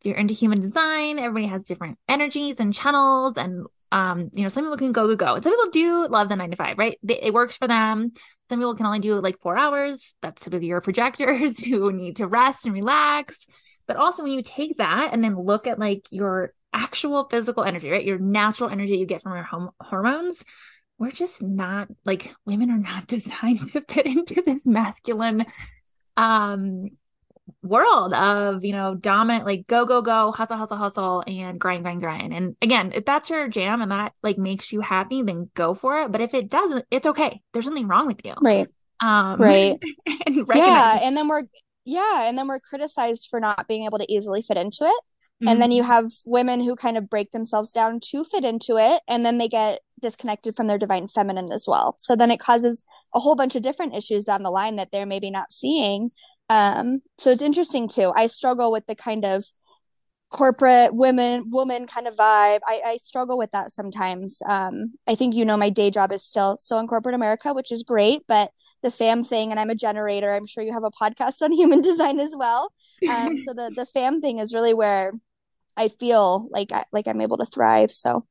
you're 0.05 0.17
into 0.17 0.35
human 0.35 0.61
design 0.61 1.19
everybody 1.19 1.47
has 1.47 1.65
different 1.65 1.99
energies 2.09 2.61
and 2.61 2.75
channels 2.75 3.37
and 3.37 3.59
um, 3.93 4.31
you 4.33 4.43
know, 4.43 4.49
some 4.49 4.65
people 4.65 4.79
can 4.79 4.93
go, 4.93 5.05
go, 5.05 5.17
go. 5.17 5.39
Some 5.39 5.53
people 5.53 5.71
do 5.71 6.09
love 6.09 6.31
the 6.31 6.37
nine 6.37 6.51
to 6.51 6.57
five, 6.57 6.79
right? 6.79 6.99
it 7.07 7.35
works 7.35 7.57
for 7.57 7.69
them. 7.69 8.13
Some 8.49 8.59
people 8.59 8.75
can 8.75 8.87
only 8.87 9.01
do 9.01 9.21
like 9.21 9.39
four 9.41 9.57
hours. 9.57 10.15
That's 10.23 10.43
typically 10.43 10.67
your 10.67 10.81
projectors 10.81 11.63
who 11.65 11.93
need 11.93 12.17
to 12.17 12.27
rest 12.27 12.65
and 12.65 12.75
relax. 12.75 13.47
But 13.87 13.97
also, 13.97 14.23
when 14.23 14.33
you 14.33 14.43
take 14.43 14.79
that 14.79 15.11
and 15.13 15.23
then 15.23 15.39
look 15.39 15.67
at 15.67 15.79
like 15.79 16.07
your 16.11 16.55
actual 16.73 17.29
physical 17.31 17.65
energy, 17.65 17.91
right? 17.91 18.05
Your 18.05 18.19
natural 18.19 18.71
energy 18.71 18.97
you 18.97 19.05
get 19.05 19.23
from 19.23 19.35
your 19.35 19.45
home 19.45 19.71
hormones, 19.79 20.43
we're 20.99 21.11
just 21.11 21.43
not 21.43 21.89
like 22.07 22.35
women 22.47 22.71
are 22.71 22.79
not 22.79 23.07
designed 23.07 23.73
to 23.73 23.85
fit 23.89 24.07
into 24.07 24.43
this 24.45 24.65
masculine 24.65 25.45
um 26.15 26.91
world 27.63 28.13
of 28.13 28.65
you 28.65 28.73
know 28.73 28.95
dominant 28.95 29.47
like 29.47 29.67
go 29.69 29.87
go 29.87 30.03
go 30.03 30.33
hustle 30.33 30.57
hustle 30.57 30.77
hustle 30.77 31.25
and 31.27 31.61
grind 31.61 31.85
grind 31.85 32.01
grind. 32.01 32.33
And 32.33 32.57
again 32.61 32.93
if 32.93 33.05
that's 33.05 33.31
your 33.31 33.49
jam 33.49 33.81
and 33.81 33.93
that 33.93 34.13
like 34.23 34.39
makes 34.39 34.73
you 34.73 34.81
happy 34.81 35.23
then 35.23 35.51
go 35.55 35.75
for 35.75 36.01
it. 36.01 36.13
But 36.13 36.21
if 36.21 36.35
it 36.35 36.49
doesn't 36.49 36.85
it's 36.91 37.07
okay. 37.07 37.41
There's 37.53 37.67
nothing 37.67 37.89
wrong 37.89 38.07
with 38.07 38.25
you. 38.25 38.35
Right. 38.41 38.67
Um 39.01 39.37
right. 39.37 39.79
and 40.27 40.47
yeah 40.55 40.99
and 41.03 41.17
then 41.17 41.29
we're 41.29 41.45
yeah 41.85 42.29
and 42.29 42.37
then 42.37 42.49
we're 42.49 42.61
criticized 42.61 43.29
for 43.31 43.39
not 43.39 43.69
being 43.69 43.85
able 43.87 43.99
to 43.99 44.13
easily 44.13 44.43
fit 44.43 44.57
into 44.57 44.83
it. 44.83 45.03
Mm-hmm. 45.43 45.49
and 45.49 45.63
then 45.63 45.73
you 45.73 45.83
mm-hmm. 45.83 45.93
have 45.93 46.13
women 46.25 46.61
who 46.61 46.77
kind 46.77 46.97
of 46.97 47.11
break 47.11 47.33
themselves 47.33 47.73
down 47.73 47.99
to 48.11 48.23
fit 48.23 48.45
into 48.45 48.77
it 48.77 49.03
and 49.09 49.27
then 49.27 49.39
they 49.39 49.49
get 49.49 49.81
disconnected 50.01 50.55
from 50.57 50.67
their 50.67 50.79
divine 50.79 51.09
feminine 51.09 51.51
as 51.53 51.65
well. 51.67 51.95
So 51.97 52.15
then 52.17 52.31
it 52.31 52.41
causes 52.41 52.85
a 53.15 53.21
whole 53.21 53.37
bunch 53.37 53.57
of 53.57 53.63
different 53.63 53.95
issues 53.95 54.25
down 54.25 54.43
the 54.43 54.51
line 54.51 54.77
that 54.77 54.91
they're 54.93 55.07
maybe 55.07 55.31
not 55.31 55.53
seeing 55.53 56.11
um, 56.53 57.01
so 57.17 57.31
it's 57.31 57.41
interesting 57.41 57.89
too. 57.89 58.13
I 58.15 58.27
struggle 58.27 58.71
with 58.71 58.87
the 58.87 58.95
kind 58.95 59.25
of 59.25 59.47
corporate 60.29 60.95
women 60.95 61.51
woman 61.51 61.87
kind 61.87 62.07
of 62.07 62.15
vibe. 62.15 62.61
I, 62.67 62.83
I 62.85 62.97
struggle 62.99 63.39
with 63.39 63.51
that 63.53 63.73
sometimes. 63.73 64.43
Um, 64.47 64.93
I 65.09 65.15
think 65.15 65.35
you 65.35 65.47
know 65.47 65.57
my 65.57 65.71
day 65.71 65.91
job 65.91 66.13
is 66.13 66.23
still 66.23 66.59
still 66.59 66.79
in 66.79 66.87
corporate 66.87 67.15
America, 67.15 67.55
which 67.55 67.73
is 67.73 67.83
great, 67.83 68.21
but 68.29 68.51
the 68.83 68.91
fam 68.91 69.25
thing, 69.25 69.51
and 69.51 69.59
I'm 69.59 69.71
a 69.71 69.75
generator. 69.75 70.31
I'm 70.31 70.47
sure 70.47 70.63
you 70.63 70.75
have 70.75 70.85
a 70.85 70.91
podcast 70.91 71.41
on 71.41 71.53
human 71.63 71.81
design 71.81 72.21
as 72.21 72.35
well. 72.37 72.71
Um, 73.09 73.39
so 73.39 73.55
the 73.55 73.73
the 73.75 73.87
fam 73.87 74.21
thing 74.21 74.39
is 74.39 74.53
really 74.53 74.75
where 74.75 75.13
I 75.79 75.89
feel 75.89 76.49
like 76.51 76.71
I, 76.71 76.85
like 76.93 77.07
I'm 77.09 77.23
able 77.23 77.39
to 77.39 77.47
thrive. 77.47 77.91
So. 77.91 78.27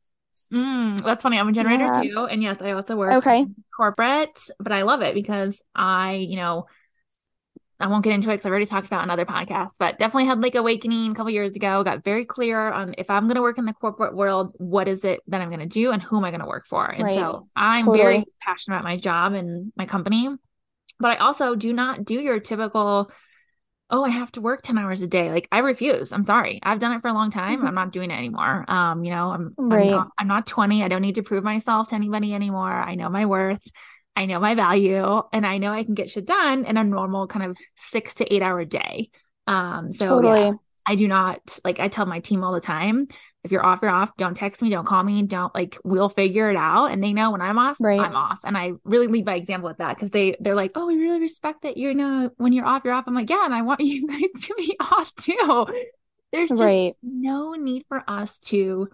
Mm, 0.54 1.02
that's 1.04 1.24
funny. 1.24 1.40
I'm 1.40 1.48
a 1.48 1.54
generator 1.54 1.86
yeah. 1.86 2.02
too, 2.02 2.26
and 2.26 2.44
yes, 2.44 2.62
I 2.62 2.72
also 2.74 2.96
work 2.96 3.14
okay 3.14 3.46
corporate, 3.76 4.50
but 4.60 4.72
I 4.72 4.84
love 4.84 5.02
it 5.02 5.16
because 5.16 5.62
I, 5.74 6.16
you 6.16 6.36
know, 6.36 6.66
I 7.82 7.88
won't 7.88 8.04
get 8.04 8.14
into 8.14 8.30
it 8.30 8.34
because 8.34 8.46
I've 8.46 8.52
already 8.52 8.66
talked 8.66 8.88
about 8.88 9.04
another 9.04 9.26
podcast, 9.26 9.72
but 9.80 9.98
definitely 9.98 10.26
had 10.26 10.40
like 10.40 10.56
awakening 10.56 11.12
a 11.12 11.16
couple 11.16 11.32
years 11.32 11.56
ago. 11.56 11.84
Got 11.84 12.04
very 12.04 12.26
clear 12.26 12.72
on 12.72 12.96
if 12.98 13.10
I'm 13.10 13.24
going 13.24 13.36
to 13.36 13.42
work 13.42 13.58
in 13.58 13.66
the 13.66 13.74
corporate 13.74 14.16
world, 14.16 14.54
what 14.58 14.88
is 14.88 15.04
it 15.04 15.22
that 15.28 15.42
I'm 15.42 15.50
going 15.50 15.60
to 15.60 15.66
do 15.66 15.92
and 15.92 16.02
who 16.02 16.18
am 16.18 16.24
I 16.24 16.32
going 16.32 16.42
to 16.42 16.48
work 16.48 16.66
for? 16.68 16.86
And 16.86 17.04
right. 17.04 17.16
so 17.16 17.48
I'm 17.56 17.86
totally. 17.86 18.04
very 18.04 18.26
passionate 18.40 18.78
about 18.78 18.84
my 18.84 18.98
job 18.98 19.34
and 19.34 19.74
my 19.76 19.86
company, 19.86 20.30
but 21.00 21.12
I 21.12 21.16
also 21.18 21.56
do 21.56 21.74
not 21.74 22.06
do 22.06 22.16
your 22.16 22.40
typical, 22.40 23.12
oh, 23.90 24.04
I 24.04 24.10
have 24.10 24.32
to 24.34 24.42
work 24.42 24.62
10 24.62 24.78
hours 24.78 25.02
a 25.02 25.08
day. 25.08 25.32
Like 25.32 25.48
I 25.52 25.60
refuse. 25.60 26.14
I'm 26.14 26.24
sorry. 26.24 26.60
I've 26.64 26.80
done 26.80 26.94
it 26.94 27.02
for 27.02 27.08
a 27.08 27.14
long 27.14 27.32
time. 27.32 27.60
Mm-hmm. 27.60 27.68
I'm 27.68 27.76
not 27.76 27.92
doing 27.92 28.12
it 28.12 28.18
anymore. 28.18 28.66
Um, 28.68 29.04
you 29.04 29.12
know, 29.12 29.32
I'm, 29.32 29.54
right. 29.58 29.84
I'm, 29.84 29.90
not, 29.90 30.08
I'm 30.20 30.28
not 30.28 30.46
20. 30.46 30.84
I 30.84 30.88
don't 30.88 31.02
need 31.02 31.16
to 31.16 31.24
prove 31.24 31.44
myself 31.44 31.90
to 31.90 31.96
anybody 31.96 32.34
anymore. 32.34 32.72
I 32.72 32.96
know 32.96 33.10
my 33.10 33.26
worth. 33.26 33.64
I 34.16 34.26
know 34.26 34.40
my 34.40 34.56
value 34.56 35.22
and 35.32 35.46
I 35.46 35.58
know 35.58 35.72
I 35.72 35.84
can 35.84 35.94
get 35.94 36.10
shit 36.10 36.26
done 36.26 36.66
in 36.66 36.78
a 36.78 36.84
normal 36.84 37.28
kind 37.28 37.50
of 37.50 37.58
six 37.76 38.16
to 38.16 38.34
eight 38.34 38.42
hour 38.42 38.66
day. 38.66 39.10
Um, 39.48 39.90
so 39.92 40.08
totally. 40.08 40.40
Yeah, 40.40 40.52
I 40.86 40.96
do 40.96 41.08
not 41.08 41.60
like 41.64 41.80
I 41.80 41.88
tell 41.88 42.06
my 42.06 42.20
team 42.20 42.44
all 42.44 42.54
the 42.54 42.62
time, 42.62 43.08
if 43.44 43.52
you're 43.52 43.66
off, 43.66 43.80
you're 43.82 43.92
off. 43.92 44.16
Don't 44.18 44.36
text 44.36 44.62
me, 44.62 44.70
don't 44.70 44.86
call 44.86 45.04
me, 45.04 45.24
don't 45.24 45.54
like 45.56 45.78
we'll 45.84 46.10
figure 46.10 46.50
it 46.50 46.56
out. 46.56 46.88
And 46.88 47.04
they 47.04 47.14
know 47.14 47.32
when 47.32 47.42
I'm 47.42 47.58
off, 47.58 47.78
right. 47.80 48.00
I'm 48.00 48.16
off. 48.16 48.40
And 48.44 48.58
I 48.58 48.74
really 48.84 49.08
lead 49.08 49.26
by 49.26 49.36
example 49.36 49.70
with 49.70 49.78
that 49.78 49.96
because 49.96 50.12
they 50.12 50.36
they're 50.40 50.56
like, 50.56 50.72
Oh, 50.76 50.88
we 50.88 50.98
really 50.98 51.20
respect 51.20 51.64
that 51.64 51.78
you 51.78 51.94
know 51.94 52.30
when 52.38 52.54
you're 52.54 52.66
off, 52.66 52.84
you're 52.86 52.94
off. 52.94 53.06
I'm 53.08 53.16
like, 53.16 53.30
Yeah, 53.30 53.46
and 53.46 53.54
I 53.54 53.62
want 53.62 53.80
you 53.82 54.08
guys 54.08 54.44
to 54.44 54.56
be 54.58 54.76
off 54.80 55.16
too. 55.16 55.68
There's 56.32 56.50
just 56.50 56.62
right. 56.62 56.94
no 57.02 57.54
need 57.54 57.86
for 57.90 58.04
us 58.08 58.40
to 58.40 58.90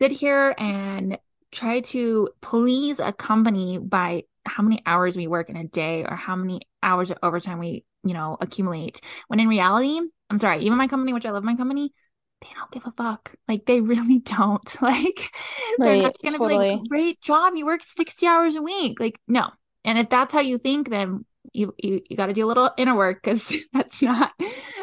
sit 0.00 0.10
here 0.10 0.54
and 0.58 1.18
try 1.52 1.80
to 1.80 2.28
please 2.42 2.98
a 2.98 3.12
company 3.12 3.78
by 3.78 4.24
how 4.46 4.62
many 4.62 4.82
hours 4.86 5.16
we 5.16 5.26
work 5.26 5.50
in 5.50 5.56
a 5.56 5.64
day 5.64 6.04
or 6.04 6.16
how 6.16 6.36
many 6.36 6.62
hours 6.82 7.10
of 7.10 7.18
overtime 7.22 7.58
we, 7.58 7.84
you 8.04 8.14
know, 8.14 8.36
accumulate. 8.40 9.00
When 9.28 9.40
in 9.40 9.48
reality, 9.48 10.00
I'm 10.30 10.38
sorry, 10.38 10.64
even 10.64 10.78
my 10.78 10.88
company, 10.88 11.12
which 11.12 11.26
I 11.26 11.30
love 11.30 11.44
my 11.44 11.56
company, 11.56 11.92
they 12.40 12.48
don't 12.54 12.70
give 12.70 12.86
a 12.86 12.92
fuck. 12.92 13.34
Like 13.48 13.66
they 13.66 13.80
really 13.92 14.18
don't. 14.20 14.76
Like 14.82 15.30
they're 15.78 16.02
not 16.02 16.12
gonna 16.22 16.38
totally. 16.38 16.74
be 16.74 16.80
like, 16.80 16.88
great 16.88 17.20
job, 17.20 17.54
you 17.56 17.66
work 17.66 17.82
60 17.82 18.26
hours 18.26 18.56
a 18.56 18.62
week. 18.62 19.00
Like, 19.00 19.18
no. 19.28 19.50
And 19.84 19.98
if 19.98 20.08
that's 20.08 20.32
how 20.32 20.40
you 20.40 20.58
think, 20.58 20.88
then 20.90 21.24
you 21.52 21.74
you, 21.78 22.02
you 22.08 22.16
got 22.16 22.26
to 22.26 22.32
do 22.32 22.44
a 22.44 22.48
little 22.48 22.70
inner 22.76 22.96
work 22.96 23.22
because 23.22 23.54
that's 23.72 24.02
not 24.02 24.32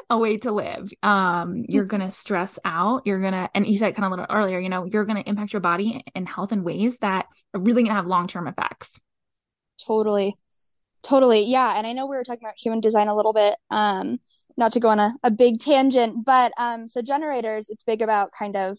a 0.09 0.17
way 0.17 0.37
to 0.37 0.51
live. 0.51 0.91
Um, 1.01 1.65
you're 1.67 1.85
gonna 1.85 2.11
stress 2.11 2.57
out. 2.65 3.03
You're 3.05 3.21
gonna, 3.21 3.49
and 3.53 3.67
you 3.67 3.77
said 3.77 3.95
kind 3.95 4.05
of 4.05 4.11
a 4.11 4.15
little 4.15 4.35
earlier, 4.35 4.59
you 4.59 4.69
know, 4.69 4.85
you're 4.85 5.05
gonna 5.05 5.23
impact 5.25 5.53
your 5.53 5.61
body 5.61 6.03
and 6.15 6.27
health 6.27 6.51
in 6.51 6.63
ways 6.63 6.97
that 6.99 7.27
are 7.53 7.59
really 7.59 7.83
gonna 7.83 7.95
have 7.95 8.07
long 8.07 8.27
term 8.27 8.47
effects. 8.47 8.99
Totally, 9.85 10.35
totally, 11.03 11.43
yeah. 11.43 11.77
And 11.77 11.85
I 11.87 11.93
know 11.93 12.05
we 12.05 12.15
were 12.15 12.23
talking 12.23 12.45
about 12.45 12.59
human 12.59 12.79
design 12.79 13.07
a 13.07 13.15
little 13.15 13.33
bit. 13.33 13.55
Um, 13.69 14.19
not 14.57 14.71
to 14.73 14.79
go 14.79 14.89
on 14.89 14.99
a, 14.99 15.15
a 15.23 15.31
big 15.31 15.59
tangent, 15.59 16.25
but 16.25 16.51
um, 16.59 16.87
so 16.87 17.01
generators, 17.01 17.69
it's 17.69 17.83
big 17.83 18.01
about 18.01 18.29
kind 18.37 18.55
of 18.55 18.77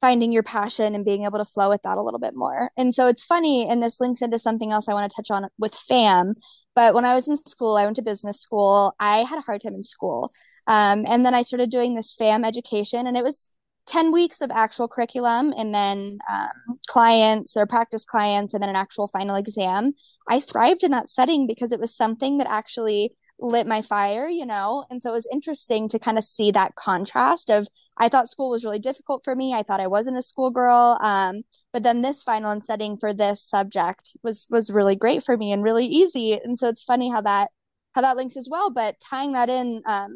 finding 0.00 0.32
your 0.32 0.42
passion 0.42 0.94
and 0.94 1.04
being 1.04 1.24
able 1.24 1.38
to 1.38 1.44
flow 1.44 1.70
with 1.70 1.80
that 1.82 1.96
a 1.96 2.02
little 2.02 2.18
bit 2.20 2.34
more. 2.34 2.70
And 2.76 2.94
so 2.94 3.06
it's 3.06 3.24
funny, 3.24 3.66
and 3.68 3.82
this 3.82 4.00
links 4.00 4.22
into 4.22 4.38
something 4.38 4.72
else 4.72 4.88
I 4.88 4.92
want 4.92 5.10
to 5.10 5.16
touch 5.16 5.30
on 5.30 5.48
with 5.58 5.74
FAM. 5.74 6.32
But 6.74 6.92
when 6.92 7.04
I 7.04 7.14
was 7.14 7.28
in 7.28 7.36
school, 7.36 7.76
I 7.76 7.84
went 7.84 7.96
to 7.96 8.02
business 8.02 8.40
school. 8.40 8.94
I 8.98 9.18
had 9.18 9.38
a 9.38 9.42
hard 9.42 9.62
time 9.62 9.74
in 9.74 9.84
school. 9.84 10.28
Um, 10.66 11.04
and 11.08 11.24
then 11.24 11.32
I 11.32 11.42
started 11.42 11.70
doing 11.70 11.94
this 11.94 12.14
FAM 12.14 12.44
education, 12.44 13.06
and 13.06 13.16
it 13.16 13.24
was 13.24 13.52
10 13.86 14.12
weeks 14.12 14.40
of 14.40 14.50
actual 14.50 14.88
curriculum 14.88 15.52
and 15.56 15.74
then 15.74 16.18
um, 16.32 16.78
clients 16.86 17.56
or 17.56 17.66
practice 17.66 18.04
clients 18.04 18.54
and 18.54 18.62
then 18.62 18.70
an 18.70 18.76
actual 18.76 19.08
final 19.08 19.36
exam. 19.36 19.92
I 20.28 20.40
thrived 20.40 20.82
in 20.82 20.90
that 20.92 21.08
setting 21.08 21.46
because 21.46 21.72
it 21.72 21.80
was 21.80 21.94
something 21.94 22.38
that 22.38 22.50
actually 22.50 23.12
lit 23.38 23.66
my 23.66 23.82
fire, 23.82 24.28
you 24.28 24.46
know? 24.46 24.84
And 24.90 25.02
so 25.02 25.10
it 25.10 25.14
was 25.14 25.28
interesting 25.32 25.88
to 25.90 25.98
kind 25.98 26.18
of 26.18 26.24
see 26.24 26.50
that 26.52 26.74
contrast 26.76 27.50
of 27.50 27.66
I 27.96 28.08
thought 28.08 28.28
school 28.28 28.50
was 28.50 28.64
really 28.64 28.78
difficult 28.78 29.22
for 29.24 29.36
me. 29.36 29.54
I 29.54 29.62
thought 29.62 29.80
I 29.80 29.86
wasn't 29.86 30.16
a 30.16 30.22
schoolgirl. 30.22 30.98
Um, 31.00 31.42
but 31.72 31.82
then 31.82 32.02
this 32.02 32.22
final 32.22 32.50
and 32.50 32.64
setting 32.64 32.96
for 32.96 33.12
this 33.12 33.42
subject 33.42 34.16
was 34.22 34.46
was 34.50 34.70
really 34.70 34.96
great 34.96 35.24
for 35.24 35.36
me 35.36 35.52
and 35.52 35.62
really 35.62 35.86
easy. 35.86 36.32
And 36.32 36.58
so 36.58 36.68
it's 36.68 36.82
funny 36.82 37.10
how 37.10 37.20
that 37.20 37.50
how 37.94 38.00
that 38.02 38.16
links 38.16 38.36
as 38.36 38.48
well. 38.50 38.70
But 38.70 38.96
tying 39.00 39.32
that 39.32 39.48
in 39.48 39.82
um, 39.86 40.10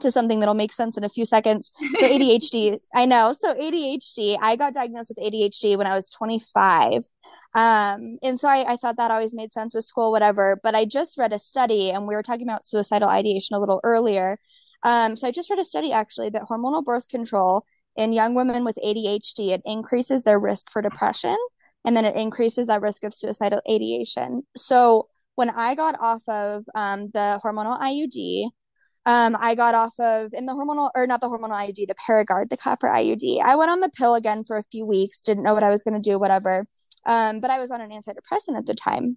to 0.00 0.10
something 0.10 0.40
that'll 0.40 0.54
make 0.54 0.72
sense 0.72 0.96
in 0.96 1.04
a 1.04 1.08
few 1.08 1.24
seconds. 1.24 1.72
So 1.96 2.02
ADHD, 2.08 2.78
I 2.94 3.06
know. 3.06 3.32
So 3.32 3.54
ADHD, 3.54 4.36
I 4.40 4.56
got 4.56 4.74
diagnosed 4.74 5.12
with 5.16 5.32
ADHD 5.32 5.76
when 5.76 5.86
I 5.86 5.96
was 5.96 6.08
25. 6.08 7.02
Um, 7.54 8.18
and 8.22 8.38
so 8.38 8.48
I, 8.48 8.64
I 8.68 8.76
thought 8.76 8.96
that 8.96 9.10
always 9.10 9.34
made 9.34 9.52
sense 9.52 9.74
with 9.74 9.84
school, 9.84 10.12
whatever. 10.12 10.60
But 10.62 10.74
I 10.74 10.84
just 10.84 11.18
read 11.18 11.32
a 11.32 11.38
study, 11.38 11.90
and 11.90 12.06
we 12.06 12.14
were 12.14 12.22
talking 12.22 12.46
about 12.46 12.64
suicidal 12.64 13.08
ideation 13.08 13.56
a 13.56 13.60
little 13.60 13.80
earlier. 13.82 14.38
Um, 14.82 15.16
so 15.16 15.26
I 15.26 15.30
just 15.30 15.50
read 15.50 15.58
a 15.58 15.64
study 15.64 15.92
actually 15.92 16.30
that 16.30 16.44
hormonal 16.48 16.84
birth 16.84 17.08
control 17.08 17.64
in 17.96 18.12
young 18.12 18.34
women 18.34 18.64
with 18.64 18.78
ADHD 18.86 19.50
it 19.50 19.62
increases 19.64 20.22
their 20.22 20.38
risk 20.38 20.70
for 20.70 20.80
depression, 20.80 21.36
and 21.84 21.96
then 21.96 22.04
it 22.04 22.16
increases 22.16 22.68
that 22.68 22.82
risk 22.82 23.04
of 23.04 23.12
suicidal 23.12 23.60
ideation. 23.68 24.42
So 24.56 25.06
when 25.34 25.50
I 25.50 25.74
got 25.74 25.96
off 26.00 26.22
of 26.28 26.64
um, 26.74 27.10
the 27.12 27.40
hormonal 27.44 27.80
IUD, 27.80 28.50
um, 29.10 29.36
I 29.40 29.56
got 29.56 29.74
off 29.74 29.98
of 29.98 30.32
in 30.34 30.46
the 30.46 30.52
hormonal 30.52 30.92
or 30.94 31.04
not 31.04 31.20
the 31.20 31.26
hormonal 31.26 31.56
IUD, 31.56 31.88
the 31.88 31.96
Paragard, 31.96 32.48
the 32.48 32.56
copper 32.56 32.88
IUD. 32.88 33.40
I 33.42 33.56
went 33.56 33.72
on 33.72 33.80
the 33.80 33.88
pill 33.88 34.14
again 34.14 34.44
for 34.44 34.56
a 34.56 34.62
few 34.70 34.86
weeks, 34.86 35.24
didn't 35.24 35.42
know 35.42 35.52
what 35.52 35.64
I 35.64 35.68
was 35.68 35.82
going 35.82 36.00
to 36.00 36.10
do, 36.10 36.16
whatever. 36.16 36.64
Um, 37.06 37.40
but 37.40 37.50
I 37.50 37.58
was 37.58 37.72
on 37.72 37.80
an 37.80 37.90
antidepressant 37.90 38.56
at 38.56 38.66
the 38.66 38.74
time. 38.74 39.14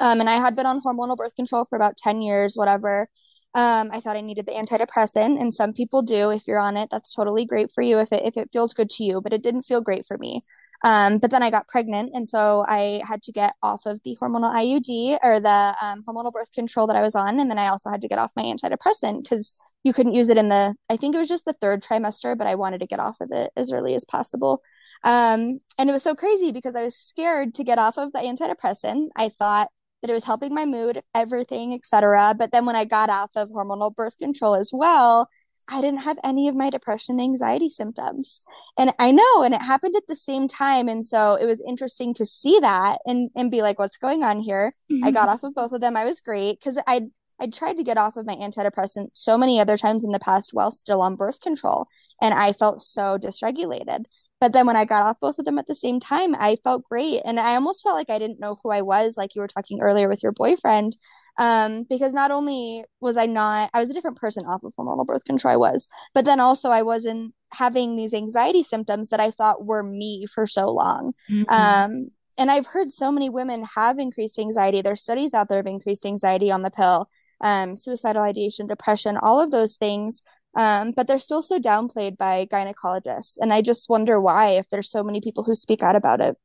Um, 0.00 0.20
and 0.20 0.30
I 0.30 0.36
had 0.36 0.56
been 0.56 0.64
on 0.64 0.80
hormonal 0.80 1.18
birth 1.18 1.36
control 1.36 1.66
for 1.66 1.76
about 1.76 1.98
10 1.98 2.22
years, 2.22 2.54
whatever. 2.54 3.08
Um, 3.56 3.88
I 3.90 4.00
thought 4.00 4.16
I 4.16 4.20
needed 4.20 4.44
the 4.44 4.52
antidepressant, 4.52 5.40
and 5.40 5.52
some 5.52 5.72
people 5.72 6.02
do. 6.02 6.30
If 6.30 6.46
you're 6.46 6.60
on 6.60 6.76
it, 6.76 6.90
that's 6.92 7.14
totally 7.14 7.46
great 7.46 7.70
for 7.74 7.80
you 7.80 7.98
if 7.98 8.12
it 8.12 8.22
if 8.22 8.36
it 8.36 8.50
feels 8.52 8.74
good 8.74 8.90
to 8.90 9.04
you. 9.04 9.22
But 9.22 9.32
it 9.32 9.42
didn't 9.42 9.62
feel 9.62 9.80
great 9.80 10.04
for 10.04 10.18
me. 10.18 10.42
Um, 10.84 11.16
but 11.16 11.30
then 11.30 11.42
I 11.42 11.50
got 11.50 11.66
pregnant, 11.66 12.10
and 12.12 12.28
so 12.28 12.64
I 12.68 13.00
had 13.08 13.22
to 13.22 13.32
get 13.32 13.54
off 13.62 13.86
of 13.86 14.02
the 14.04 14.14
hormonal 14.20 14.54
IUD 14.54 15.18
or 15.24 15.40
the 15.40 15.74
um, 15.82 16.04
hormonal 16.06 16.32
birth 16.32 16.52
control 16.52 16.86
that 16.88 16.96
I 16.96 17.00
was 17.00 17.14
on, 17.14 17.40
and 17.40 17.50
then 17.50 17.58
I 17.58 17.68
also 17.68 17.88
had 17.88 18.02
to 18.02 18.08
get 18.08 18.18
off 18.18 18.30
my 18.36 18.42
antidepressant 18.42 19.22
because 19.22 19.58
you 19.84 19.94
couldn't 19.94 20.14
use 20.14 20.28
it 20.28 20.36
in 20.36 20.50
the. 20.50 20.74
I 20.90 20.98
think 20.98 21.14
it 21.14 21.18
was 21.18 21.28
just 21.28 21.46
the 21.46 21.54
third 21.54 21.82
trimester, 21.82 22.36
but 22.36 22.46
I 22.46 22.56
wanted 22.56 22.80
to 22.80 22.86
get 22.86 23.00
off 23.00 23.16
of 23.22 23.30
it 23.32 23.52
as 23.56 23.72
early 23.72 23.94
as 23.94 24.04
possible. 24.04 24.62
Um, 25.02 25.60
and 25.78 25.88
it 25.88 25.92
was 25.92 26.02
so 26.02 26.14
crazy 26.14 26.52
because 26.52 26.76
I 26.76 26.84
was 26.84 26.96
scared 26.96 27.54
to 27.54 27.64
get 27.64 27.78
off 27.78 27.96
of 27.96 28.12
the 28.12 28.18
antidepressant. 28.18 29.08
I 29.16 29.30
thought 29.30 29.68
that 30.06 30.12
it 30.12 30.14
was 30.14 30.24
helping 30.24 30.54
my 30.54 30.64
mood, 30.64 31.00
everything, 31.14 31.74
etc. 31.74 32.34
But 32.38 32.52
then 32.52 32.64
when 32.64 32.76
I 32.76 32.84
got 32.84 33.10
off 33.10 33.32
of 33.34 33.50
hormonal 33.50 33.94
birth 33.94 34.16
control 34.18 34.54
as 34.54 34.70
well, 34.72 35.28
I 35.68 35.80
didn't 35.80 36.02
have 36.02 36.18
any 36.22 36.46
of 36.46 36.54
my 36.54 36.70
depression 36.70 37.18
anxiety 37.18 37.70
symptoms. 37.70 38.44
And 38.78 38.92
I 39.00 39.10
know, 39.10 39.42
and 39.42 39.52
it 39.52 39.62
happened 39.62 39.96
at 39.96 40.06
the 40.06 40.14
same 40.14 40.46
time. 40.46 40.88
And 40.88 41.04
so 41.04 41.34
it 41.34 41.44
was 41.44 41.62
interesting 41.66 42.14
to 42.14 42.24
see 42.24 42.60
that 42.60 42.98
and, 43.04 43.30
and 43.34 43.50
be 43.50 43.62
like, 43.62 43.80
what's 43.80 43.96
going 43.96 44.22
on 44.22 44.40
here? 44.40 44.70
Mm-hmm. 44.92 45.04
I 45.04 45.10
got 45.10 45.28
off 45.28 45.42
of 45.42 45.54
both 45.54 45.72
of 45.72 45.80
them. 45.80 45.96
I 45.96 46.04
was 46.04 46.20
great 46.20 46.60
because 46.60 46.80
I'd, 46.86 47.06
I'd 47.40 47.52
tried 47.52 47.78
to 47.78 47.82
get 47.82 47.98
off 47.98 48.16
of 48.16 48.26
my 48.26 48.36
antidepressant 48.36 49.08
so 49.12 49.36
many 49.36 49.58
other 49.58 49.76
times 49.76 50.04
in 50.04 50.12
the 50.12 50.20
past 50.20 50.50
while 50.52 50.70
still 50.70 51.02
on 51.02 51.16
birth 51.16 51.40
control. 51.40 51.86
And 52.22 52.32
I 52.32 52.52
felt 52.52 52.80
so 52.80 53.18
dysregulated. 53.18 54.04
But 54.40 54.52
then 54.52 54.66
when 54.66 54.76
I 54.76 54.84
got 54.84 55.06
off 55.06 55.20
both 55.20 55.38
of 55.38 55.44
them 55.44 55.58
at 55.58 55.66
the 55.66 55.74
same 55.74 55.98
time, 55.98 56.34
I 56.34 56.56
felt 56.62 56.84
great. 56.84 57.22
And 57.24 57.40
I 57.40 57.54
almost 57.54 57.82
felt 57.82 57.96
like 57.96 58.10
I 58.10 58.18
didn't 58.18 58.40
know 58.40 58.58
who 58.62 58.70
I 58.70 58.82
was, 58.82 59.16
like 59.16 59.34
you 59.34 59.40
were 59.40 59.48
talking 59.48 59.80
earlier 59.80 60.08
with 60.08 60.22
your 60.22 60.32
boyfriend. 60.32 60.96
Um, 61.38 61.84
because 61.88 62.14
not 62.14 62.30
only 62.30 62.82
was 63.00 63.18
I 63.18 63.26
not, 63.26 63.68
I 63.74 63.80
was 63.80 63.90
a 63.90 63.94
different 63.94 64.16
person 64.16 64.46
off 64.46 64.62
of 64.64 64.72
hormonal 64.78 65.04
birth 65.04 65.24
control, 65.24 65.52
I 65.52 65.56
was, 65.56 65.86
but 66.14 66.24
then 66.24 66.40
also 66.40 66.70
I 66.70 66.80
wasn't 66.80 67.34
having 67.52 67.94
these 67.94 68.14
anxiety 68.14 68.62
symptoms 68.62 69.10
that 69.10 69.20
I 69.20 69.30
thought 69.30 69.66
were 69.66 69.82
me 69.82 70.26
for 70.34 70.46
so 70.46 70.70
long. 70.70 71.12
Mm-hmm. 71.30 71.52
Um, 71.52 72.10
and 72.38 72.50
I've 72.50 72.66
heard 72.66 72.90
so 72.90 73.12
many 73.12 73.28
women 73.28 73.66
have 73.74 73.98
increased 73.98 74.38
anxiety. 74.38 74.80
There's 74.80 75.02
studies 75.02 75.34
out 75.34 75.48
there 75.48 75.58
of 75.58 75.66
increased 75.66 76.06
anxiety 76.06 76.50
on 76.50 76.62
the 76.62 76.70
pill, 76.70 77.08
um, 77.42 77.76
suicidal 77.76 78.22
ideation, 78.22 78.66
depression, 78.66 79.18
all 79.22 79.40
of 79.40 79.50
those 79.50 79.76
things 79.76 80.22
um, 80.56 80.92
but 80.92 81.06
they're 81.06 81.18
still 81.18 81.42
so 81.42 81.58
downplayed 81.58 82.16
by 82.16 82.46
gynecologists. 82.46 83.36
And 83.40 83.52
I 83.52 83.60
just 83.60 83.88
wonder 83.88 84.20
why, 84.20 84.52
if 84.52 84.68
there's 84.70 84.90
so 84.90 85.04
many 85.04 85.20
people 85.20 85.44
who 85.44 85.54
speak 85.54 85.82
out 85.82 85.94
about 85.94 86.20
it. 86.20 86.36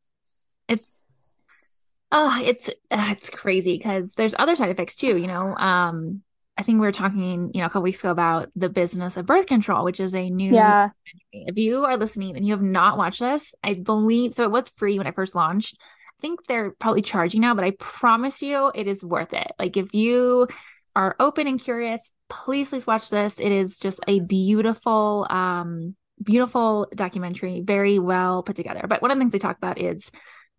It's 0.67 1.03
oh, 2.11 2.41
it's 2.43 2.69
uh, 2.91 3.07
it's 3.11 3.29
crazy 3.29 3.77
because 3.77 4.13
there's 4.15 4.35
other 4.37 4.55
side 4.55 4.69
effects 4.69 4.95
too. 4.95 5.17
You 5.17 5.27
know, 5.27 5.55
um, 5.55 6.21
I 6.57 6.63
think 6.63 6.79
we 6.79 6.85
were 6.85 6.91
talking, 6.91 7.49
you 7.53 7.61
know, 7.61 7.65
a 7.65 7.69
couple 7.69 7.83
weeks 7.83 8.01
ago 8.01 8.11
about 8.11 8.49
the 8.55 8.69
business 8.69 9.15
of 9.15 9.25
birth 9.25 9.47
control, 9.47 9.85
which 9.85 9.99
is 9.99 10.13
a 10.13 10.29
new. 10.29 10.53
Yeah. 10.53 10.89
If 11.31 11.57
you 11.57 11.85
are 11.85 11.97
listening 11.97 12.35
and 12.35 12.45
you 12.45 12.53
have 12.53 12.61
not 12.61 12.97
watched 12.97 13.21
this, 13.21 13.53
I 13.63 13.75
believe 13.75 14.33
so. 14.33 14.43
It 14.43 14.51
was 14.51 14.69
free 14.69 14.97
when 14.97 15.07
it 15.07 15.15
first 15.15 15.35
launched. 15.35 15.77
I 15.79 16.21
think 16.21 16.45
they're 16.45 16.71
probably 16.71 17.01
charging 17.01 17.41
now, 17.41 17.55
but 17.55 17.63
I 17.63 17.71
promise 17.79 18.41
you, 18.41 18.71
it 18.75 18.87
is 18.87 19.03
worth 19.03 19.33
it. 19.33 19.51
Like 19.57 19.75
if 19.75 19.93
you 19.95 20.47
are 20.95 21.15
open 21.19 21.47
and 21.47 21.59
curious, 21.59 22.11
please 22.31 22.69
please 22.69 22.87
watch 22.87 23.09
this. 23.09 23.39
It 23.39 23.51
is 23.51 23.77
just 23.77 23.99
a 24.07 24.21
beautiful 24.21 25.27
um 25.29 25.95
beautiful 26.23 26.87
documentary, 26.95 27.61
very 27.61 27.99
well 27.99 28.43
put 28.43 28.55
together. 28.55 28.85
But 28.87 29.01
one 29.01 29.11
of 29.11 29.17
the 29.17 29.21
things 29.21 29.33
they 29.33 29.39
talk 29.39 29.57
about 29.57 29.79
is 29.79 30.09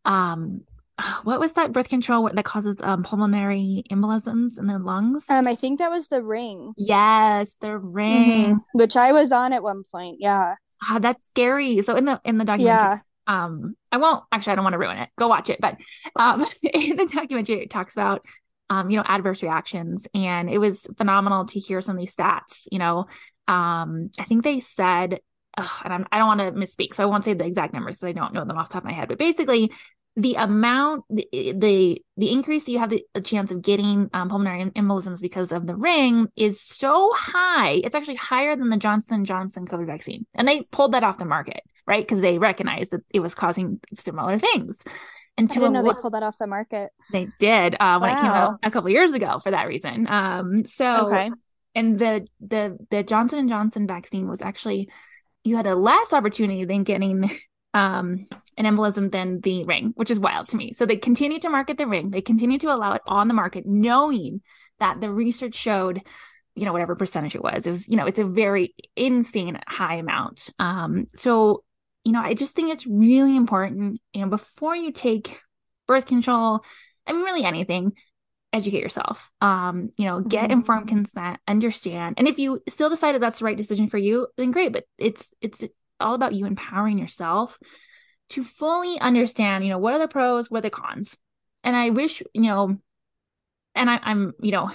um 0.04 0.62
what 1.24 1.40
was 1.40 1.52
that 1.54 1.72
birth 1.72 1.88
control 1.88 2.30
that 2.32 2.44
causes 2.44 2.76
um, 2.82 3.02
pulmonary 3.02 3.84
embolisms 3.90 4.58
in 4.58 4.66
the 4.66 4.78
lungs? 4.78 5.24
Um, 5.28 5.48
I 5.48 5.54
think 5.54 5.78
that 5.78 5.90
was 5.90 6.08
the 6.08 6.22
ring. 6.22 6.74
Yes, 6.76 7.56
the 7.56 7.78
ring, 7.78 8.56
mm-hmm. 8.56 8.78
which 8.78 8.96
I 8.96 9.12
was 9.12 9.32
on 9.32 9.52
at 9.52 9.62
one 9.62 9.84
point. 9.90 10.18
Yeah, 10.20 10.54
ah, 10.88 10.98
that's 11.00 11.28
scary. 11.28 11.80
So 11.82 11.96
in 11.96 12.04
the 12.04 12.20
in 12.24 12.36
the 12.36 12.44
documentary, 12.44 12.66
yeah. 12.66 12.98
um, 13.26 13.74
I 13.90 13.96
won't 13.96 14.24
actually. 14.30 14.52
I 14.52 14.56
don't 14.56 14.64
want 14.64 14.74
to 14.74 14.78
ruin 14.78 14.98
it. 14.98 15.08
Go 15.18 15.28
watch 15.28 15.48
it. 15.48 15.60
But 15.60 15.78
um, 16.16 16.46
in 16.62 16.96
the 16.96 17.06
documentary, 17.06 17.62
it 17.62 17.70
talks 17.70 17.94
about 17.94 18.24
um, 18.70 18.90
you 18.90 18.96
know, 18.96 19.04
adverse 19.06 19.42
reactions. 19.42 20.06
And 20.14 20.48
it 20.48 20.58
was 20.58 20.86
phenomenal 20.96 21.46
to 21.46 21.60
hear 21.60 21.80
some 21.80 21.96
of 21.96 22.00
these 22.00 22.14
stats. 22.14 22.66
You 22.70 22.78
know, 22.78 23.06
um, 23.48 24.10
I 24.18 24.24
think 24.24 24.44
they 24.44 24.60
said, 24.60 25.20
and 25.56 25.92
I'm, 25.92 26.06
I 26.10 26.16
do 26.16 26.24
not 26.24 26.38
want 26.38 26.40
to 26.40 26.52
misspeak, 26.52 26.94
so 26.94 27.02
I 27.02 27.06
won't 27.06 27.24
say 27.24 27.34
the 27.34 27.44
exact 27.44 27.74
numbers 27.74 27.96
because 27.96 28.08
I 28.08 28.12
don't 28.12 28.32
know 28.32 28.44
them 28.44 28.56
off 28.56 28.68
the 28.68 28.74
top 28.74 28.84
of 28.84 28.86
my 28.86 28.92
head. 28.92 29.08
But 29.08 29.18
basically, 29.18 29.70
the 30.16 30.34
amount, 30.34 31.04
the 31.10 31.26
the, 31.32 32.02
the 32.16 32.32
increase 32.32 32.68
you 32.68 32.78
have 32.78 32.90
the, 32.90 33.04
the 33.14 33.20
chance 33.20 33.50
of 33.50 33.62
getting 33.62 34.08
um, 34.12 34.28
pulmonary 34.28 34.70
embolisms 34.70 35.20
because 35.20 35.52
of 35.52 35.66
the 35.66 35.76
ring 35.76 36.28
is 36.36 36.60
so 36.60 37.12
high. 37.14 37.80
It's 37.84 37.94
actually 37.94 38.16
higher 38.16 38.56
than 38.56 38.68
the 38.70 38.76
Johnson 38.76 39.24
Johnson 39.24 39.66
COVID 39.66 39.86
vaccine, 39.86 40.26
and 40.34 40.46
they 40.46 40.62
pulled 40.72 40.92
that 40.92 41.04
off 41.04 41.18
the 41.18 41.24
market, 41.24 41.60
right? 41.86 42.02
Because 42.02 42.20
they 42.20 42.38
recognized 42.38 42.92
that 42.92 43.02
it 43.12 43.20
was 43.20 43.34
causing 43.34 43.80
similar 43.94 44.38
things. 44.38 44.82
And 45.38 45.50
I 45.50 45.54
didn't 45.54 45.72
know 45.72 45.82
they 45.82 45.94
pulled 45.94 46.14
that 46.14 46.22
off 46.22 46.36
the 46.38 46.46
market. 46.46 46.90
They 47.10 47.26
did 47.40 47.74
uh, 47.80 47.98
when 47.98 48.10
wow. 48.10 48.18
it 48.18 48.20
came 48.20 48.30
out 48.30 48.54
a 48.62 48.70
couple 48.70 48.90
years 48.90 49.14
ago 49.14 49.38
for 49.38 49.50
that 49.50 49.66
reason. 49.66 50.06
Um, 50.08 50.64
so 50.64 51.08
okay. 51.08 51.30
and 51.74 51.98
the 51.98 52.26
the 52.40 52.76
the 52.90 53.02
Johnson 53.02 53.38
and 53.38 53.48
Johnson 53.48 53.86
vaccine 53.86 54.28
was 54.28 54.42
actually 54.42 54.90
you 55.44 55.56
had 55.56 55.66
a 55.66 55.74
less 55.74 56.12
opportunity 56.12 56.64
than 56.64 56.84
getting 56.84 57.30
um 57.74 58.26
an 58.58 58.66
embolism 58.66 59.10
than 59.10 59.40
the 59.40 59.64
ring, 59.64 59.92
which 59.96 60.10
is 60.10 60.20
wild 60.20 60.48
to 60.48 60.56
me. 60.56 60.72
So 60.74 60.84
they 60.84 60.96
continue 60.96 61.40
to 61.40 61.48
market 61.48 61.78
the 61.78 61.86
ring. 61.86 62.10
They 62.10 62.20
continue 62.20 62.58
to 62.58 62.72
allow 62.72 62.92
it 62.92 63.02
on 63.06 63.28
the 63.28 63.34
market, 63.34 63.64
knowing 63.66 64.42
that 64.80 65.00
the 65.00 65.10
research 65.10 65.54
showed 65.54 66.02
you 66.54 66.66
know 66.66 66.72
whatever 66.72 66.94
percentage 66.94 67.34
it 67.34 67.42
was 67.42 67.66
it 67.66 67.70
was 67.70 67.88
you 67.88 67.96
know 67.96 68.04
it's 68.04 68.18
a 68.18 68.26
very 68.26 68.74
insane 68.94 69.58
high 69.66 69.94
amount 69.94 70.50
um 70.58 71.06
so 71.14 71.64
you 72.04 72.12
know, 72.12 72.20
I 72.20 72.34
just 72.34 72.54
think 72.54 72.72
it's 72.72 72.86
really 72.86 73.36
important, 73.36 74.00
you 74.12 74.22
know, 74.22 74.28
before 74.28 74.74
you 74.74 74.92
take 74.92 75.40
birth 75.86 76.06
control, 76.06 76.64
I 77.06 77.12
mean, 77.12 77.22
really 77.22 77.44
anything, 77.44 77.92
educate 78.52 78.82
yourself. 78.82 79.30
Um, 79.40 79.90
you 79.96 80.06
know, 80.06 80.20
get 80.20 80.50
Mhm. 80.50 80.52
informed 80.52 80.88
consent, 80.88 81.40
understand. 81.48 82.16
And 82.18 82.28
if 82.28 82.38
you 82.38 82.62
still 82.68 82.90
decide 82.90 83.14
that 83.14 83.20
that's 83.20 83.38
the 83.40 83.44
right 83.44 83.56
decision 83.56 83.88
for 83.88 83.98
you, 83.98 84.28
then 84.36 84.50
great. 84.50 84.72
But 84.72 84.84
it's 84.98 85.32
it's 85.40 85.64
all 86.00 86.14
about 86.14 86.34
you 86.34 86.46
empowering 86.46 86.98
yourself 86.98 87.58
to 88.30 88.44
fully 88.44 88.98
understand, 89.00 89.64
you 89.64 89.70
know, 89.70 89.78
what 89.78 89.94
are 89.94 89.98
the 90.00 90.08
pros, 90.08 90.50
what 90.50 90.58
are 90.58 90.62
the 90.62 90.70
cons. 90.70 91.16
And 91.64 91.76
I 91.76 91.90
wish, 91.90 92.22
you 92.34 92.42
know, 92.42 92.78
and 93.74 93.90
I, 93.90 94.00
I'm, 94.02 94.32
you 94.40 94.52
know, 94.52 94.70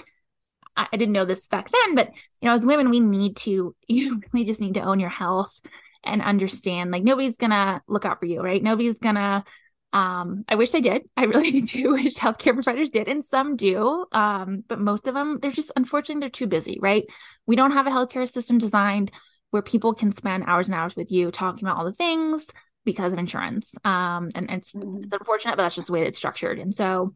I, 0.76 0.86
I 0.92 0.96
didn't 0.96 1.12
know 1.14 1.24
this 1.24 1.46
back 1.46 1.68
then, 1.70 1.94
but 1.96 2.08
you 2.40 2.48
know, 2.48 2.54
as 2.54 2.66
women, 2.66 2.90
we 2.90 3.00
need 3.00 3.36
to, 3.38 3.74
you 3.88 4.22
really 4.32 4.46
just 4.46 4.60
need 4.60 4.74
to 4.74 4.82
own 4.82 5.00
your 5.00 5.10
health 5.10 5.58
and 6.04 6.22
understand 6.22 6.90
like 6.90 7.02
nobody's 7.02 7.36
gonna 7.36 7.82
look 7.88 8.04
out 8.04 8.20
for 8.20 8.26
you, 8.26 8.40
right? 8.40 8.62
Nobody's 8.62 8.98
gonna 8.98 9.44
um, 9.92 10.44
I 10.46 10.56
wish 10.56 10.70
they 10.70 10.82
did. 10.82 11.08
I 11.16 11.24
really 11.24 11.60
do 11.62 11.92
wish 11.92 12.14
healthcare 12.14 12.52
providers 12.54 12.90
did, 12.90 13.08
and 13.08 13.24
some 13.24 13.56
do. 13.56 14.04
Um, 14.12 14.62
but 14.68 14.78
most 14.78 15.06
of 15.06 15.14
them, 15.14 15.38
they're 15.40 15.50
just 15.50 15.72
unfortunately 15.76 16.20
they're 16.20 16.28
too 16.30 16.46
busy, 16.46 16.78
right? 16.80 17.04
We 17.46 17.56
don't 17.56 17.72
have 17.72 17.86
a 17.86 17.90
healthcare 17.90 18.30
system 18.30 18.58
designed 18.58 19.10
where 19.50 19.62
people 19.62 19.94
can 19.94 20.12
spend 20.14 20.44
hours 20.46 20.68
and 20.68 20.74
hours 20.74 20.94
with 20.94 21.10
you 21.10 21.30
talking 21.30 21.66
about 21.66 21.78
all 21.78 21.86
the 21.86 21.92
things 21.92 22.46
because 22.84 23.12
of 23.12 23.18
insurance. 23.18 23.74
Um, 23.84 24.30
and 24.34 24.50
it's 24.50 24.72
Mhm. 24.72 25.04
it's 25.04 25.12
unfortunate, 25.12 25.56
but 25.56 25.62
that's 25.62 25.74
just 25.74 25.86
the 25.86 25.94
way 25.94 26.06
it's 26.06 26.18
structured. 26.18 26.58
And 26.58 26.74
so 26.74 27.14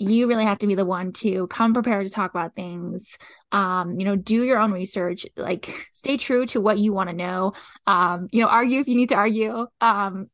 you 0.00 0.26
really 0.26 0.44
have 0.44 0.58
to 0.58 0.66
be 0.66 0.74
the 0.74 0.84
one 0.84 1.12
to 1.12 1.46
come 1.48 1.74
prepared 1.74 2.06
to 2.06 2.12
talk 2.12 2.30
about 2.30 2.54
things. 2.54 3.18
Um 3.52 3.98
you 4.00 4.06
know 4.06 4.16
do 4.16 4.42
your 4.42 4.58
own 4.58 4.72
research 4.72 5.26
like 5.36 5.88
stay 5.92 6.16
true 6.16 6.46
to 6.46 6.60
what 6.60 6.78
you 6.78 6.92
want 6.92 7.10
to 7.10 7.16
know. 7.16 7.52
Um 7.86 8.28
you 8.32 8.42
know 8.42 8.48
argue 8.48 8.80
if 8.80 8.88
you 8.88 8.96
need 8.96 9.10
to 9.10 9.16
argue. 9.16 9.66
Um 9.80 10.28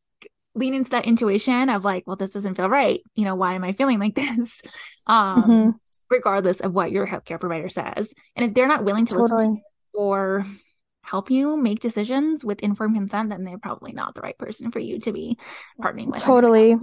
lean 0.54 0.74
into 0.74 0.90
that 0.90 1.04
intuition 1.06 1.68
of 1.68 1.84
like 1.84 2.04
well 2.06 2.16
this 2.16 2.30
doesn't 2.30 2.54
feel 2.54 2.68
right. 2.70 3.00
You 3.14 3.24
know 3.24 3.34
why 3.34 3.54
am 3.54 3.64
i 3.64 3.72
feeling 3.72 3.98
like 3.98 4.14
this? 4.22 4.62
Um 5.06 5.44
Mhm. 5.50 5.74
regardless 6.10 6.60
of 6.60 6.72
what 6.72 6.92
your 6.92 7.06
healthcare 7.06 7.40
provider 7.40 7.68
says. 7.68 8.14
And 8.36 8.46
if 8.46 8.54
they're 8.54 8.68
not 8.68 8.84
willing 8.84 9.06
to 9.06 9.14
listen 9.20 9.56
to 9.56 9.98
or 9.98 10.46
help 11.02 11.30
you 11.30 11.56
make 11.56 11.80
decisions 11.80 12.44
with 12.44 12.60
informed 12.60 12.96
consent 12.96 13.30
then 13.30 13.44
they're 13.44 13.58
probably 13.58 13.92
not 13.92 14.14
the 14.14 14.20
right 14.20 14.38
person 14.38 14.70
for 14.72 14.78
you 14.80 14.98
to 15.00 15.12
be 15.12 15.36
partnering 15.80 16.06
with. 16.10 16.22
Totally. 16.22 16.76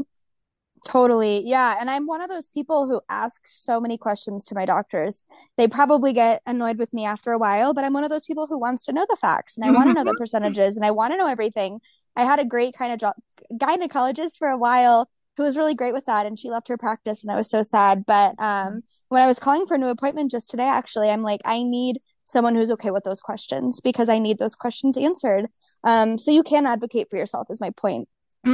Totally. 0.85 1.43
Yeah. 1.45 1.77
And 1.79 1.89
I'm 1.89 2.05
one 2.07 2.21
of 2.21 2.29
those 2.29 2.49
people 2.49 2.87
who 2.87 2.99
ask 3.09 3.41
so 3.45 3.79
many 3.79 3.97
questions 3.97 4.45
to 4.45 4.55
my 4.55 4.65
doctors. 4.65 5.23
They 5.55 5.67
probably 5.67 6.11
get 6.11 6.41
annoyed 6.45 6.77
with 6.77 6.93
me 6.93 7.05
after 7.05 7.31
a 7.31 7.37
while, 7.37 7.73
but 7.73 7.85
I'm 7.85 7.93
one 7.93 8.03
of 8.03 8.09
those 8.09 8.25
people 8.25 8.47
who 8.47 8.59
wants 8.59 8.85
to 8.85 8.93
know 8.93 9.05
the 9.09 9.15
facts 9.15 9.55
and 9.55 9.65
I 9.65 9.71
want 9.71 9.87
to 9.89 9.93
know 9.93 10.03
the 10.03 10.13
percentages 10.13 10.75
and 10.75 10.85
I 10.85 10.91
want 10.91 11.13
to 11.13 11.17
know 11.17 11.27
everything. 11.29 11.79
I 12.17 12.23
had 12.25 12.39
a 12.39 12.45
great 12.45 12.73
kind 12.75 12.91
of 12.91 12.99
jo- 12.99 13.57
gynecologist 13.57 14.37
for 14.37 14.49
a 14.49 14.57
while 14.57 15.09
who 15.37 15.43
was 15.43 15.57
really 15.57 15.73
great 15.73 15.93
with 15.93 16.05
that 16.05 16.25
and 16.25 16.37
she 16.37 16.49
left 16.49 16.67
her 16.67 16.77
practice 16.77 17.23
and 17.23 17.31
I 17.31 17.37
was 17.37 17.49
so 17.49 17.63
sad. 17.63 18.05
But 18.05 18.35
um, 18.37 18.81
when 19.07 19.21
I 19.21 19.27
was 19.27 19.39
calling 19.39 19.65
for 19.65 19.75
a 19.75 19.77
new 19.77 19.87
appointment 19.87 20.31
just 20.31 20.49
today, 20.49 20.67
actually, 20.67 21.09
I'm 21.09 21.21
like, 21.23 21.39
I 21.45 21.63
need 21.63 21.99
someone 22.25 22.55
who's 22.55 22.71
okay 22.71 22.91
with 22.91 23.05
those 23.05 23.21
questions 23.21 23.79
because 23.79 24.09
I 24.09 24.19
need 24.19 24.37
those 24.37 24.53
questions 24.55 24.97
answered. 24.97 25.47
Um, 25.85 26.17
so 26.17 26.29
you 26.29 26.43
can 26.43 26.65
advocate 26.67 27.09
for 27.09 27.17
yourself, 27.17 27.47
is 27.49 27.61
my 27.61 27.69
point. 27.71 28.09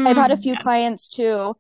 I've 0.06 0.18
had 0.18 0.32
a 0.32 0.38
Mm, 0.38 0.38
few 0.38 0.56
clients 0.56 1.08
too 1.08 1.56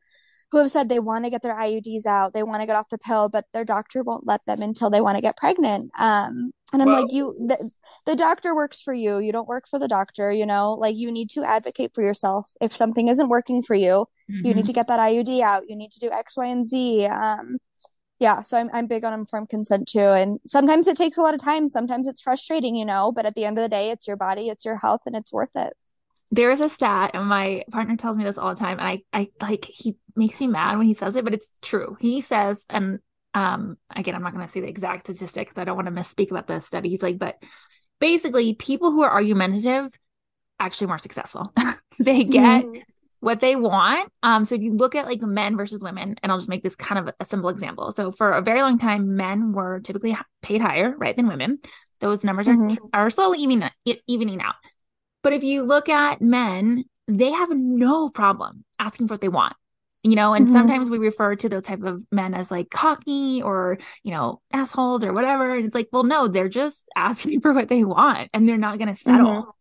who 0.51 0.59
have 0.59 0.71
said 0.71 0.89
they 0.89 0.99
want 0.99 1.25
to 1.25 1.29
get 1.31 1.41
their 1.43 1.55
IUDs 1.55 2.05
out, 2.05 2.33
they 2.33 2.43
want 2.43 2.61
to 2.61 2.65
get 2.67 2.75
off 2.75 2.89
the 2.89 2.97
pill, 2.97 3.29
but 3.29 3.45
their 3.53 3.65
doctor 3.65 4.03
won't 4.03 4.25
let 4.27 4.45
them 4.45 4.61
until 4.61 4.89
they 4.89 5.01
want 5.01 5.15
to 5.15 5.21
get 5.21 5.37
pregnant. 5.37 5.91
Um, 5.99 6.51
and 6.73 6.81
I'm 6.81 6.87
Whoa. 6.87 7.01
like, 7.01 7.13
you, 7.13 7.35
the, 7.37 7.71
the 8.05 8.15
doctor 8.15 8.55
works 8.55 8.81
for 8.81 8.93
you. 8.93 9.19
You 9.19 9.31
don't 9.31 9.47
work 9.47 9.65
for 9.69 9.79
the 9.79 9.87
doctor, 9.87 10.31
you 10.31 10.45
know, 10.45 10.73
like 10.73 10.95
you 10.95 11.11
need 11.11 11.29
to 11.31 11.43
advocate 11.43 11.91
for 11.93 12.03
yourself. 12.03 12.49
If 12.61 12.73
something 12.73 13.07
isn't 13.07 13.29
working 13.29 13.61
for 13.61 13.75
you, 13.75 14.07
you 14.27 14.53
need 14.53 14.63
Mhm. 14.63 14.67
to 14.67 14.73
get 14.73 14.87
that 14.87 14.99
IUD 14.99 15.41
out. 15.41 15.63
You 15.67 15.75
need 15.75 15.91
to 15.91 15.99
do 15.99 16.11
X, 16.11 16.37
Y, 16.37 16.45
and 16.47 16.65
Z. 16.65 17.05
Um, 17.07 17.57
yeah, 18.19 18.41
so 18.41 18.57
I'm 18.57 18.69
I'm 18.73 18.87
big 18.87 19.03
on 19.05 19.13
informed 19.13 19.49
consent 19.49 19.87
too. 19.87 19.99
And 19.99 20.39
sometimes 20.45 20.87
it 20.87 20.97
takes 20.97 21.17
a 21.17 21.21
lot 21.21 21.33
of 21.33 21.41
time. 21.41 21.67
Sometimes 21.69 22.07
it's 22.07 22.21
frustrating, 22.21 22.75
you 22.75 22.85
know, 22.85 23.11
but 23.11 23.25
at 23.25 23.35
the 23.35 23.45
end 23.45 23.57
of 23.57 23.63
the 23.63 23.69
day, 23.69 23.91
it's 23.91 24.07
your 24.07 24.17
body, 24.17 24.49
it's 24.49 24.65
your 24.65 24.77
health, 24.77 25.01
and 25.05 25.15
it's 25.15 25.31
worth 25.33 25.55
it. 25.55 25.73
There's 26.31 26.61
a 26.61 26.69
stat, 26.69 27.11
and 27.15 27.25
my 27.27 27.63
partner 27.71 27.95
tells 27.95 28.15
me 28.17 28.23
this 28.23 28.37
all 28.37 28.53
the 28.53 28.59
time, 28.59 28.77
and 28.79 28.87
I, 28.87 29.01
I 29.11 29.29
like 29.41 29.65
he 29.65 29.95
makes 30.15 30.39
me 30.39 30.47
mad 30.47 30.77
when 30.77 30.85
he 30.85 30.93
says 30.93 31.15
it, 31.15 31.23
but 31.23 31.33
it's 31.33 31.49
true. 31.61 31.97
He 31.99 32.21
says, 32.21 32.63
and 32.69 32.99
um, 33.33 33.77
again, 33.95 34.13
I'm 34.15 34.21
not 34.21 34.33
going 34.33 34.45
to 34.45 34.51
say 34.51 34.59
the 34.59 34.67
exact 34.67 35.01
statistics. 35.01 35.53
I 35.55 35.63
don't 35.63 35.75
want 35.75 35.87
to 35.87 35.91
misspeak 35.93 36.29
about 36.29 36.47
the 36.47 36.59
study. 36.59 36.89
He's 36.89 37.01
like, 37.01 37.17
but 37.17 37.37
basically, 37.99 38.53
people 38.53 38.91
who 38.91 39.01
are 39.01 39.11
argumentative 39.11 39.91
actually 40.59 40.87
more 40.87 40.99
successful. 40.99 41.51
they 41.99 42.23
get 42.23 42.65
Mhm. 42.65 42.81
what 43.21 43.39
they 43.41 43.55
want. 43.55 44.11
Um, 44.23 44.45
so 44.45 44.55
if 44.55 44.61
you 44.61 44.73
look 44.73 44.95
at 44.95 45.05
like 45.05 45.21
men 45.21 45.57
versus 45.57 45.81
women, 45.81 46.15
and 46.21 46.31
I'll 46.31 46.37
just 46.37 46.49
make 46.49 46.63
this 46.63 46.75
kind 46.75 46.99
of 47.07 47.13
a 47.19 47.25
simple 47.25 47.49
example. 47.49 47.91
So 47.91 48.11
for 48.11 48.31
a 48.33 48.41
very 48.41 48.61
long 48.61 48.77
time, 48.77 49.15
men 49.15 49.51
were 49.51 49.79
typically 49.79 50.15
paid 50.41 50.61
higher, 50.61 50.95
right, 50.97 51.15
than 51.15 51.27
women. 51.27 51.59
Those 52.01 52.23
numbers 52.23 52.47
are 52.47 52.53
Mhm. 52.53 52.77
are 52.93 53.09
slowly 53.09 53.39
evening 53.39 53.69
evening 54.07 54.41
out. 54.41 54.55
But 55.21 55.33
if 55.33 55.43
you 55.43 55.63
look 55.63 55.89
at 55.89 56.21
men, 56.21 56.85
they 57.07 57.31
have 57.31 57.49
no 57.51 58.09
problem 58.09 58.63
asking 58.77 59.07
for 59.07 59.15
what 59.15 59.21
they 59.21 59.29
want. 59.29 59.53
You 60.01 60.15
know, 60.15 60.33
and 60.33 60.47
Mhm. 60.47 60.53
sometimes 60.53 60.89
we 60.89 60.97
refer 60.97 61.35
to 61.35 61.49
those 61.49 61.63
type 61.63 61.83
of 61.83 62.01
men 62.09 62.33
as 62.33 62.49
like 62.49 62.69
cocky 62.69 63.41
or, 63.41 63.79
you 64.03 64.11
know, 64.11 64.39
assholes 64.53 65.03
or 65.03 65.11
whatever. 65.11 65.55
And 65.55 65.65
it's 65.65 65.75
like, 65.75 65.89
well, 65.91 66.03
no, 66.03 66.29
they're 66.29 66.47
just 66.47 66.79
asking 66.95 67.41
for 67.41 67.53
what 67.53 67.67
they 67.67 67.83
want 67.83 68.29
and 68.33 68.47
they're 68.47 68.57
not 68.57 68.77
going 68.77 68.87
to 68.87 68.95
settle. 68.95 69.43
Mhm. 69.43 69.51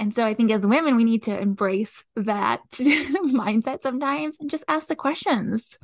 And 0.00 0.12
so 0.12 0.26
I 0.26 0.34
think 0.34 0.50
as 0.50 0.62
women, 0.62 0.96
we 0.96 1.04
need 1.04 1.22
to 1.24 1.38
embrace 1.38 2.04
that 2.16 2.60
mindset 2.72 3.82
sometimes 3.82 4.36
and 4.40 4.50
just 4.50 4.64
ask 4.66 4.88
the 4.88 4.96
questions. 4.96 5.78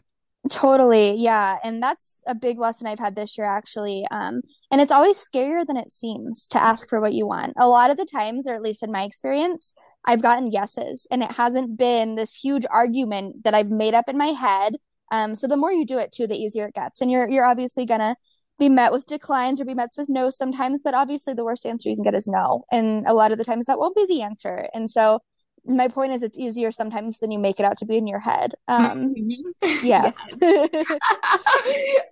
Totally. 0.48 1.16
Yeah. 1.16 1.58
And 1.62 1.82
that's 1.82 2.22
a 2.26 2.34
big 2.34 2.58
lesson 2.58 2.86
I've 2.86 2.98
had 2.98 3.14
this 3.14 3.36
year, 3.36 3.46
actually. 3.46 4.04
Um, 4.10 4.40
and 4.72 4.80
it's 4.80 4.90
always 4.90 5.18
scarier 5.22 5.66
than 5.66 5.76
it 5.76 5.90
seems 5.90 6.48
to 6.48 6.62
ask 6.62 6.88
for 6.88 7.00
what 7.00 7.12
you 7.12 7.26
want. 7.26 7.52
A 7.58 7.68
lot 7.68 7.90
of 7.90 7.98
the 7.98 8.06
times, 8.06 8.46
or 8.46 8.54
at 8.54 8.62
least 8.62 8.82
in 8.82 8.90
my 8.90 9.02
experience, 9.04 9.74
I've 10.06 10.22
gotten 10.22 10.50
yeses, 10.50 11.06
and 11.10 11.22
it 11.22 11.32
hasn't 11.32 11.76
been 11.76 12.14
this 12.14 12.34
huge 12.34 12.64
argument 12.70 13.44
that 13.44 13.52
I've 13.52 13.70
made 13.70 13.92
up 13.92 14.08
in 14.08 14.16
my 14.16 14.28
head. 14.28 14.76
Um, 15.12 15.34
so 15.34 15.46
the 15.46 15.58
more 15.58 15.72
you 15.72 15.84
do 15.84 15.98
it 15.98 16.10
too, 16.10 16.26
the 16.26 16.36
easier 16.36 16.68
it 16.68 16.74
gets. 16.74 17.02
And 17.02 17.10
you're 17.10 17.28
you're 17.28 17.46
obviously 17.46 17.84
gonna 17.84 18.16
be 18.58 18.70
met 18.70 18.92
with 18.92 19.06
declines 19.06 19.60
or 19.60 19.66
be 19.66 19.74
met 19.74 19.90
with 19.98 20.08
no 20.08 20.30
sometimes, 20.30 20.80
but 20.82 20.94
obviously 20.94 21.34
the 21.34 21.44
worst 21.44 21.66
answer 21.66 21.90
you 21.90 21.96
can 21.96 22.04
get 22.04 22.14
is 22.14 22.28
no. 22.28 22.64
And 22.72 23.06
a 23.06 23.12
lot 23.12 23.32
of 23.32 23.38
the 23.38 23.44
times 23.44 23.66
that 23.66 23.78
won't 23.78 23.96
be 23.96 24.06
the 24.06 24.22
answer. 24.22 24.68
And 24.74 24.90
so 24.90 25.20
my 25.64 25.88
point 25.88 26.12
is 26.12 26.22
it's 26.22 26.38
easier 26.38 26.70
sometimes 26.70 27.18
than 27.18 27.30
you 27.30 27.38
make 27.38 27.60
it 27.60 27.64
out 27.64 27.78
to 27.78 27.86
be 27.86 27.96
in 27.96 28.06
your 28.06 28.20
head. 28.20 28.52
Um, 28.68 29.14
yes. 29.62 30.36
oh, 30.42 30.68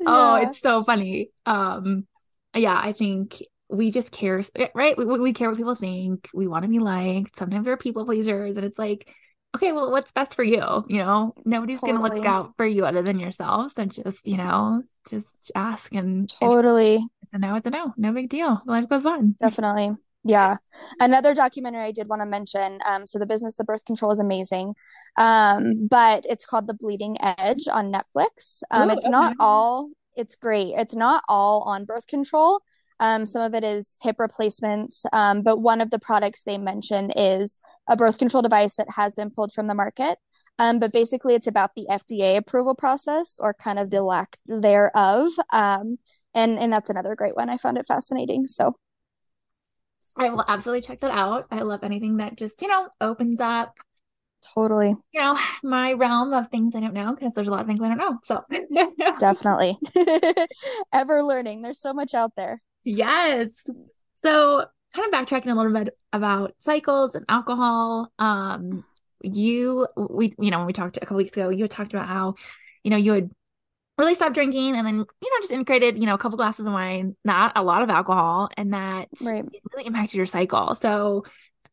Yeah. 0.01 0.49
it's 0.51 0.61
so 0.61 0.83
funny. 0.85 1.31
Um, 1.47 2.07
yeah, 2.55 2.79
I 2.83 2.93
think 2.93 3.43
we 3.69 3.91
just 3.91 4.11
care, 4.11 4.43
right? 4.75 4.97
We, 4.97 5.05
we 5.05 5.33
care 5.33 5.49
what 5.49 5.57
people 5.57 5.75
think. 5.75 6.29
We 6.33 6.47
want 6.47 6.63
to 6.65 6.69
be 6.69 6.79
liked. 6.79 7.37
Sometimes 7.37 7.67
we're 7.67 7.77
people 7.77 8.05
pleasers, 8.05 8.57
and 8.57 8.65
it's 8.67 8.79
like, 8.79 9.09
okay, 9.55 9.73
well, 9.73 9.91
what's 9.91 10.13
best 10.13 10.35
for 10.35 10.43
you? 10.43 10.85
You 10.89 10.99
know, 10.99 11.35
nobody's 11.45 11.81
gonna 11.81 12.01
look 12.03 12.25
out 12.25 12.55
for 12.57 12.67
you 12.67 12.87
other 12.87 13.03
than 13.03 13.19
yourself. 13.19 13.73
So 13.77 13.85
just, 13.85 14.27
you 14.27 14.37
know, 14.37 14.83
just 15.11 15.53
ask, 15.55 15.93
and 15.95 16.29
Totally. 16.41 17.01
it's 17.23 17.35
a 17.35 17.39
no, 17.39 17.57
it's 17.57 17.67
a 17.67 17.71
no. 17.71 17.93
No 17.97 18.13
big 18.13 18.29
deal. 18.29 18.61
Life 18.67 18.89
goes 18.89 19.05
on. 19.07 19.37
Definitely. 19.41 19.97
Yeah. 20.29 20.57
Another 21.01 21.35
documentary 21.35 21.85
I 21.85 21.91
did 21.91 22.07
want 22.07 22.21
to 22.21 22.27
mention. 22.27 22.81
Um, 22.89 23.07
so 23.07 23.19
the 23.19 23.27
business 23.27 23.59
of 23.59 23.67
birth 23.67 23.87
control 23.87 24.13
is 24.13 24.21
amazing. 24.21 24.75
Um, 25.19 25.89
but 25.89 26.27
it's 26.29 26.45
called 26.45 26.67
The 26.67 26.75
Bleeding 26.75 27.17
Edge 27.23 27.67
on 27.73 27.91
Netflix. 27.91 28.63
Um, 28.71 28.91
Ooh, 28.91 28.93
it's 28.93 29.09
not 29.09 29.35
all, 29.41 29.89
it's 30.17 30.35
great. 30.35 30.75
It's 30.77 30.95
not 30.95 31.23
all 31.31 31.63
on 31.67 31.87
birth 31.87 32.07
control. 32.09 32.61
Um, 33.01 33.25
some 33.25 33.41
of 33.41 33.55
it 33.55 33.65
is 33.65 33.99
hip 34.03 34.17
replacements. 34.19 35.07
Um, 35.15 35.41
but 35.41 35.63
one 35.63 35.81
of 35.81 35.91
the 35.91 35.99
products 35.99 36.43
they 36.43 36.59
mention 36.59 37.11
is 37.17 37.63
a 37.89 37.97
birth 37.97 38.19
control 38.19 38.43
device 38.43 38.77
that 38.77 38.89
has 38.97 39.15
been 39.15 39.31
pulled 39.31 39.55
from 39.55 39.67
the 39.67 39.75
market. 39.75 40.19
Um, 40.59 40.79
but 40.79 40.93
basically 40.93 41.37
it's 41.37 41.47
about 41.47 41.71
the 41.75 41.87
FDA 41.91 42.37
approval 42.37 42.75
process 42.75 43.39
or 43.41 43.55
kind 43.55 43.79
of 43.79 43.89
the 43.89 44.03
lack 44.03 44.37
thereof. 44.47 45.31
Um, 45.55 45.99
and 46.35 46.59
and 46.59 46.71
that's 46.71 46.91
another 46.91 47.15
great 47.15 47.35
one. 47.35 47.49
I 47.49 47.57
found 47.57 47.79
it 47.79 47.87
fascinating. 47.87 48.47
So 48.47 48.75
I 50.17 50.31
will 50.31 50.45
absolutely 50.47 50.87
check 50.87 51.01
that 51.01 51.11
out. 51.11 51.47
I 51.51 51.61
love 51.61 51.85
anything 51.85 52.19
that 52.19 52.37
just, 52.37 52.61
you 52.63 52.69
know, 52.69 52.89
opens 53.01 53.41
up, 53.41 53.75
totally. 54.55 54.95
you 55.13 55.21
know, 55.21 55.39
my 55.63 55.93
realm 55.93 56.33
of 56.33 56.49
things 56.49 56.75
I 56.75 56.81
don't 56.81 56.95
know 56.95 57.15
because 57.15 57.33
there's 57.35 57.49
a 57.49 57.51
lot 57.51 57.61
of 57.61 57.67
things 57.67 57.81
I 57.83 57.89
don't 57.89 57.99
know. 57.99 58.19
So 58.25 58.45
Definitely. 59.19 59.79
Ever 60.93 61.23
learning. 61.23 61.63
There's 61.63 61.81
so 61.81 61.93
much 61.93 62.15
out 62.15 62.33
there. 62.37 62.59
Yes. 62.85 63.65
So, 64.15 64.65
kind 64.95 65.13
of 65.13 65.13
backtracking 65.13 65.53
a 65.53 65.55
little 65.55 65.73
bit 65.73 65.97
about 66.13 66.55
cycles 66.61 67.15
and 67.15 67.25
alcohol. 67.29 68.11
Um, 68.19 68.85
you 69.23 69.87
we 69.97 70.35
you 70.39 70.51
know 70.51 70.59
when 70.59 70.67
we 70.67 70.73
talked 70.73 70.97
a 70.97 71.01
couple 71.01 71.17
weeks 71.17 71.37
ago, 71.37 71.49
you 71.49 71.65
had 71.65 71.71
talked 71.71 71.93
about 71.93 72.07
how 72.07 72.35
you 72.85 72.91
know 72.91 72.97
you 72.97 73.13
had 73.13 73.31
really 73.99 74.15
stopped 74.15 74.35
drinking 74.35 74.77
and 74.77 74.87
then 74.87 74.97
you 74.97 75.31
know 75.31 75.41
just 75.41 75.53
integrated 75.53 75.99
you 75.99 76.07
know 76.07 76.15
a 76.15 76.19
couple 76.19 76.37
glasses 76.37 76.67
of 76.67 76.73
wine, 76.73 77.17
not 77.25 77.53
a 77.57 77.63
lot 77.63 77.83
of 77.83 77.91
alcohol, 77.91 78.49
and 78.57 78.73
that 78.73 79.09
Right. 79.21 79.45
really 79.75 79.87
impacted 79.87 80.17
your 80.17 80.27
cycle. 80.27 80.75
So, 80.75 81.25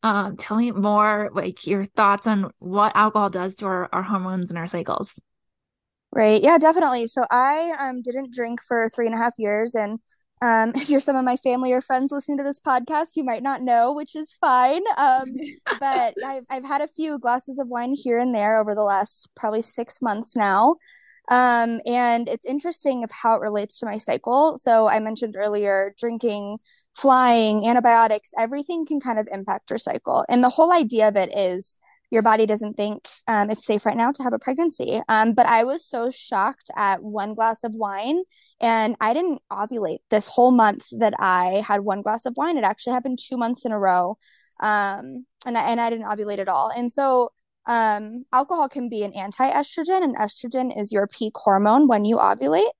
um, 0.02 0.36
tell 0.36 0.56
me 0.56 0.72
more 0.72 1.30
like 1.34 1.66
your 1.66 1.84
thoughts 1.84 2.26
on 2.26 2.50
what 2.58 2.92
alcohol 2.96 3.30
does 3.30 3.56
to 3.56 3.66
our, 3.66 3.88
our 3.92 4.02
hormones 4.02 4.50
and 4.50 4.58
our 4.58 4.68
cycles. 4.68 5.14
Right. 6.12 6.42
Yeah, 6.42 6.58
definitely. 6.58 7.06
So 7.08 7.24
I 7.30 7.74
um 7.78 8.00
didn't 8.02 8.32
drink 8.32 8.60
for 8.66 8.88
three 8.94 9.06
and 9.06 9.14
a 9.14 9.18
half 9.22 9.34
years 9.38 9.74
and 9.74 9.98
um 10.42 10.72
if 10.76 10.88
you're 10.88 11.00
some 11.00 11.16
of 11.16 11.24
my 11.24 11.36
family 11.36 11.72
or 11.72 11.80
friends 11.82 12.12
listening 12.12 12.38
to 12.38 12.44
this 12.44 12.60
podcast, 12.60 13.16
you 13.16 13.24
might 13.24 13.42
not 13.42 13.62
know, 13.62 13.92
which 13.92 14.14
is 14.16 14.32
fine. 14.40 14.82
Um 14.98 15.40
but 15.72 16.14
I've 16.22 16.44
I've 16.50 16.64
had 16.64 16.80
a 16.80 16.88
few 16.88 17.18
glasses 17.18 17.58
of 17.58 17.68
wine 17.68 17.92
here 17.92 18.18
and 18.18 18.34
there 18.34 18.58
over 18.58 18.74
the 18.74 18.82
last 18.82 19.28
probably 19.36 19.62
six 19.62 20.00
months 20.00 20.34
now. 20.36 20.76
Um 21.28 21.80
and 21.86 22.28
it's 22.28 22.46
interesting 22.46 23.04
of 23.04 23.10
how 23.10 23.34
it 23.34 23.40
relates 23.40 23.78
to 23.80 23.86
my 23.86 23.98
cycle. 23.98 24.56
So 24.56 24.88
I 24.88 25.00
mentioned 25.00 25.36
earlier 25.36 25.94
drinking, 25.98 26.58
flying, 26.94 27.66
antibiotics, 27.66 28.32
everything 28.38 28.86
can 28.86 29.00
kind 29.00 29.18
of 29.18 29.28
impact 29.32 29.70
your 29.70 29.78
cycle. 29.78 30.24
And 30.28 30.42
the 30.42 30.50
whole 30.50 30.72
idea 30.72 31.08
of 31.08 31.16
it 31.16 31.36
is 31.36 31.78
your 32.10 32.22
body 32.22 32.46
doesn't 32.46 32.74
think 32.74 33.08
um, 33.26 33.50
it's 33.50 33.66
safe 33.66 33.84
right 33.84 33.96
now 33.96 34.12
to 34.12 34.22
have 34.22 34.32
a 34.32 34.38
pregnancy. 34.38 35.00
Um, 35.08 35.32
but 35.32 35.46
I 35.46 35.64
was 35.64 35.84
so 35.84 36.10
shocked 36.10 36.70
at 36.76 37.02
one 37.02 37.34
glass 37.34 37.64
of 37.64 37.74
wine, 37.74 38.22
and 38.60 38.96
I 39.00 39.12
didn't 39.12 39.42
ovulate 39.50 39.98
this 40.10 40.28
whole 40.28 40.52
month 40.52 40.86
that 41.00 41.14
I 41.18 41.64
had 41.66 41.80
one 41.84 42.02
glass 42.02 42.24
of 42.26 42.34
wine. 42.36 42.56
It 42.56 42.64
actually 42.64 42.92
happened 42.92 43.18
two 43.20 43.36
months 43.36 43.64
in 43.64 43.72
a 43.72 43.78
row, 43.78 44.18
um, 44.62 45.26
and 45.46 45.56
I, 45.58 45.70
and 45.70 45.80
I 45.80 45.90
didn't 45.90 46.06
ovulate 46.06 46.38
at 46.38 46.48
all. 46.48 46.70
And 46.76 46.90
so 46.90 47.32
um, 47.66 48.24
alcohol 48.32 48.68
can 48.68 48.88
be 48.88 49.02
an 49.02 49.12
anti-estrogen, 49.12 50.02
and 50.02 50.16
estrogen 50.16 50.78
is 50.78 50.92
your 50.92 51.06
peak 51.06 51.32
hormone 51.36 51.88
when 51.88 52.04
you 52.04 52.16
ovulate 52.16 52.70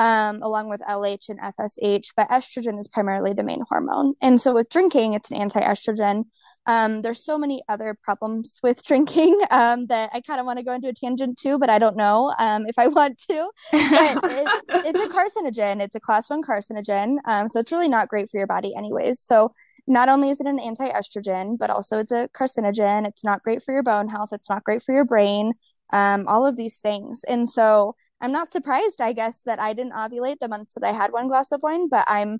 um, 0.00 0.40
along 0.42 0.68
with 0.68 0.80
LH 0.80 1.28
and 1.28 1.38
FSH, 1.40 2.12
but 2.16 2.28
estrogen 2.30 2.78
is 2.78 2.88
primarily 2.88 3.34
the 3.34 3.44
main 3.44 3.62
hormone. 3.68 4.14
And 4.22 4.40
so 4.40 4.54
with 4.54 4.70
drinking, 4.70 5.12
it's 5.14 5.30
an 5.30 5.36
anti 5.36 5.60
estrogen. 5.60 6.24
Um, 6.66 7.02
there's 7.02 7.22
so 7.22 7.36
many 7.36 7.62
other 7.68 7.96
problems 8.02 8.60
with 8.62 8.82
drinking 8.86 9.38
um, 9.50 9.86
that 9.86 10.10
I 10.12 10.22
kind 10.22 10.40
of 10.40 10.46
want 10.46 10.58
to 10.58 10.64
go 10.64 10.72
into 10.72 10.88
a 10.88 10.94
tangent 10.94 11.38
too, 11.38 11.58
but 11.58 11.68
I 11.70 11.78
don't 11.78 11.96
know 11.96 12.32
um, 12.38 12.66
if 12.66 12.78
I 12.78 12.88
want 12.88 13.18
to. 13.30 13.50
But 13.72 14.24
it, 14.24 14.62
it's 14.86 15.00
a 15.00 15.08
carcinogen, 15.08 15.82
it's 15.82 15.94
a 15.94 16.00
class 16.00 16.30
one 16.30 16.42
carcinogen. 16.42 17.18
Um, 17.26 17.48
so 17.48 17.60
it's 17.60 17.72
really 17.72 17.88
not 17.88 18.08
great 18.08 18.30
for 18.30 18.38
your 18.38 18.46
body, 18.46 18.74
anyways. 18.74 19.20
So 19.20 19.50
not 19.86 20.08
only 20.08 20.30
is 20.30 20.40
it 20.40 20.46
an 20.46 20.58
anti 20.58 20.90
estrogen, 20.90 21.58
but 21.58 21.70
also 21.70 21.98
it's 21.98 22.12
a 22.12 22.28
carcinogen. 22.28 23.06
It's 23.06 23.24
not 23.24 23.42
great 23.42 23.62
for 23.62 23.72
your 23.72 23.82
bone 23.82 24.08
health, 24.08 24.30
it's 24.32 24.50
not 24.50 24.64
great 24.64 24.82
for 24.82 24.94
your 24.94 25.04
brain, 25.04 25.52
um, 25.92 26.26
all 26.28 26.46
of 26.46 26.56
these 26.56 26.80
things. 26.80 27.24
And 27.24 27.48
so 27.48 27.94
I'm 28.20 28.32
not 28.32 28.50
surprised, 28.50 29.00
I 29.00 29.12
guess, 29.12 29.42
that 29.42 29.60
I 29.60 29.72
didn't 29.72 29.94
ovulate 29.94 30.38
the 30.40 30.48
months 30.48 30.74
that 30.74 30.84
I 30.84 30.92
had 30.92 31.12
one 31.12 31.28
glass 31.28 31.52
of 31.52 31.62
wine, 31.62 31.88
but 31.88 32.04
I'm 32.06 32.38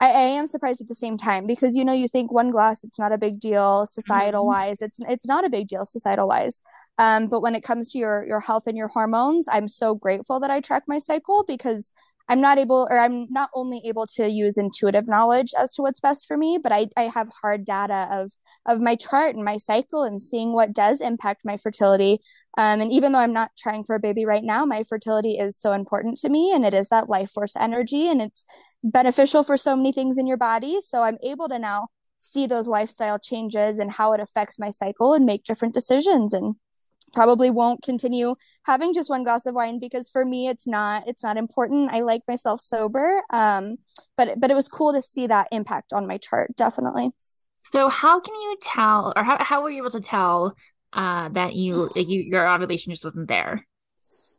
I, 0.00 0.06
I 0.06 0.22
am 0.38 0.46
surprised 0.46 0.80
at 0.80 0.88
the 0.88 0.94
same 0.94 1.16
time 1.16 1.46
because 1.46 1.76
you 1.76 1.84
know 1.84 1.92
you 1.92 2.08
think 2.08 2.32
one 2.32 2.50
glass 2.50 2.82
it's 2.84 2.98
not 2.98 3.12
a 3.12 3.18
big 3.18 3.38
deal 3.38 3.84
societal 3.86 4.40
mm-hmm. 4.42 4.68
wise 4.68 4.82
it's 4.82 4.98
it's 5.08 5.26
not 5.26 5.44
a 5.44 5.50
big 5.50 5.68
deal 5.68 5.84
societal 5.84 6.28
wise 6.28 6.62
um, 6.98 7.28
but 7.28 7.42
when 7.42 7.54
it 7.54 7.62
comes 7.62 7.92
to 7.92 7.98
your 7.98 8.26
your 8.26 8.40
health 8.40 8.66
and 8.66 8.76
your 8.76 8.88
hormones 8.88 9.46
i'm 9.50 9.68
so 9.68 9.94
grateful 9.94 10.40
that 10.40 10.50
i 10.50 10.60
track 10.60 10.84
my 10.86 10.98
cycle 10.98 11.44
because 11.46 11.92
I'm 12.30 12.40
not 12.40 12.58
able, 12.58 12.86
or 12.90 12.98
I'm 12.98 13.26
not 13.28 13.50
only 13.56 13.82
able 13.84 14.06
to 14.14 14.30
use 14.30 14.56
intuitive 14.56 15.08
knowledge 15.08 15.50
as 15.60 15.74
to 15.74 15.82
what's 15.82 15.98
best 15.98 16.28
for 16.28 16.36
me, 16.36 16.58
but 16.62 16.70
I, 16.70 16.86
I 16.96 17.02
have 17.02 17.28
hard 17.42 17.66
data 17.66 18.08
of 18.12 18.32
of 18.66 18.80
my 18.80 18.94
chart 18.94 19.34
and 19.34 19.44
my 19.44 19.56
cycle 19.56 20.04
and 20.04 20.22
seeing 20.22 20.52
what 20.52 20.72
does 20.72 21.00
impact 21.00 21.42
my 21.44 21.56
fertility. 21.56 22.20
Um, 22.56 22.80
and 22.80 22.92
even 22.92 23.10
though 23.10 23.18
I'm 23.18 23.32
not 23.32 23.50
trying 23.58 23.82
for 23.84 23.96
a 23.96 24.00
baby 24.00 24.24
right 24.24 24.44
now, 24.44 24.64
my 24.64 24.84
fertility 24.88 25.38
is 25.38 25.58
so 25.58 25.72
important 25.72 26.18
to 26.18 26.28
me, 26.28 26.52
and 26.54 26.64
it 26.64 26.72
is 26.72 26.88
that 26.90 27.08
life 27.08 27.32
force 27.32 27.56
energy, 27.56 28.08
and 28.08 28.22
it's 28.22 28.44
beneficial 28.84 29.42
for 29.42 29.56
so 29.56 29.74
many 29.74 29.92
things 29.92 30.16
in 30.16 30.28
your 30.28 30.36
body. 30.36 30.78
So 30.82 31.02
I'm 31.02 31.18
able 31.24 31.48
to 31.48 31.58
now 31.58 31.88
see 32.18 32.46
those 32.46 32.68
lifestyle 32.68 33.18
changes 33.18 33.80
and 33.80 33.90
how 33.90 34.12
it 34.12 34.20
affects 34.20 34.58
my 34.58 34.70
cycle 34.70 35.14
and 35.14 35.24
make 35.26 35.42
different 35.42 35.74
decisions 35.74 36.32
and 36.32 36.54
probably 37.12 37.50
won't 37.50 37.82
continue 37.82 38.34
having 38.64 38.94
just 38.94 39.10
one 39.10 39.24
glass 39.24 39.46
of 39.46 39.54
wine 39.54 39.78
because 39.78 40.08
for 40.08 40.24
me 40.24 40.48
it's 40.48 40.66
not 40.66 41.06
it's 41.06 41.22
not 41.22 41.36
important. 41.36 41.90
I 41.92 42.00
like 42.00 42.22
myself 42.28 42.60
sober 42.60 43.22
um 43.32 43.76
but 44.16 44.40
but 44.40 44.50
it 44.50 44.54
was 44.54 44.68
cool 44.68 44.92
to 44.92 45.02
see 45.02 45.26
that 45.26 45.48
impact 45.52 45.92
on 45.92 46.06
my 46.06 46.18
chart 46.18 46.56
definitely. 46.56 47.10
So 47.72 47.88
how 47.88 48.20
can 48.20 48.34
you 48.34 48.56
tell 48.62 49.12
or 49.14 49.22
how, 49.22 49.42
how 49.42 49.62
were 49.62 49.70
you 49.70 49.78
able 49.78 49.90
to 49.90 50.00
tell 50.00 50.54
uh 50.92 51.28
that 51.30 51.54
you, 51.54 51.90
you 51.94 52.22
your 52.22 52.48
ovulation 52.48 52.92
just 52.92 53.04
wasn't 53.04 53.28
there 53.28 53.66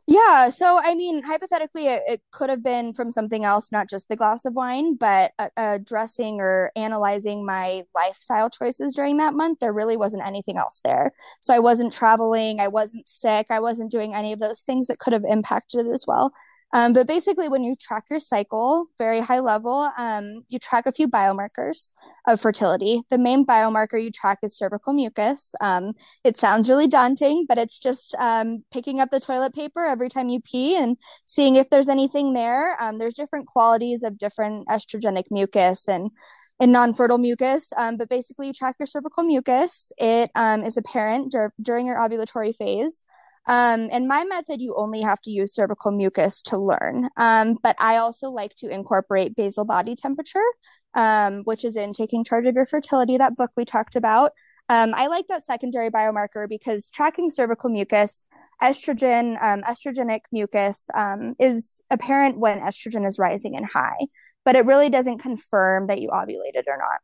yeah. 0.06 0.48
So, 0.48 0.80
I 0.82 0.94
mean, 0.94 1.22
hypothetically, 1.22 1.86
it, 1.86 2.02
it, 2.06 2.20
could 2.32 2.50
have 2.50 2.62
been 2.62 2.92
from 2.92 3.10
something 3.10 3.44
else, 3.44 3.70
not 3.70 3.88
just 3.88 4.08
the 4.08 4.16
glass 4.16 4.44
of 4.44 4.54
wine, 4.54 4.96
but 4.96 5.32
uh, 5.38 5.48
addressing 5.56 6.40
or 6.40 6.72
analyzing 6.76 7.46
my 7.46 7.84
lifestyle 7.94 8.50
choices 8.50 8.94
during 8.94 9.18
that 9.18 9.34
month. 9.34 9.60
There 9.60 9.72
really 9.72 9.96
wasn't 9.96 10.26
anything 10.26 10.56
else 10.58 10.80
there. 10.84 11.12
So, 11.40 11.54
I 11.54 11.60
wasn't 11.60 11.92
traveling, 11.92 12.60
I 12.60 12.68
wasn't 12.68 13.08
sick, 13.08 13.46
I 13.50 13.60
wasn't 13.60 13.90
doing 13.90 14.14
any 14.14 14.32
of 14.32 14.40
those 14.40 14.62
things 14.62 14.88
that 14.88 14.98
could 14.98 15.12
have 15.12 15.24
impacted 15.28 15.86
it 15.86 15.90
as 15.90 16.04
well. 16.06 16.32
Um, 16.72 16.92
but 16.94 17.06
basically, 17.06 17.48
when 17.48 17.62
you 17.62 17.76
track 17.78 18.04
your 18.10 18.20
cycle, 18.20 18.86
very 18.98 19.20
high 19.20 19.40
level, 19.40 19.90
um, 19.98 20.42
you 20.48 20.58
track 20.58 20.86
a 20.86 20.92
few 20.92 21.06
biomarkers 21.06 21.92
of 22.26 22.40
fertility. 22.40 23.00
The 23.10 23.18
main 23.18 23.44
biomarker 23.44 24.02
you 24.02 24.10
track 24.10 24.38
is 24.42 24.56
cervical 24.56 24.94
mucus. 24.94 25.54
Um, 25.60 25.92
it 26.24 26.38
sounds 26.38 26.70
really 26.70 26.86
daunting, 26.86 27.44
but 27.46 27.58
it's 27.58 27.78
just 27.78 28.14
um, 28.18 28.64
picking 28.72 29.00
up 29.00 29.10
the 29.10 29.20
toilet 29.20 29.54
paper 29.54 29.84
every 29.84 30.08
time 30.08 30.30
you 30.30 30.40
pee 30.40 30.76
and 30.76 30.96
seeing 31.26 31.56
if 31.56 31.68
there's 31.68 31.90
anything 31.90 32.32
there. 32.32 32.80
Um, 32.82 32.98
there's 32.98 33.14
different 33.14 33.46
qualities 33.46 34.02
of 34.02 34.16
different 34.16 34.66
estrogenic 34.68 35.24
mucus 35.30 35.88
and 35.88 36.10
and 36.60 36.70
non-fertile 36.70 37.18
mucus. 37.18 37.72
Um, 37.76 37.96
but 37.96 38.08
basically, 38.08 38.46
you 38.46 38.52
track 38.52 38.76
your 38.78 38.86
cervical 38.86 39.24
mucus. 39.24 39.92
It 39.98 40.30
um, 40.36 40.62
is 40.62 40.76
apparent 40.76 41.32
dur- 41.32 41.52
during 41.60 41.86
your 41.86 41.96
ovulatory 41.96 42.54
phase. 42.54 43.04
Um, 43.46 43.88
and 43.90 44.06
my 44.06 44.24
method, 44.24 44.60
you 44.60 44.74
only 44.76 45.00
have 45.02 45.20
to 45.22 45.30
use 45.30 45.54
cervical 45.54 45.90
mucus 45.90 46.42
to 46.42 46.58
learn. 46.58 47.08
Um, 47.16 47.58
but 47.62 47.76
I 47.80 47.96
also 47.96 48.30
like 48.30 48.54
to 48.56 48.68
incorporate 48.68 49.34
basal 49.34 49.64
body 49.64 49.96
temperature, 49.96 50.38
um, 50.94 51.42
which 51.44 51.64
is 51.64 51.76
in 51.76 51.92
Taking 51.92 52.24
Charge 52.24 52.46
of 52.46 52.54
Your 52.54 52.66
Fertility, 52.66 53.16
that 53.16 53.34
book 53.34 53.50
we 53.56 53.64
talked 53.64 53.96
about. 53.96 54.30
Um, 54.68 54.92
I 54.94 55.08
like 55.08 55.26
that 55.28 55.42
secondary 55.42 55.90
biomarker 55.90 56.48
because 56.48 56.88
tracking 56.88 57.30
cervical 57.30 57.68
mucus, 57.68 58.26
estrogen, 58.62 59.42
um, 59.42 59.62
estrogenic 59.62 60.20
mucus 60.30 60.88
um, 60.96 61.34
is 61.40 61.82
apparent 61.90 62.38
when 62.38 62.60
estrogen 62.60 63.06
is 63.06 63.18
rising 63.18 63.56
and 63.56 63.66
high, 63.66 64.06
but 64.44 64.54
it 64.54 64.64
really 64.64 64.88
doesn't 64.88 65.18
confirm 65.18 65.88
that 65.88 66.00
you 66.00 66.08
ovulated 66.10 66.68
or 66.68 66.78
not. 66.78 67.00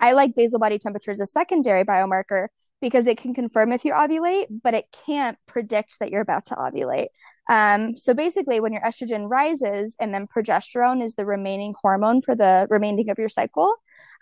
I 0.00 0.12
like 0.12 0.34
basal 0.34 0.58
body 0.58 0.78
temperature 0.78 1.12
as 1.12 1.20
a 1.20 1.26
secondary 1.26 1.84
biomarker 1.84 2.48
because 2.82 3.06
it 3.06 3.16
can 3.16 3.32
confirm 3.32 3.72
if 3.72 3.86
you 3.86 3.94
ovulate, 3.94 4.46
but 4.62 4.74
it 4.74 4.84
can't 5.06 5.38
predict 5.46 6.00
that 6.00 6.10
you're 6.10 6.20
about 6.20 6.44
to 6.46 6.54
ovulate. 6.56 7.06
Um, 7.50 7.96
so 7.96 8.12
basically, 8.12 8.60
when 8.60 8.72
your 8.72 8.82
estrogen 8.82 9.30
rises 9.30 9.96
and 9.98 10.12
then 10.12 10.26
progesterone 10.26 11.02
is 11.02 11.14
the 11.14 11.24
remaining 11.24 11.74
hormone 11.80 12.20
for 12.20 12.34
the 12.34 12.66
remaining 12.68 13.08
of 13.08 13.18
your 13.18 13.30
cycle, 13.30 13.74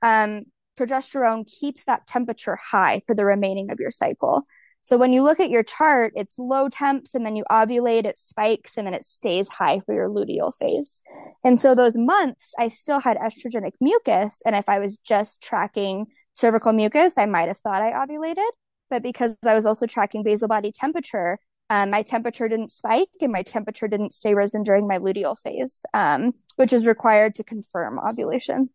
um, 0.03 0.43
progesterone 0.79 1.51
keeps 1.51 1.85
that 1.87 2.07
temperature 2.07 2.57
high 2.57 3.03
for 3.07 3.15
the 3.15 3.25
remaining 3.25 3.71
of 3.71 3.81
your 3.81 3.91
cycle. 3.91 4.45
So 4.83 4.97
when 4.97 5.13
you 5.13 5.23
look 5.23 5.41
at 5.41 5.51
your 5.51 5.63
chart, 5.63 6.13
it's 6.17 6.39
low 6.39 6.69
temps 6.69 7.15
and 7.15 7.25
then 7.25 7.37
you 7.37 7.45
ovulate, 7.51 8.07
it 8.07 8.17
spikes 8.17 8.77
and 8.77 8.87
then 8.87 8.95
it 8.95 9.05
stays 9.05 9.49
high 9.49 9.81
for 9.85 9.95
your 9.95 10.09
luteal 10.09 10.53
phase. 10.57 11.03
And 11.45 11.61
so 11.61 11.75
those 11.75 11.99
months, 11.99 12.55
I 12.59 12.69
still 12.69 13.01
had 13.01 13.19
estrogenic 13.19 13.73
mucus. 13.81 14.43
And 14.47 14.57
if 14.57 14.69
I 14.69 14.79
was 14.79 14.97
just 14.99 15.43
tracking 15.43 16.07
cervical 16.33 16.73
mucus, 16.73 17.19
I 17.19 17.27
might 17.27 17.49
have 17.49 17.59
thought 17.59 17.83
I 17.83 17.93
ovulated. 17.93 18.51
But 18.89 19.03
because 19.03 19.39
I 19.47 19.55
was 19.55 19.67
also 19.67 19.87
tracking 19.87 20.23
basal 20.23 20.49
body 20.49 20.73
temperature, 20.73 21.39
um, 21.71 21.91
my 21.91 22.03
temperature 22.03 22.49
didn't 22.49 22.73
spike 22.73 23.09
and 23.21 23.31
my 23.31 23.43
temperature 23.43 23.87
didn't 23.87 24.13
stay 24.13 24.35
risen 24.35 24.65
during 24.65 24.89
my 24.89 24.99
luteal 24.99 25.39
phase, 25.39 25.85
um, 25.95 26.33
which 26.57 26.73
is 26.73 26.87
required 26.87 27.37
to 27.37 27.45
confirm 27.45 28.01
ovulation. 28.01 28.71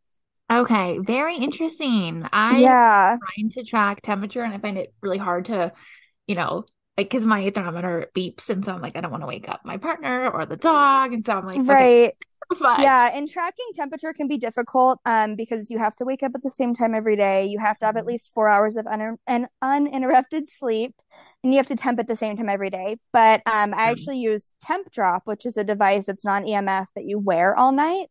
Okay, 0.51 0.99
very 0.99 1.36
interesting. 1.36 2.26
I 2.32 2.60
yeah 2.60 3.18
trying 3.36 3.49
to 3.49 3.64
track 3.64 4.01
temperature 4.01 4.43
and 4.43 4.53
I 4.53 4.60
find 4.60 4.78
it 4.78 4.93
really 5.01 5.18
hard 5.18 5.45
to, 5.45 5.74
you 6.28 6.36
know, 6.36 6.66
like 6.97 7.09
because 7.09 7.25
my 7.25 7.49
thermometer 7.49 8.09
beeps 8.15 8.49
and 8.49 8.63
so 8.63 8.73
I'm 8.73 8.81
like 8.81 8.95
I 8.95 9.01
don't 9.01 9.11
want 9.11 9.23
to 9.23 9.27
wake 9.27 9.49
up 9.49 9.61
my 9.65 9.77
partner 9.77 10.29
or 10.29 10.45
the 10.45 10.55
dog 10.55 11.13
and 11.13 11.25
so 11.25 11.33
I'm 11.33 11.45
like 11.45 11.67
right. 11.67 12.13
Okay. 12.53 12.83
Yeah, 12.83 13.09
and 13.11 13.27
tracking 13.27 13.65
temperature 13.73 14.13
can 14.13 14.27
be 14.27 14.37
difficult 14.37 14.99
um, 15.07 15.35
because 15.35 15.71
you 15.71 15.79
have 15.79 15.95
to 15.95 16.05
wake 16.05 16.21
up 16.21 16.33
at 16.35 16.43
the 16.43 16.51
same 16.51 16.75
time 16.75 16.93
every 16.93 17.15
day. 17.15 17.45
You 17.45 17.57
have 17.57 17.79
to 17.79 17.87
have 17.87 17.95
at 17.95 18.01
mm-hmm. 18.01 18.09
least 18.09 18.35
four 18.35 18.47
hours 18.47 18.77
of 18.77 18.85
un- 18.85 19.17
an 19.25 19.47
uninterrupted 19.63 20.47
sleep, 20.47 20.93
and 21.43 21.53
you 21.53 21.57
have 21.57 21.65
to 21.67 21.75
temp 21.75 21.99
at 21.99 22.07
the 22.07 22.15
same 22.15 22.37
time 22.37 22.49
every 22.49 22.69
day. 22.69 22.97
But 23.11 23.41
um, 23.47 23.73
I 23.73 23.87
mm. 23.87 23.91
actually 23.91 24.19
use 24.19 24.53
Tempdrop, 24.63 25.21
which 25.25 25.45
is 25.45 25.57
a 25.57 25.63
device 25.63 26.05
that's 26.05 26.23
non 26.23 26.43
EMF 26.43 26.85
that 26.95 27.05
you 27.05 27.19
wear 27.19 27.57
all 27.57 27.71
night. 27.71 28.07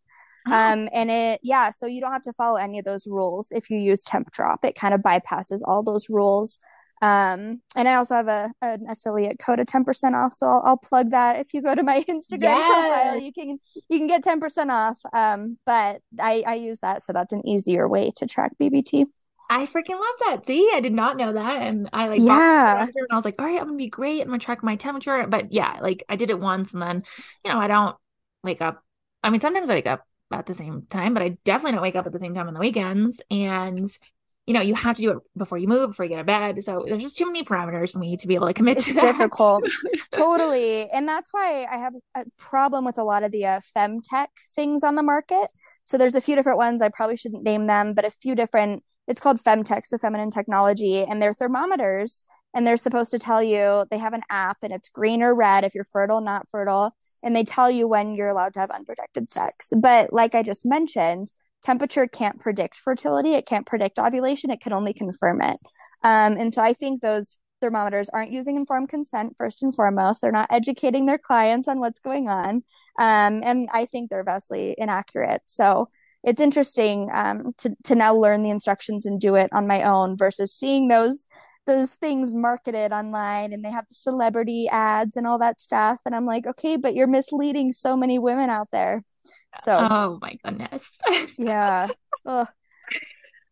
Oh. 0.49 0.72
Um, 0.72 0.89
and 0.93 1.11
it, 1.11 1.41
yeah, 1.43 1.70
so 1.70 1.87
you 1.87 2.01
don't 2.01 2.12
have 2.12 2.22
to 2.22 2.32
follow 2.32 2.57
any 2.57 2.78
of 2.78 2.85
those 2.85 3.07
rules 3.07 3.53
if 3.53 3.70
you 3.70 3.78
use 3.78 4.05
Tempdrop. 4.05 4.64
It 4.64 4.74
kind 4.74 4.95
of 4.95 5.01
bypasses 5.01 5.62
all 5.64 5.82
those 5.82 6.11
rules. 6.11 6.61
Um, 7.05 7.61
and 7.77 7.87
I 7.87 7.97
also 7.97 8.15
have 8.15 8.29
a 8.29 8.51
an 8.63 8.87
affiliate 8.89 9.37
code 9.39 9.61
of 9.61 9.67
10% 9.67 10.15
off. 10.15 10.33
So 10.33 10.47
I'll, 10.47 10.63
I'll 10.65 10.77
plug 10.79 11.11
that. 11.11 11.37
If 11.37 11.53
you 11.53 11.61
go 11.61 11.75
to 11.75 11.83
my 11.83 12.01
Instagram 12.09 12.43
yes. 12.43 12.71
profile, 12.71 13.21
you 13.21 13.31
can, 13.31 13.59
you 13.91 13.99
can 13.99 14.07
get 14.07 14.25
10% 14.25 14.71
off. 14.71 15.01
Um, 15.13 15.59
but 15.67 16.01
I, 16.19 16.43
I 16.47 16.55
use 16.55 16.79
that. 16.81 17.03
So 17.03 17.13
that's 17.13 17.35
an 17.35 17.47
easier 17.47 17.87
way 17.87 18.11
to 18.17 18.27
track 18.27 18.53
BBT. 18.59 19.05
I 19.51 19.67
freaking 19.67 20.01
love 20.01 20.17
that. 20.21 20.47
See, 20.47 20.71
I 20.73 20.81
did 20.81 20.95
not 20.95 21.19
know 21.19 21.35
that. 21.35 21.61
And 21.61 21.91
I 21.93 22.09
like 22.09 22.21
yeah. 22.21 22.85
and 22.85 22.93
I 23.11 23.15
was 23.15 23.27
like, 23.27 23.35
all 23.39 23.45
right, 23.45 23.61
I'm 23.61 23.67
gonna 23.67 23.77
be 23.77 23.89
great. 23.89 24.23
I'm 24.23 24.29
gonna 24.29 24.39
track 24.39 24.63
my 24.63 24.77
temperature. 24.77 25.27
But 25.27 25.53
yeah, 25.53 25.81
like 25.83 26.03
I 26.09 26.17
did 26.17 26.31
it 26.31 26.41
once 26.41 26.73
and 26.73 26.81
then, 26.81 27.03
you 27.45 27.53
know, 27.53 27.59
I 27.59 27.67
don't 27.67 27.95
wake 28.43 28.63
up. 28.63 28.83
I 29.23 29.29
mean, 29.29 29.43
sometimes 29.43 29.69
I 29.69 29.75
wake 29.75 29.87
up 29.87 30.07
at 30.33 30.47
the 30.47 30.55
same 30.55 30.87
time, 30.89 31.13
but 31.13 31.23
I 31.23 31.37
definitely 31.45 31.73
don't 31.73 31.83
wake 31.83 31.97
up 31.97 32.07
at 32.07 32.13
the 32.13 32.19
same 32.19 32.35
time 32.35 32.49
on 32.49 32.55
the 32.55 32.61
weekends. 32.61 33.21
And 33.31 33.91
you 34.47 34.53
know, 34.53 34.61
you 34.61 34.75
have 34.75 34.97
to 34.97 35.03
do 35.03 35.11
it 35.13 35.19
before 35.37 35.57
you 35.57 35.67
move, 35.67 35.91
before 35.91 36.05
you 36.05 36.11
get 36.11 36.19
to 36.19 36.25
bed. 36.25 36.63
So 36.63 36.85
there's 36.87 37.03
just 37.03 37.17
too 37.17 37.27
many 37.27 37.45
parameters 37.45 37.93
for 37.93 37.99
me 37.99 38.17
to 38.17 38.27
be 38.27 38.35
able 38.35 38.47
to 38.47 38.55
commit 38.55 38.77
it's 38.77 38.87
to 38.89 38.95
that. 38.95 39.01
difficult. 39.01 39.65
totally. 40.11 40.89
And 40.91 41.09
that's 41.09 41.33
why 41.33 41.67
I 41.71 41.79
have 41.79 41.95
a 42.15 42.25
problem 42.39 42.85
with 42.85 42.99
a 42.99 43.05
lot 43.05 43.23
of 43.23 43.33
the 43.33 43.47
uh, 43.47 43.61
femtech 43.77 44.27
things 44.55 44.85
on 44.85 44.97
the 44.97 45.03
market. 45.03 45.47
So 45.87 45.97
there's 45.97 46.15
a 46.15 46.21
few 46.21 46.37
different 46.37 46.59
ones. 46.59 46.83
I 46.83 46.91
probably 46.91 47.17
shouldn't 47.17 47.43
name 47.43 47.67
them, 47.67 47.95
but 47.95 48.05
a 48.05 48.11
few 48.11 48.35
different, 48.35 48.83
it's 49.09 49.21
called 49.21 49.39
femtech, 49.39 49.87
so 49.87 49.97
feminine 49.97 50.31
technology, 50.31 51.03
and 51.03 51.23
they're 51.23 51.35
thermometers. 51.35 52.25
And 52.57 52.67
they're 52.67 52.77
supposed 52.77 53.11
to 53.11 53.19
tell 53.19 53.43
you 53.43 53.85
they 53.91 53.99
have 53.99 54.13
an 54.13 54.23
app 54.31 54.59
and 54.63 54.73
it's 54.73 54.89
green 54.89 55.23
or 55.23 55.35
red 55.35 55.65
if 55.65 55.75
you're 55.75 55.89
fertile, 55.93 56.21
not 56.21 56.49
fertile. 56.51 56.95
And 57.25 57.35
they 57.35 57.43
tell 57.43 57.69
you 57.69 57.89
when 57.89 58.15
you're 58.15 58.29
allowed 58.29 58.55
to 58.55 58.61
have 58.61 58.71
unprotected 58.71 59.29
sex. 59.29 59.73
But 59.77 60.13
like 60.13 60.37
I 60.37 60.45
just 60.45 60.65
mentioned, 60.65 61.29
temperature 61.65 62.07
can't 62.07 62.41
predict 62.41 62.77
fertility 62.77 63.35
it 63.35 63.47
can't 63.47 63.67
predict 63.67 63.99
ovulation 63.99 64.51
it 64.51 64.61
can 64.61 64.73
only 64.73 64.93
confirm 64.93 65.41
it. 65.41 65.57
Um, 66.03 66.37
and 66.39 66.53
so 66.53 66.62
i 66.62 66.73
think 66.73 67.01
those 67.01 67.39
thermometers 67.61 68.11
aren't 68.11 68.33
using 68.33 68.57
informed 68.57 68.91
consent 68.91 69.35
first 69.39 69.62
and 69.62 69.75
foremost. 69.75 70.21
They're 70.21 70.31
not 70.31 70.53
educating 70.53 71.07
their 71.07 71.19
clients 71.19 71.67
on 71.67 71.81
what's 71.81 71.99
going 71.99 72.29
on 72.29 72.62
um, 73.01 73.43
and 73.43 73.69
i 73.73 73.87
think 73.87 74.11
they're 74.11 74.25
vastly 74.25 74.75
inaccurate. 74.79 75.43
So 75.47 75.89
it's 76.23 76.41
interesting 76.41 77.11
um, 77.15 77.53
to, 77.59 77.75
to 77.85 77.95
now 77.95 78.15
learn 78.15 78.43
the 78.43 78.51
instructions 78.51 79.07
and 79.07 79.21
do 79.21 79.35
it 79.35 79.51
on 79.53 79.67
my 79.67 79.83
own 79.83 80.17
versus 80.17 80.55
seeing 80.55 80.89
those 80.89 81.27
those 81.67 81.95
things 81.95 82.35
marketed 82.35 82.93
online 82.93 83.55
and 83.55 83.65
they 83.65 83.71
have 83.71 83.89
the 83.89 83.95
celebrity 83.95 84.69
ads 84.71 85.17
and 85.17 85.27
all 85.27 85.39
that 85.39 85.61
stuff. 85.61 85.99
And 86.05 86.15
i'm 86.15 86.27
like 86.27 86.47
okay 86.47 86.77
but 86.77 86.95
you're 86.95 87.07
misleading 87.07 87.73
so 87.73 87.97
many 87.97 88.19
women 88.19 88.51
out 88.51 88.69
there 88.71 89.03
so 89.61 89.77
oh 89.91 90.19
my 90.21 90.37
goodness. 90.45 90.83
Yeah. 91.39 91.89
Ugh. 92.27 92.49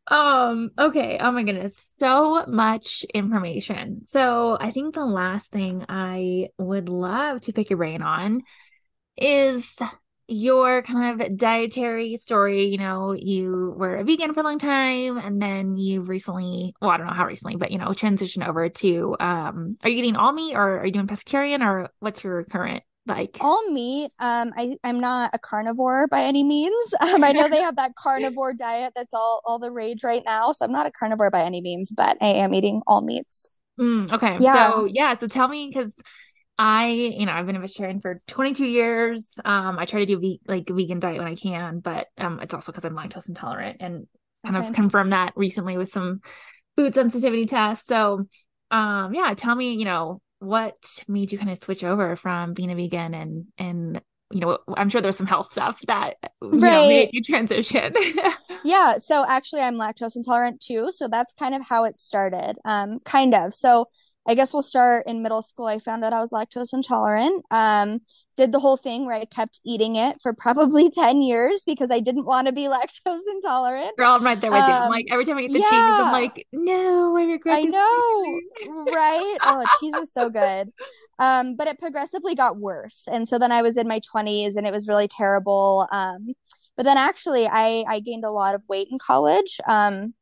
um 0.09 0.71
okay. 0.79 1.19
Oh 1.21 1.33
my 1.33 1.43
goodness. 1.43 1.95
So 1.97 2.45
much 2.47 3.05
information. 3.15 4.05
So 4.07 4.57
i 4.61 4.71
think 4.71 4.95
the 4.95 5.07
last 5.07 5.51
thing 5.51 5.85
i 5.89 6.49
would 6.59 6.89
love 6.89 7.41
to 7.43 7.53
pick 7.53 7.71
your 7.71 7.79
brain 7.79 8.03
on 8.03 8.43
is 9.17 9.79
your 10.29 10.83
kind 10.83 11.21
of 11.21 11.37
dietary 11.37 12.17
story. 12.17 12.67
You 12.67 12.79
know, 12.79 13.13
you 13.13 13.75
were 13.77 13.97
a 13.97 14.05
vegan 14.05 14.33
for 14.33 14.41
a 14.41 14.45
long 14.45 14.59
time 14.59 15.19
and 15.19 15.43
then 15.43 15.77
you've 15.77 16.09
recently, 16.09 16.75
well, 16.81 16.91
I 16.91 16.97
don't 16.97 17.07
know 17.07 17.13
how 17.13 17.27
recently, 17.27 17.57
but 17.57 17.71
you 17.71 17.79
know, 17.79 17.89
transitioned 17.89 18.49
over 18.49 18.69
to 18.69 19.17
um 19.21 19.77
are 19.83 19.91
you 19.91 19.99
eating 19.99 20.17
all 20.17 20.33
meat 20.33 20.55
or 20.55 20.79
are 20.79 20.87
you 20.87 20.93
doing 20.93 21.07
pescatarian 21.07 21.61
or 21.61 21.91
what's 22.01 22.25
your 22.25 22.45
current 22.45 22.83
like 23.07 23.37
all 23.41 23.71
meat 23.73 24.11
um 24.21 24.53
i 24.57 24.77
i'm 24.85 25.01
not 25.01 25.31
a 25.33 25.39
carnivore 25.39 26.07
by 26.07 26.23
any 26.23 26.45
means 26.45 26.95
um 27.01 27.25
i 27.25 27.33
know 27.33 27.49
they 27.49 27.61
have 27.61 27.77
that 27.77 27.93
carnivore 27.97 28.53
diet 28.53 28.93
that's 28.95 29.13
all 29.13 29.41
all 29.45 29.59
the 29.59 29.73
rage 29.73 30.05
right 30.05 30.23
now 30.25 30.53
so 30.53 30.65
i'm 30.65 30.73
not 30.73 30.87
a 30.87 30.91
carnivore 30.91 31.31
by 31.31 31.43
any 31.43 31.61
means 31.61 31.93
but 31.97 32.17
i 32.21 32.27
am 32.27 32.55
eating 32.55 32.81
all 32.87 33.03
meats 33.03 33.59
mm, 33.81 34.11
okay 34.13 34.37
yeah 34.41 34.71
so 34.71 34.85
yeah 34.85 35.15
so 35.17 35.27
tell 35.27 35.49
me 35.49 35.69
because 35.69 35.95
I, 36.59 36.89
you 36.89 37.27
know, 37.27 37.33
I've 37.33 37.47
been 37.47 37.57
a 37.57 37.61
vegetarian 37.61 38.01
for 38.01 38.21
22 38.29 38.67
years. 38.67 39.35
Um, 39.45 39.79
I 39.79 39.87
try 39.87 40.01
to 40.01 40.07
do 40.07 40.21
ve- 40.21 40.41
like 40.47 40.69
a 40.69 40.75
vegan 40.75 41.01
diet 41.01 41.19
when 41.19 41.27
I 41.27 41.35
can, 41.35 41.81
but 41.81 42.07
um, 42.19 42.41
it's 42.41 42.55
also 42.55 42.73
because 42.73 42.85
I'm 42.85 42.95
lactose 42.95 43.29
intolerant 43.29 43.79
and 43.81 44.07
kind 44.45 44.57
okay. 44.57 44.69
of 44.69 44.75
confirmed 44.75 45.13
that 45.13 45.33
recently 45.35 45.77
with 45.77 45.91
some 45.91 46.21
food 46.77 46.95
sensitivity 46.95 47.47
tests. 47.47 47.87
So, 47.89 48.29
um, 48.71 49.15
yeah, 49.15 49.33
tell 49.35 49.55
me, 49.55 49.73
you 49.75 49.85
know, 49.85 50.21
what 50.43 51.05
made 51.07 51.31
you 51.31 51.39
kind 51.39 51.51
of 51.51 51.63
switch 51.63 51.85
over 51.85 52.17
from 52.17 52.53
being 52.53 52.71
a 52.71 52.75
vegan 52.75 53.15
and 53.15 53.47
and 53.59 54.01
you 54.33 54.41
know, 54.41 54.59
I'm 54.77 54.89
sure 54.89 55.01
there's 55.01 55.17
some 55.17 55.27
health 55.27 55.53
stuff 55.53 55.81
that 55.87 56.15
you 56.41 56.51
right. 56.53 56.61
know, 56.61 56.89
made 56.89 57.11
you 57.13 57.23
transition. 57.23 57.95
yeah. 58.65 58.97
So 58.99 59.25
actually, 59.29 59.61
I'm 59.61 59.75
lactose 59.75 60.17
intolerant 60.17 60.61
too. 60.61 60.91
So 60.91 61.07
that's 61.07 61.35
kind 61.35 61.55
of 61.55 61.63
how 61.69 61.85
it 61.85 62.01
started. 62.01 62.55
Um, 62.65 62.99
kind 63.05 63.35
of. 63.35 63.53
So 63.53 63.85
I 64.27 64.35
guess 64.35 64.53
we'll 64.53 64.63
start 64.63 65.07
in 65.07 65.23
middle 65.23 65.43
school. 65.43 65.67
I 65.67 65.79
found 65.79 66.05
out 66.05 66.13
I 66.13 66.21
was 66.21 66.33
lactose 66.33 66.73
intolerant. 66.73 67.45
Um, 67.51 67.99
did 68.37 68.53
the 68.53 68.59
whole 68.59 68.77
thing 68.77 69.07
where 69.07 69.17
I 69.17 69.25
kept 69.25 69.61
eating 69.65 69.97
it 69.97 70.17
for 70.23 70.33
probably 70.33 70.91
10 70.95 71.23
years 71.23 71.63
because 71.67 71.91
I 71.91 72.01
didn't 72.01 72.27
want 72.27 72.47
to 72.47 72.53
be 72.53 72.63
lactose 72.69 73.21
intolerant. 73.31 73.97
Girl, 73.97 74.13
I'm 74.13 74.25
right 74.25 74.41
there 74.41 74.51
with 74.51 74.61
um, 74.61 74.69
you. 74.69 74.77
I'm 74.77 74.91
like, 74.91 75.07
every 75.11 75.25
time 75.25 75.39
I 75.39 75.43
eat 75.43 75.53
the 75.53 75.61
yeah. 75.61 75.71
cheese, 75.71 75.73
I'm 75.73 76.13
like, 76.13 76.47
no, 76.53 77.17
I 77.17 77.25
regret 77.25 77.59
it. 77.59 77.67
I 77.67 77.69
know, 77.69 78.85
right? 78.93 79.37
Oh, 79.43 79.65
cheese 79.81 79.95
is 79.95 80.13
so 80.13 80.31
good. 80.31 80.73
Um, 81.19 81.55
but 81.55 81.69
it 81.69 81.79
progressively 81.79 82.35
got 82.35 82.57
worse. 82.57 83.07
And 83.07 83.29
so 83.29 83.39
then 83.39 83.53
I 83.53 83.63
was 83.63 83.77
in 83.77 83.87
my 83.87 84.01
20s 84.01 84.57
and 84.57 84.67
it 84.67 84.73
was 84.73 84.89
really 84.89 85.07
terrible. 85.07 85.87
Um, 85.93 86.33
but 86.77 86.85
then 86.85 86.97
actually, 86.97 87.47
I, 87.47 87.85
I 87.87 88.01
gained 88.01 88.25
a 88.25 88.31
lot 88.31 88.57
of 88.57 88.65
weight 88.69 88.89
in 88.91 88.99
college. 88.99 89.61
Um, 89.69 90.15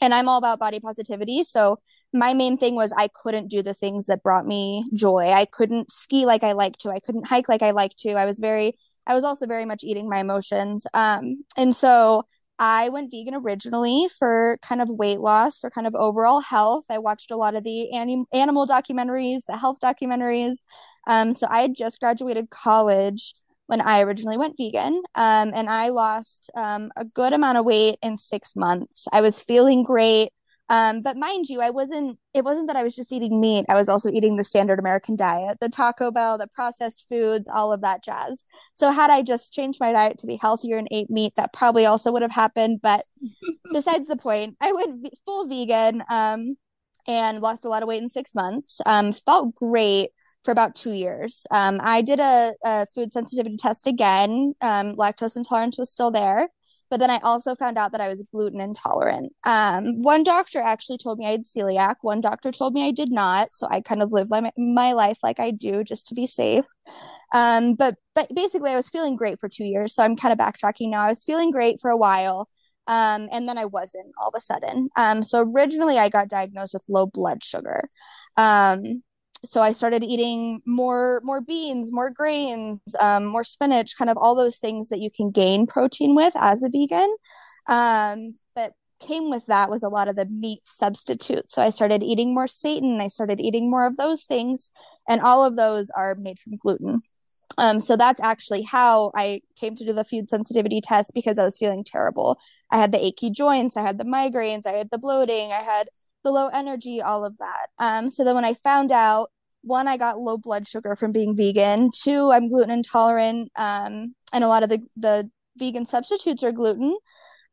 and 0.00 0.14
I'm 0.14 0.28
all 0.28 0.38
about 0.38 0.58
body 0.58 0.80
positivity. 0.80 1.44
So 1.44 1.78
my 2.12 2.34
main 2.34 2.56
thing 2.56 2.74
was 2.74 2.92
I 2.96 3.08
couldn't 3.22 3.48
do 3.48 3.62
the 3.62 3.74
things 3.74 4.06
that 4.06 4.22
brought 4.22 4.46
me 4.46 4.84
joy. 4.94 5.30
I 5.30 5.44
couldn't 5.44 5.90
ski 5.90 6.26
like 6.26 6.42
I 6.42 6.52
like 6.52 6.76
to. 6.78 6.90
I 6.90 7.00
couldn't 7.00 7.26
hike 7.26 7.48
like 7.48 7.62
I 7.62 7.72
like 7.72 7.92
to. 8.00 8.12
I 8.12 8.26
was 8.26 8.38
very 8.40 8.72
I 9.06 9.14
was 9.14 9.24
also 9.24 9.46
very 9.46 9.64
much 9.64 9.84
eating 9.84 10.08
my 10.08 10.20
emotions. 10.20 10.86
Um 10.94 11.44
and 11.56 11.74
so 11.76 12.24
I 12.58 12.88
went 12.88 13.10
vegan 13.12 13.34
originally 13.36 14.08
for 14.18 14.58
kind 14.62 14.80
of 14.80 14.88
weight 14.90 15.20
loss, 15.20 15.58
for 15.58 15.70
kind 15.70 15.86
of 15.86 15.94
overall 15.94 16.40
health. 16.40 16.84
I 16.90 16.98
watched 16.98 17.30
a 17.30 17.36
lot 17.36 17.54
of 17.54 17.62
the 17.62 17.92
anim- 17.92 18.26
animal 18.32 18.66
documentaries, 18.66 19.42
the 19.46 19.56
health 19.56 19.78
documentaries. 19.80 20.58
Um, 21.06 21.34
so 21.34 21.46
I 21.48 21.60
had 21.60 21.76
just 21.76 22.00
graduated 22.00 22.50
college 22.50 23.32
when 23.66 23.80
I 23.80 24.00
originally 24.02 24.38
went 24.38 24.56
vegan, 24.56 25.02
um, 25.14 25.52
and 25.54 25.68
I 25.68 25.90
lost 25.90 26.50
um, 26.56 26.90
a 26.96 27.04
good 27.04 27.32
amount 27.32 27.58
of 27.58 27.64
weight 27.64 27.98
in 28.02 28.16
six 28.16 28.56
months. 28.56 29.06
I 29.12 29.20
was 29.20 29.42
feeling 29.42 29.84
great. 29.84 30.30
Um, 30.70 31.00
but 31.00 31.16
mind 31.16 31.46
you, 31.48 31.60
I 31.60 31.70
wasn't, 31.70 32.18
it 32.34 32.44
wasn't 32.44 32.66
that 32.68 32.76
I 32.76 32.84
was 32.84 32.94
just 32.94 33.12
eating 33.12 33.40
meat. 33.40 33.64
I 33.68 33.74
was 33.74 33.88
also 33.88 34.10
eating 34.10 34.36
the 34.36 34.44
standard 34.44 34.78
American 34.78 35.16
diet, 35.16 35.58
the 35.60 35.68
Taco 35.68 36.10
Bell, 36.10 36.36
the 36.36 36.48
processed 36.54 37.06
foods, 37.08 37.48
all 37.52 37.72
of 37.72 37.80
that 37.80 38.04
jazz. 38.04 38.44
So 38.74 38.90
had 38.90 39.10
I 39.10 39.22
just 39.22 39.52
changed 39.52 39.80
my 39.80 39.92
diet 39.92 40.18
to 40.18 40.26
be 40.26 40.38
healthier 40.40 40.76
and 40.76 40.88
ate 40.90 41.10
meat, 41.10 41.32
that 41.36 41.52
probably 41.54 41.86
also 41.86 42.12
would 42.12 42.22
have 42.22 42.30
happened. 42.30 42.80
But 42.82 43.02
besides 43.72 44.08
the 44.08 44.16
point, 44.16 44.56
I 44.60 44.72
went 44.72 45.08
full 45.24 45.46
vegan 45.48 46.02
um, 46.10 46.56
and 47.06 47.40
lost 47.40 47.64
a 47.64 47.68
lot 47.68 47.82
of 47.82 47.88
weight 47.88 48.02
in 48.02 48.08
six 48.08 48.34
months. 48.34 48.80
Um, 48.84 49.14
felt 49.14 49.54
great 49.54 50.10
for 50.44 50.52
about 50.52 50.74
two 50.74 50.92
years. 50.92 51.46
Um, 51.50 51.78
I 51.82 52.02
did 52.02 52.20
a, 52.20 52.52
a, 52.64 52.86
food 52.94 53.12
sensitivity 53.12 53.56
test 53.56 53.86
again. 53.86 54.54
Um, 54.62 54.94
lactose 54.96 55.36
intolerance 55.36 55.78
was 55.78 55.90
still 55.90 56.10
there. 56.10 56.48
But 56.90 57.00
then 57.00 57.10
I 57.10 57.18
also 57.22 57.54
found 57.54 57.78
out 57.78 57.92
that 57.92 58.00
I 58.00 58.08
was 58.08 58.26
gluten 58.32 58.60
intolerant. 58.60 59.32
Um, 59.44 60.02
one 60.02 60.24
doctor 60.24 60.60
actually 60.60 60.98
told 60.98 61.18
me 61.18 61.26
I 61.26 61.32
had 61.32 61.44
celiac. 61.44 61.96
One 62.02 62.20
doctor 62.20 62.52
told 62.52 62.74
me 62.74 62.86
I 62.86 62.92
did 62.92 63.10
not. 63.10 63.48
So 63.52 63.68
I 63.70 63.80
kind 63.80 64.02
of 64.02 64.12
lived 64.12 64.30
my, 64.30 64.50
my 64.56 64.92
life 64.92 65.18
like 65.22 65.40
I 65.40 65.50
do 65.50 65.84
just 65.84 66.06
to 66.08 66.14
be 66.14 66.26
safe. 66.26 66.64
Um, 67.34 67.74
but 67.74 67.96
but 68.14 68.26
basically, 68.34 68.70
I 68.70 68.76
was 68.76 68.88
feeling 68.88 69.16
great 69.16 69.38
for 69.38 69.48
two 69.48 69.64
years. 69.64 69.94
So 69.94 70.02
I'm 70.02 70.16
kind 70.16 70.32
of 70.32 70.38
backtracking 70.38 70.90
now. 70.90 71.02
I 71.02 71.08
was 71.08 71.24
feeling 71.24 71.50
great 71.50 71.80
for 71.80 71.90
a 71.90 71.96
while. 71.96 72.48
Um, 72.86 73.28
and 73.32 73.46
then 73.46 73.58
I 73.58 73.66
wasn't 73.66 74.06
all 74.18 74.28
of 74.28 74.34
a 74.36 74.40
sudden. 74.40 74.88
Um, 74.96 75.22
so 75.22 75.52
originally, 75.54 75.98
I 75.98 76.08
got 76.08 76.28
diagnosed 76.28 76.72
with 76.72 76.86
low 76.88 77.06
blood 77.06 77.44
sugar. 77.44 77.82
Um, 78.38 79.02
so 79.44 79.60
I 79.60 79.72
started 79.72 80.02
eating 80.02 80.60
more 80.66 81.20
more 81.24 81.40
beans, 81.40 81.92
more 81.92 82.10
grains, 82.10 82.80
um, 83.00 83.26
more 83.26 83.44
spinach, 83.44 83.96
kind 83.96 84.10
of 84.10 84.16
all 84.16 84.34
those 84.34 84.58
things 84.58 84.88
that 84.88 85.00
you 85.00 85.10
can 85.10 85.30
gain 85.30 85.66
protein 85.66 86.14
with 86.14 86.34
as 86.36 86.62
a 86.62 86.68
vegan. 86.68 87.14
Um, 87.68 88.32
but 88.54 88.72
came 89.00 89.30
with 89.30 89.46
that 89.46 89.70
was 89.70 89.82
a 89.82 89.88
lot 89.88 90.08
of 90.08 90.16
the 90.16 90.26
meat 90.26 90.60
substitutes. 90.64 91.54
So 91.54 91.62
I 91.62 91.70
started 91.70 92.02
eating 92.02 92.34
more 92.34 92.46
seitan. 92.46 93.00
I 93.00 93.08
started 93.08 93.40
eating 93.40 93.70
more 93.70 93.86
of 93.86 93.96
those 93.96 94.24
things, 94.24 94.70
and 95.08 95.20
all 95.20 95.44
of 95.44 95.56
those 95.56 95.90
are 95.90 96.14
made 96.14 96.38
from 96.38 96.54
gluten. 96.56 97.00
Um, 97.58 97.80
so 97.80 97.96
that's 97.96 98.20
actually 98.20 98.62
how 98.62 99.10
I 99.16 99.40
came 99.58 99.74
to 99.74 99.84
do 99.84 99.92
the 99.92 100.04
food 100.04 100.30
sensitivity 100.30 100.80
test 100.80 101.12
because 101.12 101.38
I 101.38 101.44
was 101.44 101.58
feeling 101.58 101.82
terrible. 101.84 102.38
I 102.70 102.78
had 102.78 102.92
the 102.92 103.04
achy 103.04 103.30
joints, 103.30 103.76
I 103.76 103.82
had 103.82 103.98
the 103.98 104.04
migraines, 104.04 104.66
I 104.66 104.72
had 104.72 104.90
the 104.90 104.98
bloating, 104.98 105.50
I 105.50 105.62
had 105.62 105.88
the 106.28 106.32
low 106.32 106.48
energy, 106.48 107.00
all 107.00 107.24
of 107.24 107.38
that. 107.38 107.68
Um, 107.78 108.10
so 108.10 108.24
then 108.24 108.34
when 108.34 108.44
I 108.44 108.54
found 108.54 108.92
out, 108.92 109.30
one, 109.62 109.88
I 109.88 109.96
got 109.96 110.18
low 110.18 110.38
blood 110.38 110.68
sugar 110.68 110.94
from 110.94 111.12
being 111.12 111.36
vegan. 111.36 111.90
Two, 112.02 112.30
I'm 112.30 112.48
gluten 112.48 112.70
intolerant, 112.70 113.50
um, 113.56 114.14
and 114.32 114.44
a 114.44 114.48
lot 114.48 114.62
of 114.62 114.68
the 114.68 114.78
the 114.96 115.30
vegan 115.56 115.86
substitutes 115.86 116.44
are 116.44 116.52
gluten. 116.52 116.96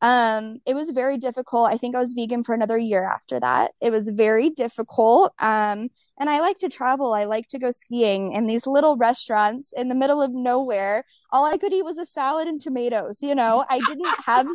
Um, 0.02 0.60
it 0.66 0.76
was 0.76 0.92
very 0.92 1.18
difficult. 1.18 1.72
I 1.72 1.78
think 1.78 1.96
I 1.96 2.00
was 2.00 2.14
vegan 2.14 2.44
for 2.44 2.54
another 2.54 2.78
year 2.78 3.04
after 3.04 3.40
that. 3.40 3.72
It 3.82 3.92
was 3.92 4.10
very 4.10 4.50
difficult. 4.50 5.34
Um, 5.40 5.90
and 6.20 6.30
I 6.30 6.42
like 6.42 6.60
to 6.60 6.70
travel. 6.70 7.14
I 7.14 7.24
like 7.24 7.48
to 7.50 7.60
go 7.60 7.72
skiing 7.72 8.34
in 8.34 8.46
these 8.46 8.68
little 8.68 8.98
restaurants 8.98 9.74
in 9.76 9.90
the 9.90 9.96
middle 9.96 10.22
of 10.22 10.32
nowhere. 10.34 11.04
All 11.32 11.46
I 11.46 11.58
could 11.58 11.74
eat 11.74 11.84
was 11.86 11.98
a 11.98 12.06
salad 12.06 12.48
and 12.48 12.60
tomatoes. 12.60 13.22
You 13.22 13.36
know, 13.36 13.66
I 13.70 13.80
didn't 13.88 14.16
have, 14.26 14.48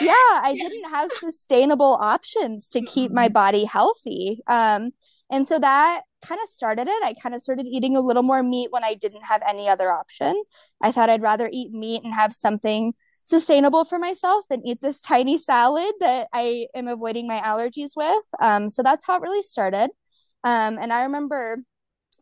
yeah, 0.00 0.12
I 0.12 0.54
didn't 0.54 0.90
have 0.94 1.10
sustainable 1.18 1.98
options 2.00 2.68
to 2.70 2.82
keep 2.82 3.12
my 3.12 3.26
mm-hmm. 3.26 3.32
body 3.32 3.64
healthy. 3.64 4.40
Um, 4.46 4.90
and 5.30 5.46
so 5.46 5.58
that 5.58 6.02
kind 6.24 6.40
of 6.42 6.48
started 6.48 6.88
it. 6.88 7.04
I 7.04 7.14
kind 7.22 7.34
of 7.34 7.42
started 7.42 7.66
eating 7.66 7.96
a 7.96 8.00
little 8.00 8.22
more 8.22 8.42
meat 8.42 8.68
when 8.70 8.84
I 8.84 8.94
didn't 8.94 9.24
have 9.24 9.42
any 9.48 9.68
other 9.68 9.92
option. 9.92 10.34
I 10.82 10.90
thought 10.90 11.10
I'd 11.10 11.22
rather 11.22 11.50
eat 11.52 11.72
meat 11.72 12.02
and 12.02 12.14
have 12.14 12.32
something 12.32 12.94
sustainable 13.24 13.84
for 13.84 13.98
myself 13.98 14.46
than 14.48 14.66
eat 14.66 14.78
this 14.80 15.02
tiny 15.02 15.36
salad 15.36 15.92
that 16.00 16.28
I 16.32 16.66
am 16.74 16.88
avoiding 16.88 17.28
my 17.28 17.38
allergies 17.40 17.90
with. 17.94 18.24
Um, 18.42 18.70
so 18.70 18.82
that's 18.82 19.06
how 19.06 19.16
it 19.16 19.22
really 19.22 19.42
started. 19.42 19.90
Um, 20.44 20.78
and 20.80 20.92
I 20.92 21.02
remember 21.02 21.58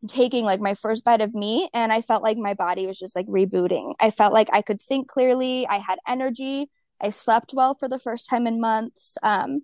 taking 0.09 0.44
like 0.44 0.61
my 0.61 0.74
first 0.74 1.05
bite 1.05 1.20
of 1.20 1.34
meat 1.34 1.70
and 1.72 1.92
I 1.92 2.03
felt 2.03 2.22
like 2.22 2.36
my 2.36 2.55
body 2.55 2.86
was 2.86 2.99
just 2.99 3.16
like 3.16 3.26
rebooting. 3.26 3.94
I 4.01 4.11
felt 4.11 4.32
like 4.32 4.49
I 4.53 4.62
could 4.62 4.80
think 4.80 5.09
clearly, 5.09 5.66
I 5.68 5.76
had 5.76 5.99
energy, 6.07 6.70
I 7.01 7.11
slept 7.11 7.53
well 7.55 7.74
for 7.74 7.88
the 7.88 7.99
first 7.99 8.28
time 8.28 8.47
in 8.47 8.61
months. 8.61 9.16
Um, 9.22 9.62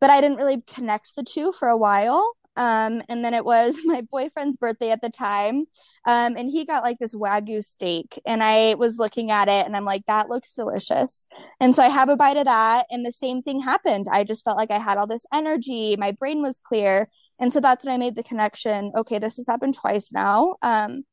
but 0.00 0.10
I 0.10 0.20
didn't 0.20 0.38
really 0.38 0.62
connect 0.62 1.14
the 1.16 1.24
two 1.24 1.52
for 1.52 1.68
a 1.68 1.76
while. 1.76 2.34
Um, 2.56 3.02
and 3.08 3.24
then 3.24 3.34
it 3.34 3.44
was 3.44 3.80
my 3.84 4.02
boyfriend's 4.10 4.56
birthday 4.56 4.90
at 4.90 5.02
the 5.02 5.10
time. 5.10 5.66
Um, 6.06 6.36
and 6.36 6.50
he 6.50 6.64
got 6.64 6.84
like 6.84 6.98
this 6.98 7.14
Wagyu 7.14 7.64
steak. 7.64 8.20
And 8.26 8.42
I 8.42 8.74
was 8.74 8.98
looking 8.98 9.30
at 9.30 9.48
it 9.48 9.66
and 9.66 9.76
I'm 9.76 9.84
like, 9.84 10.06
that 10.06 10.28
looks 10.28 10.54
delicious. 10.54 11.26
And 11.60 11.74
so 11.74 11.82
I 11.82 11.88
have 11.88 12.08
a 12.08 12.16
bite 12.16 12.36
of 12.36 12.44
that. 12.44 12.86
And 12.90 13.04
the 13.04 13.12
same 13.12 13.42
thing 13.42 13.60
happened. 13.60 14.06
I 14.10 14.24
just 14.24 14.44
felt 14.44 14.58
like 14.58 14.70
I 14.70 14.78
had 14.78 14.98
all 14.98 15.06
this 15.06 15.26
energy. 15.32 15.96
My 15.96 16.12
brain 16.12 16.42
was 16.42 16.60
clear. 16.60 17.06
And 17.40 17.52
so 17.52 17.60
that's 17.60 17.84
when 17.84 17.94
I 17.94 17.98
made 17.98 18.14
the 18.14 18.22
connection. 18.22 18.92
Okay, 18.96 19.18
this 19.18 19.36
has 19.36 19.46
happened 19.46 19.74
twice 19.74 20.12
now. 20.12 20.56
Um, 20.62 21.04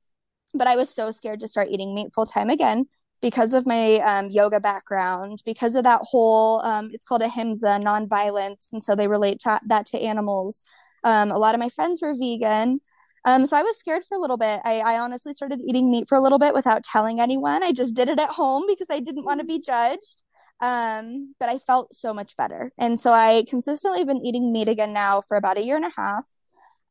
but 0.54 0.68
I 0.68 0.76
was 0.76 0.94
so 0.94 1.12
scared 1.12 1.39
to 1.39 1.48
start 1.48 1.70
eating 1.70 1.96
meat 1.96 2.12
full 2.14 2.28
time 2.28 2.50
again 2.50 2.86
because 3.24 3.54
of 3.54 3.66
my 3.66 4.00
um, 4.00 4.30
yoga 4.30 4.60
background, 4.60 5.41
because 5.46 5.76
of 5.76 5.86
that 5.86 6.02
whole, 6.04 6.62
um, 6.64 6.89
it's 6.91 7.06
called 7.06 7.22
ahimsa, 7.22 7.80
nonviolence. 7.82 8.68
And 8.74 8.84
so 8.84 8.96
they 8.96 9.08
relate 9.08 9.39
to, 9.41 9.60
that 9.68 9.86
to 9.88 10.00
animals. 10.00 10.62
Um, 11.04 11.32
a 11.32 11.38
lot 11.38 11.56
of 11.56 11.60
my 11.60 11.70
friends 11.70 12.01
were 12.01 12.16
vegan. 12.18 12.80
Um, 13.26 13.45
so 13.45 13.56
I 13.58 13.62
was 13.62 13.78
scared 13.78 14.04
for 14.08 14.18
a 14.18 14.22
little 14.22 14.38
bit. 14.38 14.60
I, 14.66 14.80
I 14.86 14.99
honestly 14.99 15.34
started 15.34 15.62
eating 15.68 15.89
meat 15.89 16.10
for 16.10 16.18
a 16.18 16.22
little 16.22 16.39
bit 16.39 16.54
without 16.54 16.84
telling 16.84 17.22
anyone. 17.22 17.64
I 17.64 17.72
just 17.72 17.95
did 17.95 18.10
it 18.10 18.20
at 18.20 18.30
home 18.30 18.64
because 18.68 18.88
I 18.89 18.99
didn't 18.99 19.26
want 19.26 19.39
to 19.39 19.45
be 19.45 19.60
judged. 19.60 20.24
Um, 20.62 21.36
but 21.39 21.49
I 21.49 21.58
felt 21.58 21.93
so 21.93 22.14
much 22.14 22.38
better. 22.38 22.72
And 22.78 22.99
so 22.99 23.12
I 23.12 23.43
consistently 23.49 24.06
been 24.06 24.26
eating 24.26 24.51
meat 24.51 24.68
again 24.68 24.93
now 24.93 25.22
for 25.22 25.36
about 25.36 25.58
a 25.58 25.64
year 25.64 25.76
and 25.76 25.86
a 25.86 25.91
half. 25.97 26.26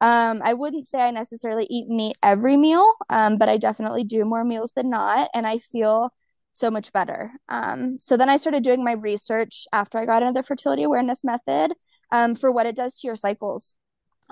Um, 0.00 0.42
I 0.44 0.52
wouldn't 0.54 0.86
say 0.86 0.98
I 0.98 1.10
necessarily 1.10 1.66
eat 1.70 1.88
meat 1.88 2.16
every 2.22 2.56
meal, 2.56 2.92
um, 3.08 3.38
but 3.38 3.48
I 3.48 3.56
definitely 3.56 4.04
do 4.04 4.24
more 4.24 4.44
meals 4.44 4.72
than 4.74 4.90
not. 4.90 5.28
And 5.32 5.46
I 5.46 5.58
feel 5.58 6.12
so 6.52 6.70
much 6.70 6.92
better. 6.92 7.32
Um, 7.48 7.98
so 7.98 8.16
then 8.16 8.28
I 8.28 8.36
started 8.36 8.62
doing 8.62 8.84
my 8.84 8.92
research 8.92 9.64
after 9.72 9.98
I 9.98 10.06
got 10.06 10.22
into 10.22 10.34
the 10.34 10.42
fertility 10.42 10.82
awareness 10.82 11.24
method 11.24 11.72
um, 12.10 12.34
for 12.34 12.52
what 12.52 12.66
it 12.66 12.76
does 12.76 12.98
to 12.98 13.06
your 13.06 13.16
cycles. 13.16 13.76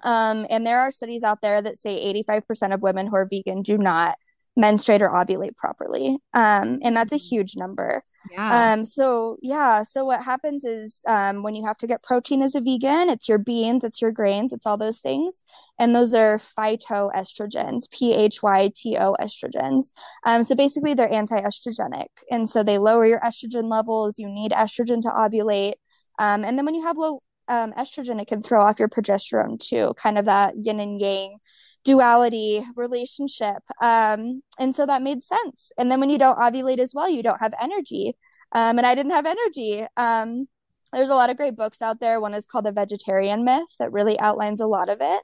Um, 0.02 0.46
and 0.50 0.66
there 0.66 0.80
are 0.80 0.90
studies 0.90 1.22
out 1.22 1.42
there 1.42 1.60
that 1.62 1.76
say 1.76 2.12
85% 2.24 2.74
of 2.74 2.82
women 2.82 3.06
who 3.06 3.16
are 3.16 3.28
vegan 3.30 3.62
do 3.62 3.78
not 3.78 4.16
menstruate 4.56 5.00
or 5.00 5.10
ovulate 5.10 5.56
properly. 5.56 6.18
Um, 6.34 6.80
and 6.82 6.96
that's 6.96 7.12
a 7.12 7.16
mm-hmm. 7.16 7.36
huge 7.36 7.56
number. 7.56 8.02
Yeah. 8.32 8.74
Um, 8.74 8.84
so 8.84 9.38
yeah, 9.42 9.82
so 9.82 10.04
what 10.04 10.22
happens 10.22 10.64
is 10.64 11.02
um, 11.08 11.42
when 11.42 11.54
you 11.54 11.64
have 11.64 11.78
to 11.78 11.86
get 11.86 12.02
protein 12.02 12.42
as 12.42 12.54
a 12.54 12.60
vegan, 12.60 13.08
it's 13.08 13.28
your 13.28 13.38
beans, 13.38 13.84
it's 13.84 14.02
your 14.02 14.10
grains, 14.10 14.52
it's 14.52 14.66
all 14.66 14.76
those 14.76 15.00
things. 15.00 15.44
And 15.78 15.94
those 15.94 16.14
are 16.14 16.40
phytoestrogens, 16.58 17.90
P 17.90 18.12
H 18.12 18.42
Y 18.42 18.70
T 18.74 18.96
O 18.98 19.14
estrogens. 19.20 19.92
Um, 20.26 20.44
so 20.44 20.54
basically 20.56 20.94
they're 20.94 21.12
anti-estrogenic. 21.12 22.08
And 22.30 22.48
so 22.48 22.62
they 22.62 22.78
lower 22.78 23.06
your 23.06 23.20
estrogen 23.20 23.70
levels. 23.70 24.18
You 24.18 24.28
need 24.28 24.52
estrogen 24.52 25.00
to 25.02 25.08
ovulate. 25.08 25.74
Um, 26.18 26.44
and 26.44 26.58
then 26.58 26.66
when 26.66 26.74
you 26.74 26.82
have 26.82 26.98
low 26.98 27.20
um, 27.50 27.72
estrogen, 27.72 28.20
it 28.20 28.28
can 28.28 28.42
throw 28.42 28.60
off 28.60 28.78
your 28.78 28.88
progesterone 28.88 29.58
too, 29.58 29.92
kind 29.96 30.16
of 30.18 30.24
that 30.26 30.54
yin 30.56 30.80
and 30.80 31.00
yang 31.00 31.36
duality 31.84 32.64
relationship. 32.76 33.62
Um, 33.82 34.42
and 34.58 34.74
so 34.74 34.86
that 34.86 35.02
made 35.02 35.22
sense. 35.22 35.72
And 35.78 35.90
then 35.90 36.00
when 36.00 36.10
you 36.10 36.18
don't 36.18 36.38
ovulate 36.38 36.78
as 36.78 36.94
well, 36.94 37.08
you 37.08 37.22
don't 37.22 37.40
have 37.40 37.54
energy. 37.60 38.16
Um, 38.52 38.78
and 38.78 38.86
I 38.86 38.94
didn't 38.94 39.12
have 39.12 39.26
energy. 39.26 39.86
Um, 39.96 40.48
there's 40.92 41.10
a 41.10 41.14
lot 41.14 41.30
of 41.30 41.36
great 41.36 41.56
books 41.56 41.82
out 41.82 42.00
there. 42.00 42.20
One 42.20 42.34
is 42.34 42.46
called 42.46 42.66
The 42.66 42.72
Vegetarian 42.72 43.44
Myth 43.44 43.76
that 43.78 43.92
really 43.92 44.18
outlines 44.18 44.60
a 44.60 44.66
lot 44.66 44.88
of 44.88 44.98
it. 45.00 45.22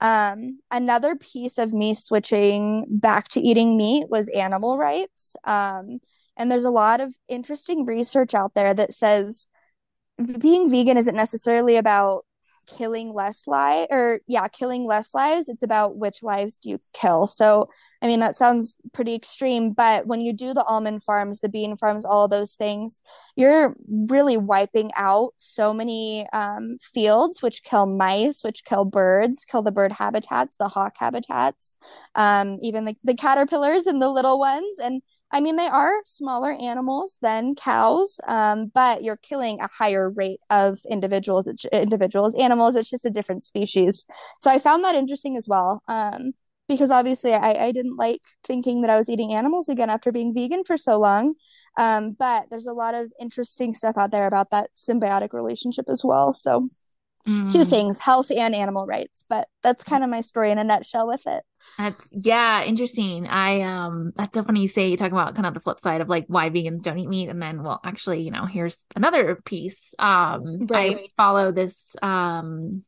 Um, 0.00 0.60
another 0.70 1.16
piece 1.16 1.58
of 1.58 1.72
me 1.72 1.94
switching 1.94 2.86
back 2.88 3.28
to 3.30 3.40
eating 3.40 3.76
meat 3.76 4.06
was 4.08 4.28
animal 4.28 4.78
rights. 4.78 5.36
Um, 5.44 6.00
and 6.36 6.50
there's 6.50 6.64
a 6.64 6.70
lot 6.70 7.00
of 7.00 7.16
interesting 7.28 7.84
research 7.84 8.34
out 8.34 8.54
there 8.54 8.74
that 8.74 8.92
says 8.92 9.46
being 10.38 10.70
vegan 10.70 10.96
isn't 10.96 11.16
necessarily 11.16 11.76
about 11.76 12.24
killing 12.68 13.14
less 13.14 13.46
lives 13.46 13.88
or 13.90 14.20
yeah 14.26 14.46
killing 14.48 14.84
less 14.84 15.14
lives 15.14 15.48
it's 15.48 15.62
about 15.62 15.96
which 15.96 16.22
lives 16.22 16.58
do 16.58 16.70
you 16.70 16.78
kill. 16.94 17.26
So 17.26 17.68
i 18.02 18.06
mean 18.06 18.20
that 18.20 18.34
sounds 18.34 18.76
pretty 18.92 19.14
extreme 19.14 19.72
but 19.72 20.06
when 20.06 20.20
you 20.20 20.32
do 20.32 20.52
the 20.52 20.64
almond 20.64 21.02
farms 21.02 21.40
the 21.40 21.48
bean 21.48 21.76
farms 21.76 22.04
all 22.04 22.28
those 22.28 22.54
things 22.54 23.00
you're 23.36 23.74
really 24.08 24.36
wiping 24.36 24.90
out 24.96 25.32
so 25.38 25.72
many 25.72 26.26
um, 26.32 26.76
fields 26.80 27.42
which 27.42 27.64
kill 27.64 27.86
mice 27.86 28.42
which 28.44 28.64
kill 28.64 28.84
birds 28.84 29.44
kill 29.44 29.62
the 29.62 29.72
bird 29.72 29.92
habitats 29.92 30.56
the 30.56 30.68
hawk 30.68 30.94
habitats 30.98 31.76
um, 32.14 32.58
even 32.62 32.84
the, 32.84 32.94
the 33.04 33.16
caterpillars 33.16 33.86
and 33.86 34.02
the 34.02 34.10
little 34.10 34.38
ones 34.38 34.78
and 34.78 35.02
I 35.30 35.40
mean, 35.40 35.56
they 35.56 35.66
are 35.66 35.92
smaller 36.06 36.52
animals 36.52 37.18
than 37.20 37.54
cows, 37.54 38.18
um, 38.26 38.70
but 38.74 39.02
you're 39.02 39.18
killing 39.18 39.60
a 39.60 39.68
higher 39.68 40.10
rate 40.16 40.40
of 40.50 40.78
individuals. 40.90 41.46
Individuals, 41.70 42.38
animals. 42.38 42.76
It's 42.76 42.88
just 42.88 43.04
a 43.04 43.10
different 43.10 43.44
species. 43.44 44.06
So 44.40 44.50
I 44.50 44.58
found 44.58 44.84
that 44.84 44.94
interesting 44.94 45.36
as 45.36 45.46
well, 45.46 45.82
um, 45.86 46.32
because 46.66 46.90
obviously 46.90 47.34
I, 47.34 47.66
I 47.66 47.72
didn't 47.72 47.96
like 47.96 48.20
thinking 48.44 48.80
that 48.80 48.90
I 48.90 48.96
was 48.96 49.10
eating 49.10 49.34
animals 49.34 49.68
again 49.68 49.90
after 49.90 50.12
being 50.12 50.32
vegan 50.34 50.64
for 50.64 50.78
so 50.78 50.98
long. 50.98 51.34
Um, 51.78 52.16
but 52.18 52.46
there's 52.50 52.66
a 52.66 52.72
lot 52.72 52.94
of 52.94 53.12
interesting 53.20 53.74
stuff 53.74 53.96
out 53.98 54.10
there 54.10 54.26
about 54.26 54.50
that 54.50 54.70
symbiotic 54.74 55.32
relationship 55.32 55.84
as 55.88 56.02
well. 56.02 56.32
So 56.32 56.66
mm. 57.26 57.52
two 57.52 57.64
things: 57.64 58.00
health 58.00 58.30
and 58.34 58.54
animal 58.54 58.86
rights. 58.86 59.24
But 59.28 59.48
that's 59.62 59.84
kind 59.84 60.02
of 60.02 60.10
my 60.10 60.22
story 60.22 60.50
in 60.50 60.58
a 60.58 60.64
nutshell 60.64 61.06
with 61.06 61.22
it. 61.26 61.44
That's 61.76 62.08
yeah, 62.12 62.64
interesting. 62.64 63.26
I 63.26 63.62
um 63.62 64.12
that's 64.16 64.34
so 64.34 64.42
funny 64.42 64.62
you 64.62 64.68
say 64.68 64.88
you 64.88 64.96
talk 64.96 65.12
about 65.12 65.34
kind 65.34 65.46
of 65.46 65.54
the 65.54 65.60
flip 65.60 65.80
side 65.80 66.00
of 66.00 66.08
like 66.08 66.24
why 66.28 66.50
vegans 66.50 66.82
don't 66.82 66.98
eat 66.98 67.08
meat 67.08 67.28
and 67.28 67.40
then 67.40 67.62
well 67.62 67.80
actually, 67.84 68.22
you 68.22 68.30
know, 68.30 68.44
here's 68.44 68.84
another 68.96 69.36
piece. 69.44 69.94
Um 69.98 70.66
right. 70.66 70.96
I 70.96 71.06
follow 71.16 71.52
this 71.52 71.94
um 72.02 72.84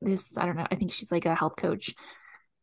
this 0.00 0.36
I 0.36 0.46
don't 0.46 0.56
know, 0.56 0.66
I 0.70 0.76
think 0.76 0.92
she's 0.92 1.12
like 1.12 1.26
a 1.26 1.34
health 1.34 1.56
coach. 1.56 1.94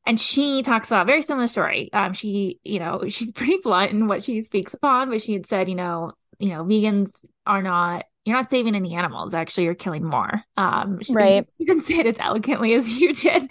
And 0.06 0.20
she 0.20 0.64
talks 0.64 0.88
about 0.88 1.08
very 1.08 1.22
similar 1.22 1.48
story. 1.48 1.90
Um 1.94 2.14
she, 2.14 2.60
you 2.64 2.80
know, 2.80 3.04
she's 3.08 3.32
pretty 3.34 3.58
blunt 3.64 3.92
in 3.92 4.08
what 4.08 4.24
she 4.24 4.42
speaks 4.42 4.74
upon, 4.74 5.10
but 5.10 5.22
she 5.22 5.34
had 5.34 5.48
said, 5.48 5.70
you 5.70 5.76
know, 5.76 6.12
you 6.38 6.50
know, 6.50 6.64
vegans 6.64 7.26
are 7.46 7.62
not 7.62 8.06
you're 8.26 8.38
not 8.38 8.50
saving 8.52 8.76
any 8.76 8.96
animals. 8.96 9.34
Actually, 9.34 9.64
you're 9.64 9.76
killing 9.76 10.04
more. 10.04 10.44
Um, 10.56 11.00
right. 11.10 11.48
You 11.60 11.66
didn't 11.66 11.84
say 11.84 12.00
it 12.00 12.06
as 12.06 12.18
elegantly 12.20 12.76
as 12.76 12.94
you 12.94 13.14
did. 13.14 13.50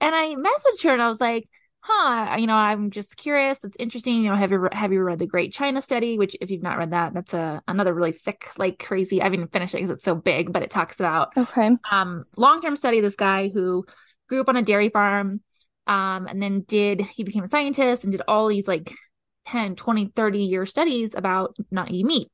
And 0.00 0.14
I 0.14 0.34
messaged 0.34 0.84
her 0.84 0.90
and 0.90 1.02
I 1.02 1.08
was 1.08 1.20
like, 1.20 1.44
huh, 1.80 2.36
you 2.38 2.46
know, 2.46 2.54
I'm 2.54 2.90
just 2.90 3.16
curious. 3.16 3.62
It's 3.64 3.76
interesting. 3.78 4.22
You 4.22 4.30
know, 4.30 4.36
have 4.36 4.50
you 4.50 4.68
have 4.72 4.92
you 4.92 5.02
read 5.02 5.18
the 5.18 5.26
Great 5.26 5.52
China 5.52 5.80
Study? 5.80 6.18
Which, 6.18 6.36
if 6.40 6.50
you've 6.50 6.62
not 6.62 6.78
read 6.78 6.90
that, 6.90 7.14
that's 7.14 7.34
a 7.34 7.62
another 7.68 7.94
really 7.94 8.12
thick, 8.12 8.48
like 8.58 8.78
crazy. 8.78 9.20
I 9.20 9.24
haven't 9.24 9.52
finished 9.52 9.74
it 9.74 9.78
because 9.78 9.90
it's 9.90 10.04
so 10.04 10.14
big, 10.14 10.52
but 10.52 10.62
it 10.62 10.70
talks 10.70 10.98
about 10.98 11.36
okay, 11.36 11.70
um, 11.90 12.24
long 12.36 12.60
term 12.60 12.76
study. 12.76 13.00
This 13.00 13.16
guy 13.16 13.48
who 13.48 13.84
grew 14.28 14.40
up 14.40 14.48
on 14.48 14.56
a 14.56 14.62
dairy 14.62 14.88
farm, 14.88 15.40
um, 15.86 16.26
and 16.26 16.42
then 16.42 16.62
did 16.66 17.00
he 17.02 17.22
became 17.24 17.44
a 17.44 17.48
scientist 17.48 18.04
and 18.04 18.12
did 18.12 18.22
all 18.26 18.48
these 18.48 18.66
like 18.66 18.92
10, 19.46 19.76
20, 19.76 20.12
30 20.14 20.38
year 20.40 20.66
studies 20.66 21.14
about 21.14 21.56
not 21.70 21.90
eating 21.90 22.06
meat. 22.06 22.28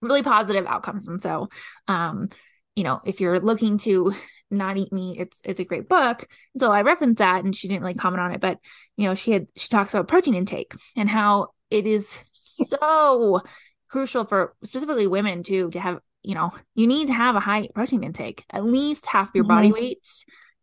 Really 0.00 0.22
positive 0.22 0.66
outcomes. 0.66 1.08
And 1.08 1.20
so, 1.20 1.48
um, 1.88 2.28
you 2.76 2.84
know, 2.84 3.00
if 3.04 3.20
you're 3.20 3.40
looking 3.40 3.78
to 3.78 4.14
not 4.50 4.76
eat 4.76 4.92
meat 4.92 5.18
it's 5.18 5.40
it's 5.44 5.60
a 5.60 5.64
great 5.64 5.88
book 5.88 6.26
so 6.56 6.70
i 6.70 6.82
referenced 6.82 7.18
that 7.18 7.44
and 7.44 7.54
she 7.54 7.68
didn't 7.68 7.84
like 7.84 7.98
comment 7.98 8.20
on 8.20 8.32
it 8.32 8.40
but 8.40 8.58
you 8.96 9.06
know 9.06 9.14
she 9.14 9.32
had 9.32 9.46
she 9.56 9.68
talks 9.68 9.92
about 9.94 10.08
protein 10.08 10.34
intake 10.34 10.74
and 10.96 11.08
how 11.08 11.48
it 11.70 11.86
is 11.86 12.18
so 12.32 13.40
crucial 13.88 14.24
for 14.24 14.54
specifically 14.64 15.06
women 15.06 15.42
too 15.42 15.70
to 15.70 15.80
have 15.80 15.98
you 16.22 16.34
know 16.34 16.50
you 16.74 16.86
need 16.86 17.06
to 17.06 17.12
have 17.12 17.36
a 17.36 17.40
high 17.40 17.68
protein 17.74 18.02
intake 18.02 18.44
at 18.50 18.64
least 18.64 19.06
half 19.06 19.30
your 19.34 19.44
mm-hmm. 19.44 19.54
body 19.54 19.72
weight 19.72 20.06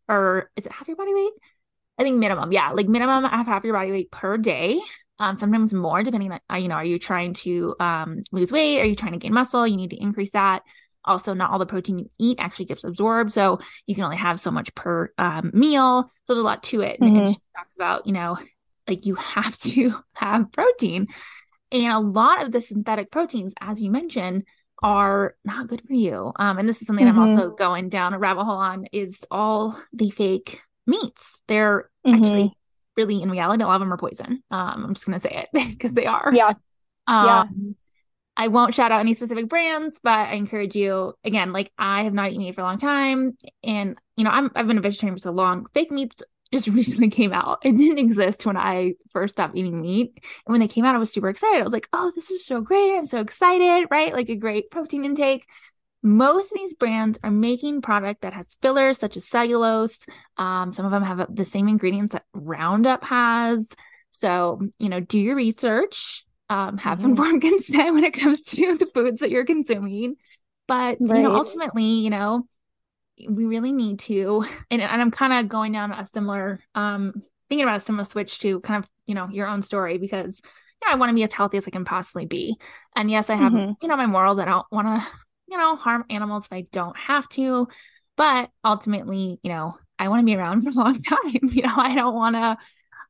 or 0.08 0.50
is 0.56 0.66
it 0.66 0.72
half 0.72 0.88
your 0.88 0.96
body 0.96 1.14
weight 1.14 1.32
i 1.98 2.02
think 2.02 2.16
minimum 2.16 2.52
yeah 2.52 2.70
like 2.70 2.86
minimum 2.86 3.24
half 3.24 3.46
half 3.46 3.64
your 3.64 3.74
body 3.74 3.92
weight 3.92 4.10
per 4.10 4.36
day 4.36 4.80
um, 5.18 5.38
sometimes 5.38 5.72
more, 5.72 6.02
depending 6.02 6.30
on, 6.32 6.62
you 6.62 6.68
know, 6.68 6.74
are 6.74 6.84
you 6.84 6.98
trying 6.98 7.32
to 7.34 7.74
um, 7.80 8.22
lose 8.32 8.52
weight? 8.52 8.80
Are 8.80 8.84
you 8.84 8.96
trying 8.96 9.12
to 9.12 9.18
gain 9.18 9.32
muscle? 9.32 9.66
You 9.66 9.76
need 9.76 9.90
to 9.90 9.96
increase 9.96 10.32
that. 10.32 10.62
Also, 11.06 11.34
not 11.34 11.50
all 11.50 11.58
the 11.58 11.66
protein 11.66 11.98
you 11.98 12.08
eat 12.18 12.38
actually 12.40 12.66
gets 12.66 12.84
absorbed. 12.84 13.32
So 13.32 13.60
you 13.86 13.94
can 13.94 14.04
only 14.04 14.16
have 14.16 14.40
so 14.40 14.50
much 14.50 14.74
per 14.74 15.10
um, 15.18 15.50
meal. 15.54 16.10
So 16.24 16.34
there's 16.34 16.42
a 16.42 16.46
lot 16.46 16.62
to 16.64 16.80
it. 16.82 17.00
Mm-hmm. 17.00 17.16
And 17.16 17.28
she 17.30 17.38
talks 17.56 17.76
about, 17.76 18.06
you 18.06 18.12
know, 18.12 18.38
like 18.88 19.06
you 19.06 19.14
have 19.16 19.56
to 19.58 19.94
have 20.14 20.52
protein. 20.52 21.08
And 21.72 21.92
a 21.92 21.98
lot 21.98 22.42
of 22.42 22.52
the 22.52 22.60
synthetic 22.60 23.10
proteins, 23.10 23.52
as 23.60 23.80
you 23.80 23.90
mentioned, 23.90 24.44
are 24.82 25.34
not 25.44 25.68
good 25.68 25.82
for 25.86 25.94
you. 25.94 26.32
Um, 26.36 26.58
and 26.58 26.68
this 26.68 26.80
is 26.80 26.86
something 26.86 27.06
mm-hmm. 27.06 27.18
I'm 27.18 27.30
also 27.30 27.50
going 27.50 27.88
down 27.88 28.14
a 28.14 28.18
rabbit 28.18 28.44
hole 28.44 28.58
on 28.58 28.86
is 28.92 29.18
all 29.30 29.78
the 29.92 30.10
fake 30.10 30.60
meats. 30.86 31.42
They're 31.48 31.90
mm-hmm. 32.06 32.14
actually 32.14 32.52
really 32.96 33.20
in 33.22 33.30
reality, 33.30 33.62
a 33.62 33.66
lot 33.66 33.76
of 33.76 33.80
them 33.80 33.92
are 33.92 33.98
poison. 33.98 34.42
Um, 34.50 34.84
I'm 34.84 34.94
just 34.94 35.06
gonna 35.06 35.20
say 35.20 35.46
it 35.52 35.68
because 35.70 35.92
they 35.92 36.06
are. 36.06 36.30
Yeah. 36.32 36.52
Um, 37.06 37.26
yeah. 37.26 37.44
I 38.36 38.48
won't 38.48 38.74
shout 38.74 38.92
out 38.92 39.00
any 39.00 39.14
specific 39.14 39.48
brands, 39.48 39.98
but 40.02 40.10
I 40.10 40.34
encourage 40.34 40.76
you 40.76 41.14
again, 41.24 41.52
like 41.52 41.72
I 41.78 42.04
have 42.04 42.12
not 42.12 42.30
eaten 42.30 42.42
meat 42.42 42.54
for 42.54 42.60
a 42.60 42.64
long 42.64 42.78
time. 42.78 43.36
And 43.64 43.96
you 44.16 44.24
know, 44.24 44.30
I'm 44.30 44.50
I've 44.54 44.66
been 44.66 44.78
a 44.78 44.82
vegetarian 44.82 45.16
for 45.16 45.20
so 45.20 45.30
long. 45.30 45.66
Fake 45.72 45.90
meats 45.90 46.22
just 46.52 46.68
recently 46.74 47.08
came 47.08 47.32
out. 47.32 47.60
It 47.62 47.76
didn't 47.76 47.98
exist 47.98 48.44
when 48.44 48.56
I 48.56 48.94
first 49.10 49.32
stopped 49.32 49.56
eating 49.56 49.80
meat. 49.80 50.12
And 50.46 50.52
when 50.52 50.60
they 50.60 50.68
came 50.68 50.84
out, 50.84 50.94
I 50.94 50.98
was 50.98 51.12
super 51.12 51.28
excited. 51.28 51.60
I 51.60 51.64
was 51.64 51.72
like, 51.72 51.88
oh, 51.92 52.12
this 52.14 52.30
is 52.30 52.44
so 52.44 52.60
great. 52.60 52.96
I'm 52.96 53.06
so 53.06 53.20
excited, 53.20 53.88
right? 53.90 54.12
Like 54.12 54.28
a 54.28 54.36
great 54.36 54.70
protein 54.70 55.04
intake. 55.04 55.46
Most 56.02 56.52
of 56.52 56.58
these 56.58 56.74
brands 56.74 57.18
are 57.24 57.30
making 57.30 57.82
product 57.82 58.22
that 58.22 58.32
has 58.32 58.56
fillers 58.62 58.98
such 58.98 59.16
as 59.16 59.26
cellulose. 59.26 59.98
Um, 60.36 60.72
some 60.72 60.84
of 60.84 60.92
them 60.92 61.02
have 61.02 61.34
the 61.34 61.44
same 61.44 61.68
ingredients 61.68 62.12
that 62.12 62.24
Roundup 62.32 63.02
has. 63.02 63.68
So, 64.10 64.60
you 64.78 64.88
know, 64.88 65.00
do 65.00 65.18
your 65.18 65.34
research, 65.34 66.24
um, 66.48 66.78
have 66.78 66.98
mm-hmm. 66.98 67.10
informed 67.10 67.42
consent 67.42 67.94
when 67.94 68.04
it 68.04 68.14
comes 68.14 68.44
to 68.44 68.76
the 68.78 68.86
foods 68.86 69.20
that 69.20 69.30
you're 69.30 69.44
consuming. 69.44 70.16
But, 70.68 70.98
right. 71.00 71.18
you 71.18 71.22
know, 71.22 71.32
ultimately, 71.32 71.84
you 71.84 72.10
know, 72.10 72.46
we 73.28 73.46
really 73.46 73.72
need 73.72 73.98
to 73.98 74.44
and, 74.70 74.82
and 74.82 75.00
i'm 75.00 75.10
kind 75.10 75.32
of 75.32 75.48
going 75.48 75.72
down 75.72 75.92
a 75.92 76.04
similar 76.04 76.60
um 76.74 77.12
thinking 77.48 77.64
about 77.64 77.76
a 77.76 77.80
similar 77.80 78.04
switch 78.04 78.38
to 78.38 78.60
kind 78.60 78.82
of 78.82 78.90
you 79.06 79.14
know 79.14 79.28
your 79.28 79.46
own 79.46 79.62
story 79.62 79.98
because 79.98 80.40
you 80.82 80.88
know, 80.88 80.92
i 80.92 80.96
want 80.96 81.10
to 81.10 81.14
be 81.14 81.22
as 81.22 81.32
healthy 81.32 81.56
as 81.56 81.66
i 81.66 81.70
can 81.70 81.84
possibly 81.84 82.26
be 82.26 82.56
and 82.94 83.10
yes 83.10 83.30
i 83.30 83.34
have 83.34 83.52
mm-hmm. 83.52 83.72
you 83.80 83.88
know 83.88 83.96
my 83.96 84.06
morals 84.06 84.38
i 84.38 84.44
don't 84.44 84.66
want 84.70 84.86
to 84.86 85.06
you 85.48 85.56
know 85.56 85.76
harm 85.76 86.04
animals 86.10 86.44
if 86.46 86.52
i 86.52 86.66
don't 86.72 86.96
have 86.96 87.28
to 87.28 87.66
but 88.16 88.50
ultimately 88.64 89.38
you 89.42 89.50
know 89.50 89.76
i 89.98 90.08
want 90.08 90.20
to 90.20 90.26
be 90.26 90.36
around 90.36 90.60
for 90.62 90.70
a 90.70 90.74
long 90.74 91.00
time 91.00 91.48
you 91.50 91.62
know 91.62 91.74
i 91.76 91.94
don't 91.94 92.14
want 92.14 92.36
to 92.36 92.56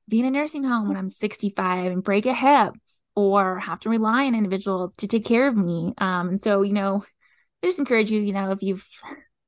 be 0.09 0.20
in 0.20 0.26
a 0.26 0.30
nursing 0.30 0.62
home 0.62 0.87
when 0.87 0.97
i'm 0.97 1.11
65 1.11 1.91
and 1.91 2.05
break 2.05 2.26
a 2.26 2.34
hip 2.34 2.74
or 3.17 3.59
have 3.59 3.81
to 3.81 3.89
rely 3.89 4.27
on 4.27 4.35
individuals 4.35 4.95
to 4.97 5.09
take 5.09 5.25
care 5.25 5.49
of 5.49 5.57
me 5.57 5.93
um 5.99 6.29
and 6.29 6.43
so 6.43 6.62
you 6.62 6.73
know 6.73 7.03
i 7.62 7.67
just 7.67 7.79
encourage 7.79 8.11
you 8.11 8.21
you 8.21 8.33
know 8.33 8.53
if 8.53 8.62
you've 8.62 8.87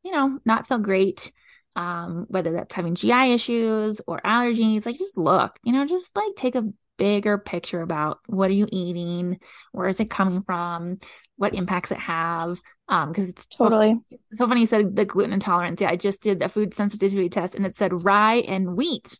you 0.08 0.12
know, 0.12 0.38
not 0.44 0.66
felt 0.66 0.82
great, 0.82 1.32
um, 1.76 2.26
whether 2.28 2.52
that's 2.52 2.74
having 2.74 2.94
GI 2.94 3.34
issues 3.34 4.00
or 4.06 4.20
allergies, 4.20 4.86
like 4.86 4.96
just 4.96 5.18
look, 5.18 5.58
you 5.62 5.72
know, 5.72 5.86
just 5.86 6.16
like 6.16 6.34
take 6.36 6.54
a 6.54 6.68
bigger 6.96 7.38
picture 7.38 7.82
about 7.82 8.18
what 8.26 8.50
are 8.50 8.54
you 8.54 8.66
eating, 8.72 9.38
where 9.72 9.88
is 9.88 10.00
it 10.00 10.10
coming 10.10 10.42
from, 10.42 10.98
what 11.36 11.54
impacts 11.54 11.90
it 11.90 11.98
have. 11.98 12.60
Um, 12.88 13.10
because 13.10 13.28
it's 13.28 13.46
totally 13.46 14.00
so, 14.10 14.16
so 14.32 14.48
funny 14.48 14.60
you 14.60 14.66
said 14.66 14.96
the 14.96 15.04
gluten 15.04 15.34
intolerance. 15.34 15.80
Yeah, 15.80 15.90
I 15.90 15.96
just 15.96 16.22
did 16.22 16.42
a 16.42 16.48
food 16.48 16.72
sensitivity 16.72 17.28
test 17.28 17.54
and 17.54 17.66
it 17.66 17.76
said 17.76 18.04
rye 18.04 18.36
and 18.36 18.76
wheat, 18.76 19.18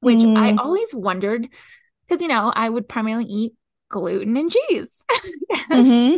which 0.00 0.20
mm. 0.20 0.36
I 0.36 0.54
always 0.56 0.94
wondered 0.94 1.48
because 2.06 2.22
you 2.22 2.28
know, 2.28 2.52
I 2.54 2.68
would 2.68 2.88
primarily 2.88 3.24
eat 3.24 3.54
gluten 3.94 4.36
and 4.36 4.50
cheese. 4.50 5.04
mm-hmm. 5.70 6.16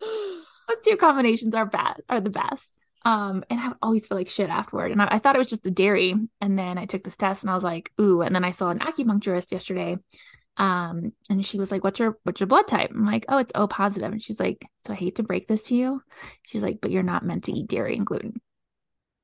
Those 0.68 0.76
two 0.84 0.96
combinations 0.98 1.54
are 1.54 1.64
bad, 1.64 2.02
are 2.10 2.20
the 2.20 2.30
best. 2.30 2.76
Um, 3.04 3.44
and 3.48 3.58
I 3.58 3.68
would 3.68 3.76
always 3.82 4.06
feel 4.06 4.18
like 4.18 4.28
shit 4.28 4.50
afterward. 4.50 4.90
And 4.90 5.00
I, 5.00 5.08
I, 5.12 5.18
thought 5.18 5.36
it 5.36 5.38
was 5.38 5.48
just 5.48 5.62
the 5.62 5.70
dairy. 5.70 6.14
And 6.40 6.58
then 6.58 6.76
I 6.76 6.84
took 6.84 7.02
this 7.02 7.16
test 7.16 7.44
and 7.44 7.50
I 7.50 7.54
was 7.54 7.64
like, 7.64 7.92
ooh. 8.00 8.20
And 8.20 8.34
then 8.34 8.44
I 8.44 8.50
saw 8.50 8.68
an 8.68 8.80
acupuncturist 8.80 9.52
yesterday. 9.52 9.96
Um, 10.58 11.12
and 11.30 11.44
she 11.44 11.58
was 11.58 11.70
like, 11.70 11.84
What's 11.84 11.98
your 11.98 12.18
what's 12.24 12.40
your 12.40 12.46
blood 12.46 12.66
type? 12.66 12.90
I'm 12.90 13.04
like, 13.04 13.26
Oh, 13.28 13.38
it's 13.38 13.52
O 13.54 13.66
positive. 13.66 14.10
And 14.10 14.22
she's 14.22 14.40
like, 14.40 14.64
So 14.86 14.94
I 14.94 14.96
hate 14.96 15.16
to 15.16 15.22
break 15.22 15.46
this 15.46 15.64
to 15.64 15.74
you. 15.74 16.02
She's 16.44 16.62
like, 16.62 16.78
But 16.80 16.90
you're 16.90 17.02
not 17.02 17.24
meant 17.26 17.44
to 17.44 17.52
eat 17.52 17.68
dairy 17.68 17.94
and 17.94 18.06
gluten. 18.06 18.40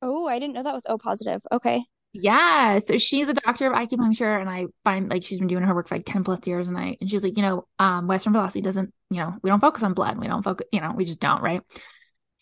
Oh, 0.03 0.27
I 0.27 0.39
didn't 0.39 0.55
know 0.55 0.63
that 0.63 0.75
with 0.75 0.91
O 0.91 0.99
positive. 0.99 1.41
Okay. 1.51 1.83
Yeah. 2.13 2.79
So 2.79 2.99
she's 2.99 3.29
a 3.29 3.35
doctor 3.35 3.73
of 3.73 3.73
acupuncture 3.73 4.39
and 4.39 4.49
I 4.49 4.67
find 4.85 5.09
like 5.09 5.25
she's 5.25 5.39
been 5.39 5.49
doing 5.49 5.63
her 5.63 5.75
work 5.75 5.89
for 5.89 5.95
like 5.95 6.05
10 6.05 6.25
plus 6.25 6.47
years. 6.47 6.69
And 6.69 6.77
I 6.77 6.97
and 7.01 7.11
she's 7.11 7.25
like, 7.25 7.37
you 7.37 7.43
know, 7.43 7.67
um, 7.79 8.07
Western 8.07 8.35
philosophy 8.35 8.61
doesn't, 8.61 8.93
you 9.11 9.19
know, 9.19 9.35
we 9.43 9.49
don't 9.49 9.61
focus 9.61 9.83
on 9.83 9.95
blood. 9.95 10.19
We 10.19 10.27
don't 10.27 10.43
focus, 10.43 10.67
you 10.73 10.81
know, 10.81 10.93
we 10.95 11.05
just 11.05 11.21
don't, 11.21 11.43
right? 11.43 11.63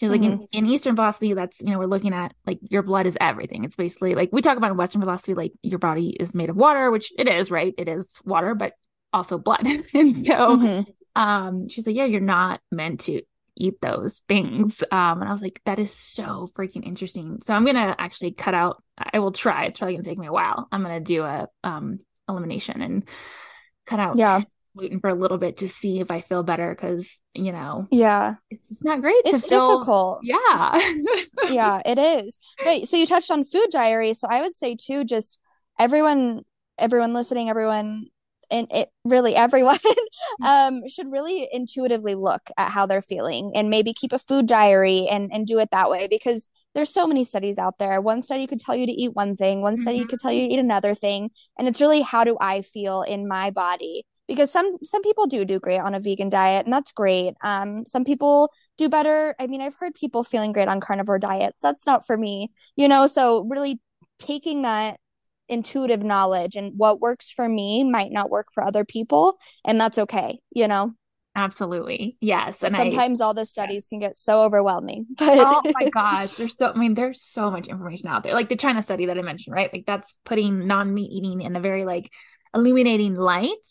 She's 0.00 0.10
like 0.10 0.22
mm-hmm. 0.22 0.44
in, 0.52 0.64
in 0.64 0.66
Eastern 0.66 0.96
philosophy, 0.96 1.34
that's 1.34 1.60
you 1.60 1.70
know, 1.70 1.78
we're 1.78 1.84
looking 1.84 2.14
at 2.14 2.32
like 2.46 2.58
your 2.62 2.82
blood 2.82 3.06
is 3.06 3.18
everything. 3.20 3.64
It's 3.64 3.76
basically 3.76 4.14
like 4.14 4.30
we 4.32 4.40
talk 4.40 4.56
about 4.56 4.70
in 4.70 4.76
Western 4.78 5.02
philosophy, 5.02 5.34
like 5.34 5.52
your 5.62 5.78
body 5.78 6.08
is 6.08 6.34
made 6.34 6.48
of 6.48 6.56
water, 6.56 6.90
which 6.90 7.12
it 7.18 7.28
is, 7.28 7.50
right? 7.50 7.74
It 7.76 7.86
is 7.86 8.18
water, 8.24 8.54
but 8.54 8.72
also 9.12 9.36
blood. 9.36 9.60
and 9.94 10.16
so 10.16 10.32
mm-hmm. 10.32 11.20
um 11.20 11.68
she's 11.68 11.86
like, 11.86 11.96
Yeah, 11.96 12.06
you're 12.06 12.20
not 12.20 12.60
meant 12.72 13.00
to 13.00 13.20
eat 13.56 13.80
those 13.80 14.20
things. 14.26 14.82
Um, 14.90 15.20
and 15.20 15.28
I 15.28 15.32
was 15.32 15.42
like, 15.42 15.60
that 15.66 15.78
is 15.78 15.92
so 15.92 16.48
freaking 16.54 16.84
interesting. 16.84 17.40
So 17.44 17.54
I'm 17.54 17.66
gonna 17.66 17.94
actually 17.98 18.32
cut 18.32 18.54
out, 18.54 18.82
I 19.12 19.18
will 19.18 19.32
try. 19.32 19.64
It's 19.64 19.78
probably 19.78 19.94
gonna 19.94 20.05
take 20.05 20.18
me 20.18 20.26
a 20.26 20.32
while. 20.32 20.68
I'm 20.70 20.82
gonna 20.82 21.01
do 21.01 21.22
a 21.22 21.48
um 21.64 22.01
elimination 22.28 22.80
and 22.82 23.05
cut 23.86 24.01
out 24.01 24.16
yeah. 24.16 24.42
gluten 24.76 25.01
for 25.01 25.11
a 25.11 25.14
little 25.14 25.38
bit 25.38 25.59
to 25.59 25.68
see 25.68 26.01
if 26.01 26.11
I 26.11 26.20
feel 26.20 26.42
better 26.42 26.74
because 26.74 27.16
you 27.34 27.53
know 27.53 27.88
yeah. 27.90 28.34
it's 28.51 28.84
not 28.84 29.01
great 29.01 29.16
it's 29.24 29.42
still, 29.42 29.78
difficult. 29.78 30.20
Yeah. 30.22 30.92
Yeah 31.48 31.80
it 31.84 31.98
is. 31.98 32.38
But 32.62 32.86
so 32.86 32.96
you 32.96 33.07
touched 33.07 33.30
on 33.30 33.44
food 33.44 33.68
diary. 33.70 34.14
So 34.14 34.28
I 34.30 34.42
would 34.42 34.55
say 34.55 34.76
too 34.76 35.05
just 35.05 35.40
everyone 35.78 36.42
everyone 36.78 37.12
listening 37.12 37.51
everyone 37.51 38.07
and 38.51 38.66
it 38.70 38.88
really 39.05 39.34
everyone 39.34 39.78
um, 40.46 40.82
should 40.88 41.11
really 41.11 41.48
intuitively 41.53 42.14
look 42.14 42.51
at 42.57 42.70
how 42.70 42.86
they're 42.86 43.03
feeling 43.03 43.53
and 43.55 43.70
maybe 43.70 43.92
keep 43.92 44.12
a 44.12 44.18
food 44.18 44.46
diary 44.46 45.07
and 45.11 45.30
and 45.32 45.46
do 45.46 45.59
it 45.59 45.70
that 45.70 45.90
way 45.90 46.07
because 46.09 46.46
there's 46.74 46.92
so 46.92 47.06
many 47.06 47.24
studies 47.24 47.58
out 47.58 47.78
there. 47.78 48.00
One 48.00 48.22
study 48.22 48.46
could 48.46 48.60
tell 48.60 48.76
you 48.76 48.86
to 48.86 48.92
eat 48.92 49.14
one 49.14 49.36
thing, 49.36 49.60
one 49.60 49.78
study 49.78 50.00
mm-hmm. 50.00 50.08
could 50.08 50.20
tell 50.20 50.32
you 50.32 50.46
to 50.46 50.54
eat 50.54 50.60
another 50.60 50.94
thing, 50.94 51.30
and 51.58 51.66
it's 51.68 51.80
really 51.80 52.02
how 52.02 52.24
do 52.24 52.36
I 52.40 52.62
feel 52.62 53.02
in 53.02 53.26
my 53.28 53.50
body? 53.50 54.04
because 54.30 54.52
some 54.52 54.78
some 54.84 55.02
people 55.02 55.26
do 55.26 55.44
do 55.44 55.58
great 55.58 55.80
on 55.80 55.92
a 55.92 55.98
vegan 55.98 56.28
diet 56.28 56.64
and 56.64 56.72
that's 56.72 56.92
great. 56.92 57.34
Um 57.42 57.84
some 57.84 58.04
people 58.04 58.52
do 58.78 58.88
better. 58.88 59.34
I 59.40 59.48
mean 59.48 59.60
i've 59.60 59.74
heard 59.78 59.92
people 59.94 60.22
feeling 60.22 60.52
great 60.52 60.68
on 60.68 60.80
carnivore 60.80 61.18
diets. 61.18 61.60
That's 61.62 61.84
not 61.84 62.06
for 62.06 62.16
me 62.16 62.52
you 62.76 62.86
know? 62.88 63.08
So 63.08 63.44
really 63.50 63.80
taking 64.18 64.62
that 64.62 65.00
intuitive 65.48 66.04
knowledge 66.04 66.54
and 66.54 66.74
what 66.76 67.00
works 67.00 67.28
for 67.28 67.48
me 67.48 67.82
might 67.82 68.12
not 68.12 68.30
work 68.30 68.46
for 68.54 68.62
other 68.62 68.84
people 68.84 69.36
and 69.64 69.80
that's 69.80 69.98
okay 69.98 70.38
you 70.54 70.68
know 70.68 70.94
absolutely 71.41 72.16
yes 72.20 72.62
and 72.62 72.74
sometimes 72.74 73.20
I, 73.20 73.24
all 73.24 73.34
the 73.34 73.47
studies 73.47 73.88
yeah. 73.91 73.97
can 73.97 74.09
get 74.09 74.16
so 74.16 74.43
overwhelming 74.43 75.07
but 75.16 75.28
oh 75.28 75.62
my 75.64 75.88
gosh 75.91 76.34
there's 76.34 76.57
so 76.57 76.72
i 76.74 76.78
mean 76.78 76.95
there's 76.95 77.22
so 77.22 77.51
much 77.51 77.68
information 77.68 78.09
out 78.09 78.22
there 78.22 78.34
like 78.34 78.49
the 78.49 78.57
china 78.57 78.82
study 78.82 79.07
that 79.07 79.18
i 79.18 79.22
mentioned 79.22 79.55
right 79.55 79.72
like 79.72 79.84
that's 79.86 80.16
putting 80.24 80.66
non-meat 80.66 81.11
eating 81.11 81.41
in 81.41 81.57
a 81.57 81.61
very 81.61 81.84
like 81.84 82.11
illuminating 82.55 83.14
light 83.14 83.66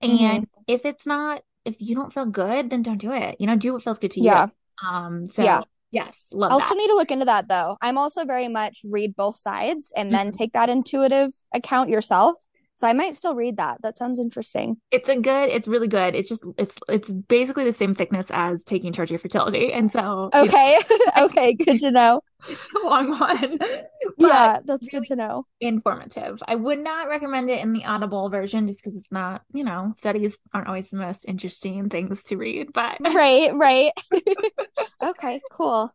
and 0.00 0.12
mm-hmm. 0.12 0.44
if 0.66 0.84
it's 0.84 1.06
not, 1.06 1.42
if 1.64 1.76
you 1.78 1.94
don't 1.94 2.12
feel 2.12 2.26
good, 2.26 2.70
then 2.70 2.82
don't 2.82 2.98
do 2.98 3.12
it. 3.12 3.36
You 3.38 3.46
know, 3.46 3.56
do 3.56 3.72
what 3.72 3.82
feels 3.82 3.98
good 3.98 4.12
to 4.12 4.20
you. 4.20 4.26
yeah. 4.26 4.46
Um, 4.86 5.28
so 5.28 5.42
yeah. 5.42 5.62
Yes, 5.90 6.26
love 6.32 6.52
also 6.52 6.68
that. 6.68 6.76
need 6.76 6.88
to 6.88 6.94
look 6.96 7.10
into 7.10 7.24
that 7.24 7.48
though. 7.48 7.78
I'm 7.80 7.96
also 7.96 8.26
very 8.26 8.48
much 8.48 8.82
read 8.84 9.16
both 9.16 9.36
sides 9.36 9.90
and 9.96 10.14
then 10.14 10.26
mm-hmm. 10.26 10.36
take 10.36 10.52
that 10.52 10.68
intuitive 10.68 11.30
account 11.54 11.88
yourself. 11.88 12.36
So 12.78 12.86
I 12.86 12.92
might 12.92 13.16
still 13.16 13.34
read 13.34 13.56
that. 13.56 13.82
That 13.82 13.96
sounds 13.96 14.20
interesting. 14.20 14.76
It's 14.92 15.08
a 15.08 15.16
good, 15.16 15.48
it's 15.48 15.66
really 15.66 15.88
good. 15.88 16.14
It's 16.14 16.28
just 16.28 16.44
it's 16.56 16.76
it's 16.88 17.12
basically 17.12 17.64
the 17.64 17.72
same 17.72 17.92
thickness 17.92 18.30
as 18.32 18.62
taking 18.62 18.92
charge 18.92 19.08
of 19.08 19.14
your 19.14 19.18
fertility. 19.18 19.72
And 19.72 19.90
so 19.90 20.30
Okay. 20.32 20.78
okay, 21.18 21.54
good 21.54 21.80
to 21.80 21.90
know. 21.90 22.20
It's 22.48 22.72
a 22.72 22.86
long 22.86 23.18
one. 23.18 23.58
yeah, 24.18 24.60
that's 24.64 24.86
really 24.92 25.00
good 25.00 25.08
to 25.08 25.16
know. 25.16 25.46
Informative. 25.60 26.40
I 26.46 26.54
would 26.54 26.78
not 26.78 27.08
recommend 27.08 27.50
it 27.50 27.58
in 27.58 27.72
the 27.72 27.84
audible 27.84 28.28
version 28.30 28.68
just 28.68 28.78
because 28.78 28.96
it's 28.96 29.10
not, 29.10 29.42
you 29.52 29.64
know, 29.64 29.94
studies 29.98 30.38
aren't 30.54 30.68
always 30.68 30.88
the 30.88 30.98
most 30.98 31.24
interesting 31.26 31.88
things 31.88 32.22
to 32.24 32.36
read, 32.36 32.72
but 32.72 32.98
Right, 33.00 33.50
right. 33.54 33.90
okay, 35.02 35.40
cool. 35.50 35.92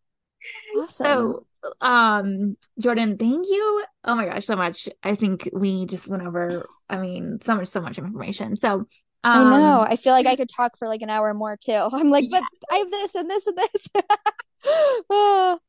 Awesome. 0.78 1.06
So 1.06 1.46
um 1.80 2.58
jordan 2.80 3.18
thank 3.18 3.48
you. 3.48 3.86
Oh 4.04 4.16
my 4.16 4.26
gosh 4.26 4.46
so 4.46 4.56
much. 4.56 4.90
I 5.02 5.16
think 5.16 5.50
we 5.54 5.86
just 5.86 6.08
went 6.08 6.24
over 6.24 6.68
i 6.90 6.98
mean 6.98 7.40
so 7.44 7.56
much 7.56 7.68
so 7.68 7.82
much 7.82 7.98
information. 7.98 8.58
So 8.58 8.88
um, 9.26 9.54
i 9.54 9.60
know. 9.60 9.86
i 9.88 9.96
feel 9.96 10.12
like 10.12 10.28
i 10.28 10.36
could 10.36 10.50
talk 10.50 10.78
for 10.78 10.88
like 10.88 11.02
an 11.02 11.10
hour 11.10 11.34
more 11.34 11.58
too. 11.58 11.72
I'm 11.94 12.10
like 12.10 12.26
but 12.30 12.44
i 12.72 12.76
have 12.76 12.90
this 12.92 13.16
and 13.16 13.30
this 13.30 13.48
and 13.48 13.58
this. 13.58 13.88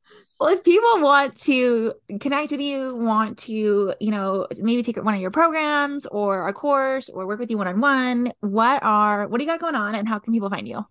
Well, 0.41 0.53
if 0.53 0.65
people 0.65 1.01
want 1.01 1.41
to 1.43 1.95
connect 2.21 2.51
with 2.51 2.61
you, 2.61 2.97
want 2.97 3.39
to, 3.39 3.95
you 4.01 4.11
know, 4.11 4.49
maybe 4.59 4.83
take 4.83 4.97
one 4.97 5.15
of 5.15 5.21
your 5.21 5.31
programs 5.31 6.07
or 6.07 6.49
a 6.49 6.53
course 6.53 7.09
or 7.09 7.27
work 7.27 7.39
with 7.39 7.51
you 7.51 7.59
one 7.59 7.69
on 7.69 7.81
one, 7.81 8.33
what 8.41 8.83
are 8.83 9.29
what 9.29 9.39
do 9.39 9.45
you 9.45 9.51
got 9.51 9.61
going 9.61 9.77
on 9.77 9.95
and 9.95 10.09
how 10.09 10.19
can 10.19 10.33
people 10.33 10.51
find 10.51 10.67
you? 10.67 10.85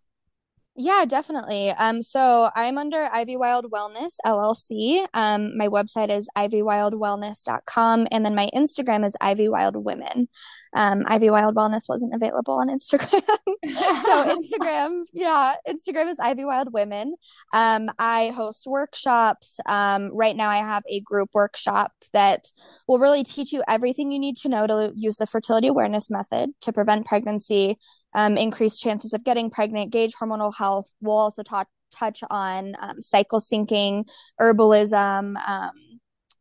Yeah, 0.75 1.05
definitely. 1.07 1.69
Um, 1.69 2.01
so 2.01 2.49
I'm 2.55 2.79
under 2.79 3.07
Ivy 3.11 3.37
Wild 3.37 3.69
Wellness 3.71 4.15
LLC. 4.25 5.05
Um, 5.13 5.55
my 5.55 5.67
website 5.67 6.09
is 6.09 6.27
ivywildwellness.com, 6.35 8.07
and 8.11 8.25
then 8.25 8.33
my 8.33 8.49
Instagram 8.55 9.05
is 9.05 9.15
Ivy 9.21 9.49
Wild 9.49 9.75
Women. 9.75 10.29
Um, 10.75 11.03
Ivy 11.07 11.29
Wild 11.29 11.55
Wellness 11.55 11.87
wasn't 11.87 12.13
available 12.13 12.55
on 12.55 12.67
Instagram. 12.67 13.21
so 14.03 14.37
Instagram, 14.37 15.03
yeah, 15.13 15.53
Instagram 15.67 16.09
is 16.09 16.19
Ivy 16.19 16.45
Wild 16.45 16.73
Women. 16.73 17.15
Um, 17.53 17.89
I 17.99 18.31
host 18.35 18.65
workshops. 18.65 19.59
Um, 19.67 20.09
right 20.13 20.35
now 20.35 20.49
I 20.49 20.57
have 20.57 20.83
a 20.89 20.99
group 21.01 21.29
workshop 21.33 21.91
that 22.13 22.51
will 22.87 22.99
really 22.99 23.23
teach 23.23 23.53
you 23.53 23.63
everything 23.67 24.11
you 24.11 24.19
need 24.19 24.37
to 24.37 24.49
know 24.49 24.67
to 24.67 24.91
use 24.95 25.17
the 25.17 25.27
fertility 25.27 25.67
awareness 25.67 26.09
method 26.09 26.51
to 26.61 26.73
prevent 26.73 27.05
pregnancy, 27.05 27.77
um, 28.15 28.37
increase 28.37 28.79
chances 28.79 29.13
of 29.13 29.23
getting 29.23 29.49
pregnant, 29.49 29.91
gauge 29.91 30.13
hormonal 30.15 30.53
health. 30.55 30.91
We'll 31.01 31.17
also 31.17 31.43
talk 31.43 31.67
touch 31.93 32.23
on 32.29 32.73
um, 32.81 33.01
cycle 33.01 33.39
syncing, 33.39 34.05
herbalism, 34.41 35.35
um, 35.47 35.71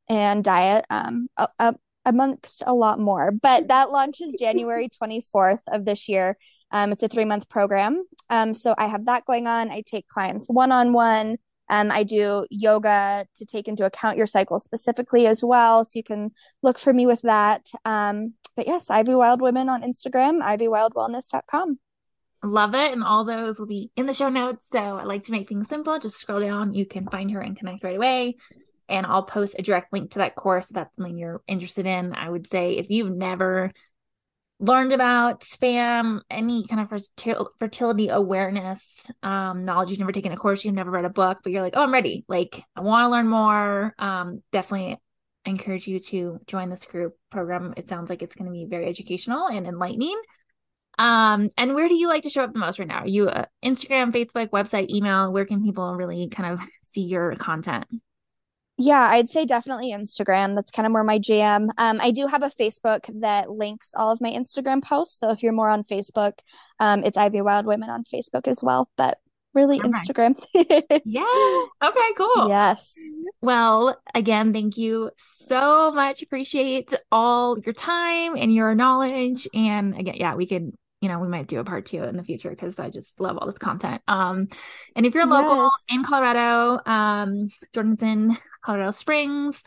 and 0.08 0.42
diet. 0.42 0.84
Um, 0.90 1.28
amongst 2.04 2.62
a 2.66 2.74
lot 2.74 2.98
more. 2.98 3.30
But 3.30 3.68
that 3.68 3.90
launches 3.90 4.34
January 4.40 4.88
24th 5.02 5.62
of 5.68 5.84
this 5.84 6.08
year. 6.08 6.36
Um, 6.70 6.92
it's 6.92 7.02
a 7.02 7.08
three 7.08 7.24
month 7.24 7.48
program. 7.48 8.04
Um, 8.30 8.54
so 8.54 8.74
I 8.78 8.86
have 8.86 9.06
that 9.06 9.24
going 9.26 9.46
on. 9.46 9.70
I 9.70 9.82
take 9.84 10.08
clients 10.08 10.48
one 10.48 10.72
on 10.72 10.92
one. 10.92 11.36
I 11.68 12.02
do 12.02 12.46
yoga 12.50 13.24
to 13.34 13.46
take 13.46 13.66
into 13.66 13.86
account 13.86 14.18
your 14.18 14.26
cycle 14.26 14.58
specifically 14.58 15.26
as 15.26 15.42
well. 15.42 15.86
So 15.86 15.92
you 15.94 16.04
can 16.04 16.32
look 16.62 16.78
for 16.78 16.92
me 16.92 17.06
with 17.06 17.22
that. 17.22 17.66
Um, 17.86 18.34
but 18.56 18.66
yes, 18.66 18.90
Ivy 18.90 19.14
Wild 19.14 19.40
Women 19.40 19.70
on 19.70 19.82
Instagram, 19.82 20.42
ivywildwellness.com. 20.42 21.78
Love 22.44 22.74
it. 22.74 22.92
And 22.92 23.02
all 23.02 23.24
those 23.24 23.58
will 23.58 23.68
be 23.68 23.90
in 23.96 24.04
the 24.04 24.12
show 24.12 24.28
notes. 24.28 24.68
So 24.68 24.78
I 24.78 25.04
like 25.04 25.24
to 25.24 25.32
make 25.32 25.48
things 25.48 25.68
simple. 25.68 25.98
Just 25.98 26.18
scroll 26.18 26.40
down. 26.40 26.74
You 26.74 26.84
can 26.84 27.04
find 27.04 27.30
her 27.30 27.40
and 27.40 27.56
connect 27.56 27.84
right 27.84 27.96
away 27.96 28.36
and 28.92 29.06
I'll 29.06 29.22
post 29.22 29.56
a 29.58 29.62
direct 29.62 29.92
link 29.92 30.12
to 30.12 30.18
that 30.18 30.36
course 30.36 30.66
if 30.66 30.74
that's 30.74 30.94
something 30.94 31.16
you're 31.16 31.40
interested 31.48 31.86
in. 31.86 32.14
I 32.14 32.28
would 32.28 32.46
say 32.48 32.74
if 32.74 32.90
you've 32.90 33.16
never 33.16 33.70
learned 34.60 34.92
about 34.92 35.42
FAM, 35.42 36.20
any 36.30 36.66
kind 36.66 36.82
of 36.82 37.02
fertility 37.58 38.08
awareness 38.10 39.10
um, 39.22 39.64
knowledge, 39.64 39.90
you've 39.90 39.98
never 39.98 40.12
taken 40.12 40.30
a 40.30 40.36
course, 40.36 40.64
you've 40.64 40.74
never 40.74 40.90
read 40.90 41.06
a 41.06 41.10
book, 41.10 41.38
but 41.42 41.52
you're 41.52 41.62
like, 41.62 41.72
oh, 41.74 41.82
I'm 41.82 41.92
ready. 41.92 42.24
Like, 42.28 42.62
I 42.76 42.82
want 42.82 43.06
to 43.06 43.08
learn 43.08 43.26
more. 43.26 43.94
Um, 43.98 44.42
definitely 44.52 44.98
encourage 45.46 45.88
you 45.88 45.98
to 45.98 46.38
join 46.46 46.68
this 46.68 46.84
group 46.84 47.16
program. 47.30 47.72
It 47.76 47.88
sounds 47.88 48.10
like 48.10 48.22
it's 48.22 48.36
going 48.36 48.46
to 48.46 48.52
be 48.52 48.66
very 48.66 48.86
educational 48.86 49.48
and 49.48 49.66
enlightening. 49.66 50.20
Um, 50.98 51.48
and 51.56 51.74
where 51.74 51.88
do 51.88 51.94
you 51.94 52.08
like 52.08 52.24
to 52.24 52.30
show 52.30 52.44
up 52.44 52.52
the 52.52 52.58
most 52.58 52.78
right 52.78 52.86
now? 52.86 53.00
Are 53.00 53.08
you 53.08 53.28
uh, 53.28 53.46
Instagram, 53.64 54.12
Facebook, 54.12 54.50
website, 54.50 54.90
email? 54.90 55.32
Where 55.32 55.46
can 55.46 55.64
people 55.64 55.96
really 55.96 56.28
kind 56.28 56.52
of 56.52 56.60
see 56.82 57.02
your 57.02 57.34
content? 57.36 57.86
Yeah, 58.78 59.08
I'd 59.10 59.28
say 59.28 59.44
definitely 59.44 59.92
Instagram. 59.92 60.54
That's 60.54 60.70
kind 60.70 60.86
of 60.86 60.92
more 60.92 61.04
my 61.04 61.18
jam. 61.18 61.70
Um, 61.78 61.98
I 62.00 62.10
do 62.10 62.26
have 62.26 62.42
a 62.42 62.48
Facebook 62.48 63.08
that 63.20 63.50
links 63.50 63.92
all 63.96 64.10
of 64.10 64.20
my 64.20 64.30
Instagram 64.30 64.82
posts. 64.82 65.20
So 65.20 65.30
if 65.30 65.42
you're 65.42 65.52
more 65.52 65.68
on 65.68 65.84
Facebook, 65.84 66.32
um, 66.80 67.04
it's 67.04 67.18
Ivy 67.18 67.42
Wild 67.42 67.66
Women 67.66 67.90
on 67.90 68.04
Facebook 68.04 68.48
as 68.48 68.62
well. 68.62 68.88
But 68.96 69.18
really, 69.54 69.78
okay. 69.78 69.88
Instagram. 69.88 70.42
yeah. 71.04 71.64
Okay, 71.84 72.08
cool. 72.16 72.48
Yes. 72.48 72.98
Well, 73.42 74.00
again, 74.14 74.54
thank 74.54 74.78
you 74.78 75.10
so 75.18 75.92
much. 75.92 76.22
Appreciate 76.22 76.94
all 77.10 77.58
your 77.58 77.74
time 77.74 78.36
and 78.36 78.54
your 78.54 78.74
knowledge. 78.74 79.46
And 79.52 79.98
again, 79.98 80.16
yeah, 80.16 80.34
we 80.34 80.46
could 80.46 80.72
you 81.02 81.08
know, 81.08 81.18
we 81.18 81.26
might 81.26 81.48
do 81.48 81.58
a 81.58 81.64
part 81.64 81.84
two 81.86 82.04
in 82.04 82.16
the 82.16 82.22
future 82.22 82.48
because 82.48 82.78
I 82.78 82.88
just 82.88 83.20
love 83.20 83.36
all 83.36 83.46
this 83.46 83.58
content. 83.58 84.00
Um, 84.06 84.46
and 84.94 85.04
if 85.04 85.14
you're 85.14 85.26
local 85.26 85.64
yes. 85.64 85.72
in 85.90 86.04
Colorado, 86.04 86.78
um, 86.86 87.48
Jordan's 87.74 88.04
in 88.04 88.38
Colorado 88.64 88.90
Springs, 88.90 89.62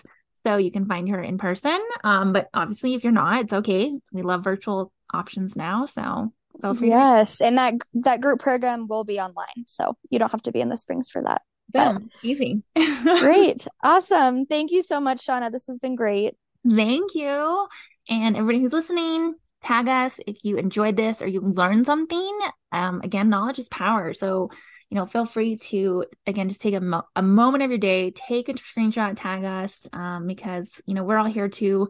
so 0.46 0.58
you 0.58 0.72
can 0.72 0.86
find 0.86 1.10
her 1.10 1.22
in 1.22 1.38
person. 1.38 1.80
Um, 2.04 2.34
but 2.34 2.50
obviously, 2.54 2.94
if 2.94 3.04
you're 3.04 3.14
not, 3.14 3.42
it's 3.42 3.54
okay. 3.54 3.94
We 4.12 4.22
love 4.22 4.44
virtual 4.44 4.92
options 5.14 5.56
now, 5.56 5.86
so 5.86 6.34
feel 6.62 6.76
free. 6.76 6.90
Yes, 6.90 7.42
and 7.42 7.58
that 7.58 7.76
that 7.94 8.22
group 8.22 8.40
program 8.40 8.88
will 8.88 9.04
be 9.04 9.20
online, 9.20 9.66
so 9.66 9.98
you 10.10 10.20
don't 10.20 10.32
have 10.32 10.44
to 10.44 10.52
be 10.52 10.62
in 10.62 10.70
the 10.70 10.78
Springs 10.78 11.10
for 11.10 11.22
that. 11.24 11.42
Boom, 11.70 12.10
easy. 12.24 12.62
great, 12.76 13.68
awesome. 13.84 14.46
Thank 14.46 14.72
you 14.72 14.82
so 14.82 15.00
much, 15.00 15.26
Shauna. 15.26 15.52
This 15.52 15.68
has 15.68 15.78
been 15.78 15.96
great. 15.96 16.36
Thank 16.68 17.16
you, 17.16 17.68
and 18.10 18.36
everybody 18.36 18.62
who's 18.62 18.74
listening 18.74 19.36
tag 19.66 19.88
us 19.88 20.20
if 20.28 20.38
you 20.44 20.58
enjoyed 20.58 20.96
this 20.96 21.22
or 21.22 21.28
you 21.28 21.42
learned 21.42 21.86
something. 21.86 22.40
Um, 22.72 23.02
again, 23.04 23.30
knowledge 23.30 23.60
is 23.60 23.68
power. 23.68 24.14
So, 24.14 24.52
you 24.96 25.02
know, 25.02 25.06
feel 25.06 25.26
free 25.26 25.58
to, 25.58 26.06
again, 26.26 26.48
just 26.48 26.62
take 26.62 26.74
a, 26.74 26.80
mo- 26.80 27.04
a 27.18 27.22
moment 27.22 27.66
of 27.66 27.70
your 27.70 27.78
day, 27.78 28.12
take 28.12 28.48
a 28.48 28.54
screenshot, 28.54 29.14
tag 29.18 29.44
us, 29.44 29.86
um, 29.92 30.26
because, 30.26 30.82
you 30.86 30.94
know, 30.94 31.04
we're 31.04 31.18
all 31.18 31.26
here 31.26 31.50
to 31.50 31.90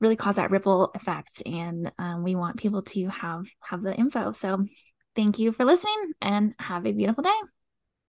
really 0.00 0.16
cause 0.16 0.34
that 0.34 0.50
ripple 0.50 0.90
effect. 0.96 1.44
And 1.46 1.92
um, 1.96 2.24
we 2.24 2.34
want 2.34 2.56
people 2.56 2.82
to 2.82 3.06
have, 3.06 3.46
have 3.60 3.82
the 3.82 3.94
info. 3.94 4.32
So 4.32 4.66
thank 5.14 5.38
you 5.38 5.52
for 5.52 5.64
listening 5.64 6.10
and 6.20 6.54
have 6.58 6.86
a 6.86 6.92
beautiful 6.92 7.22
day. 7.22 7.59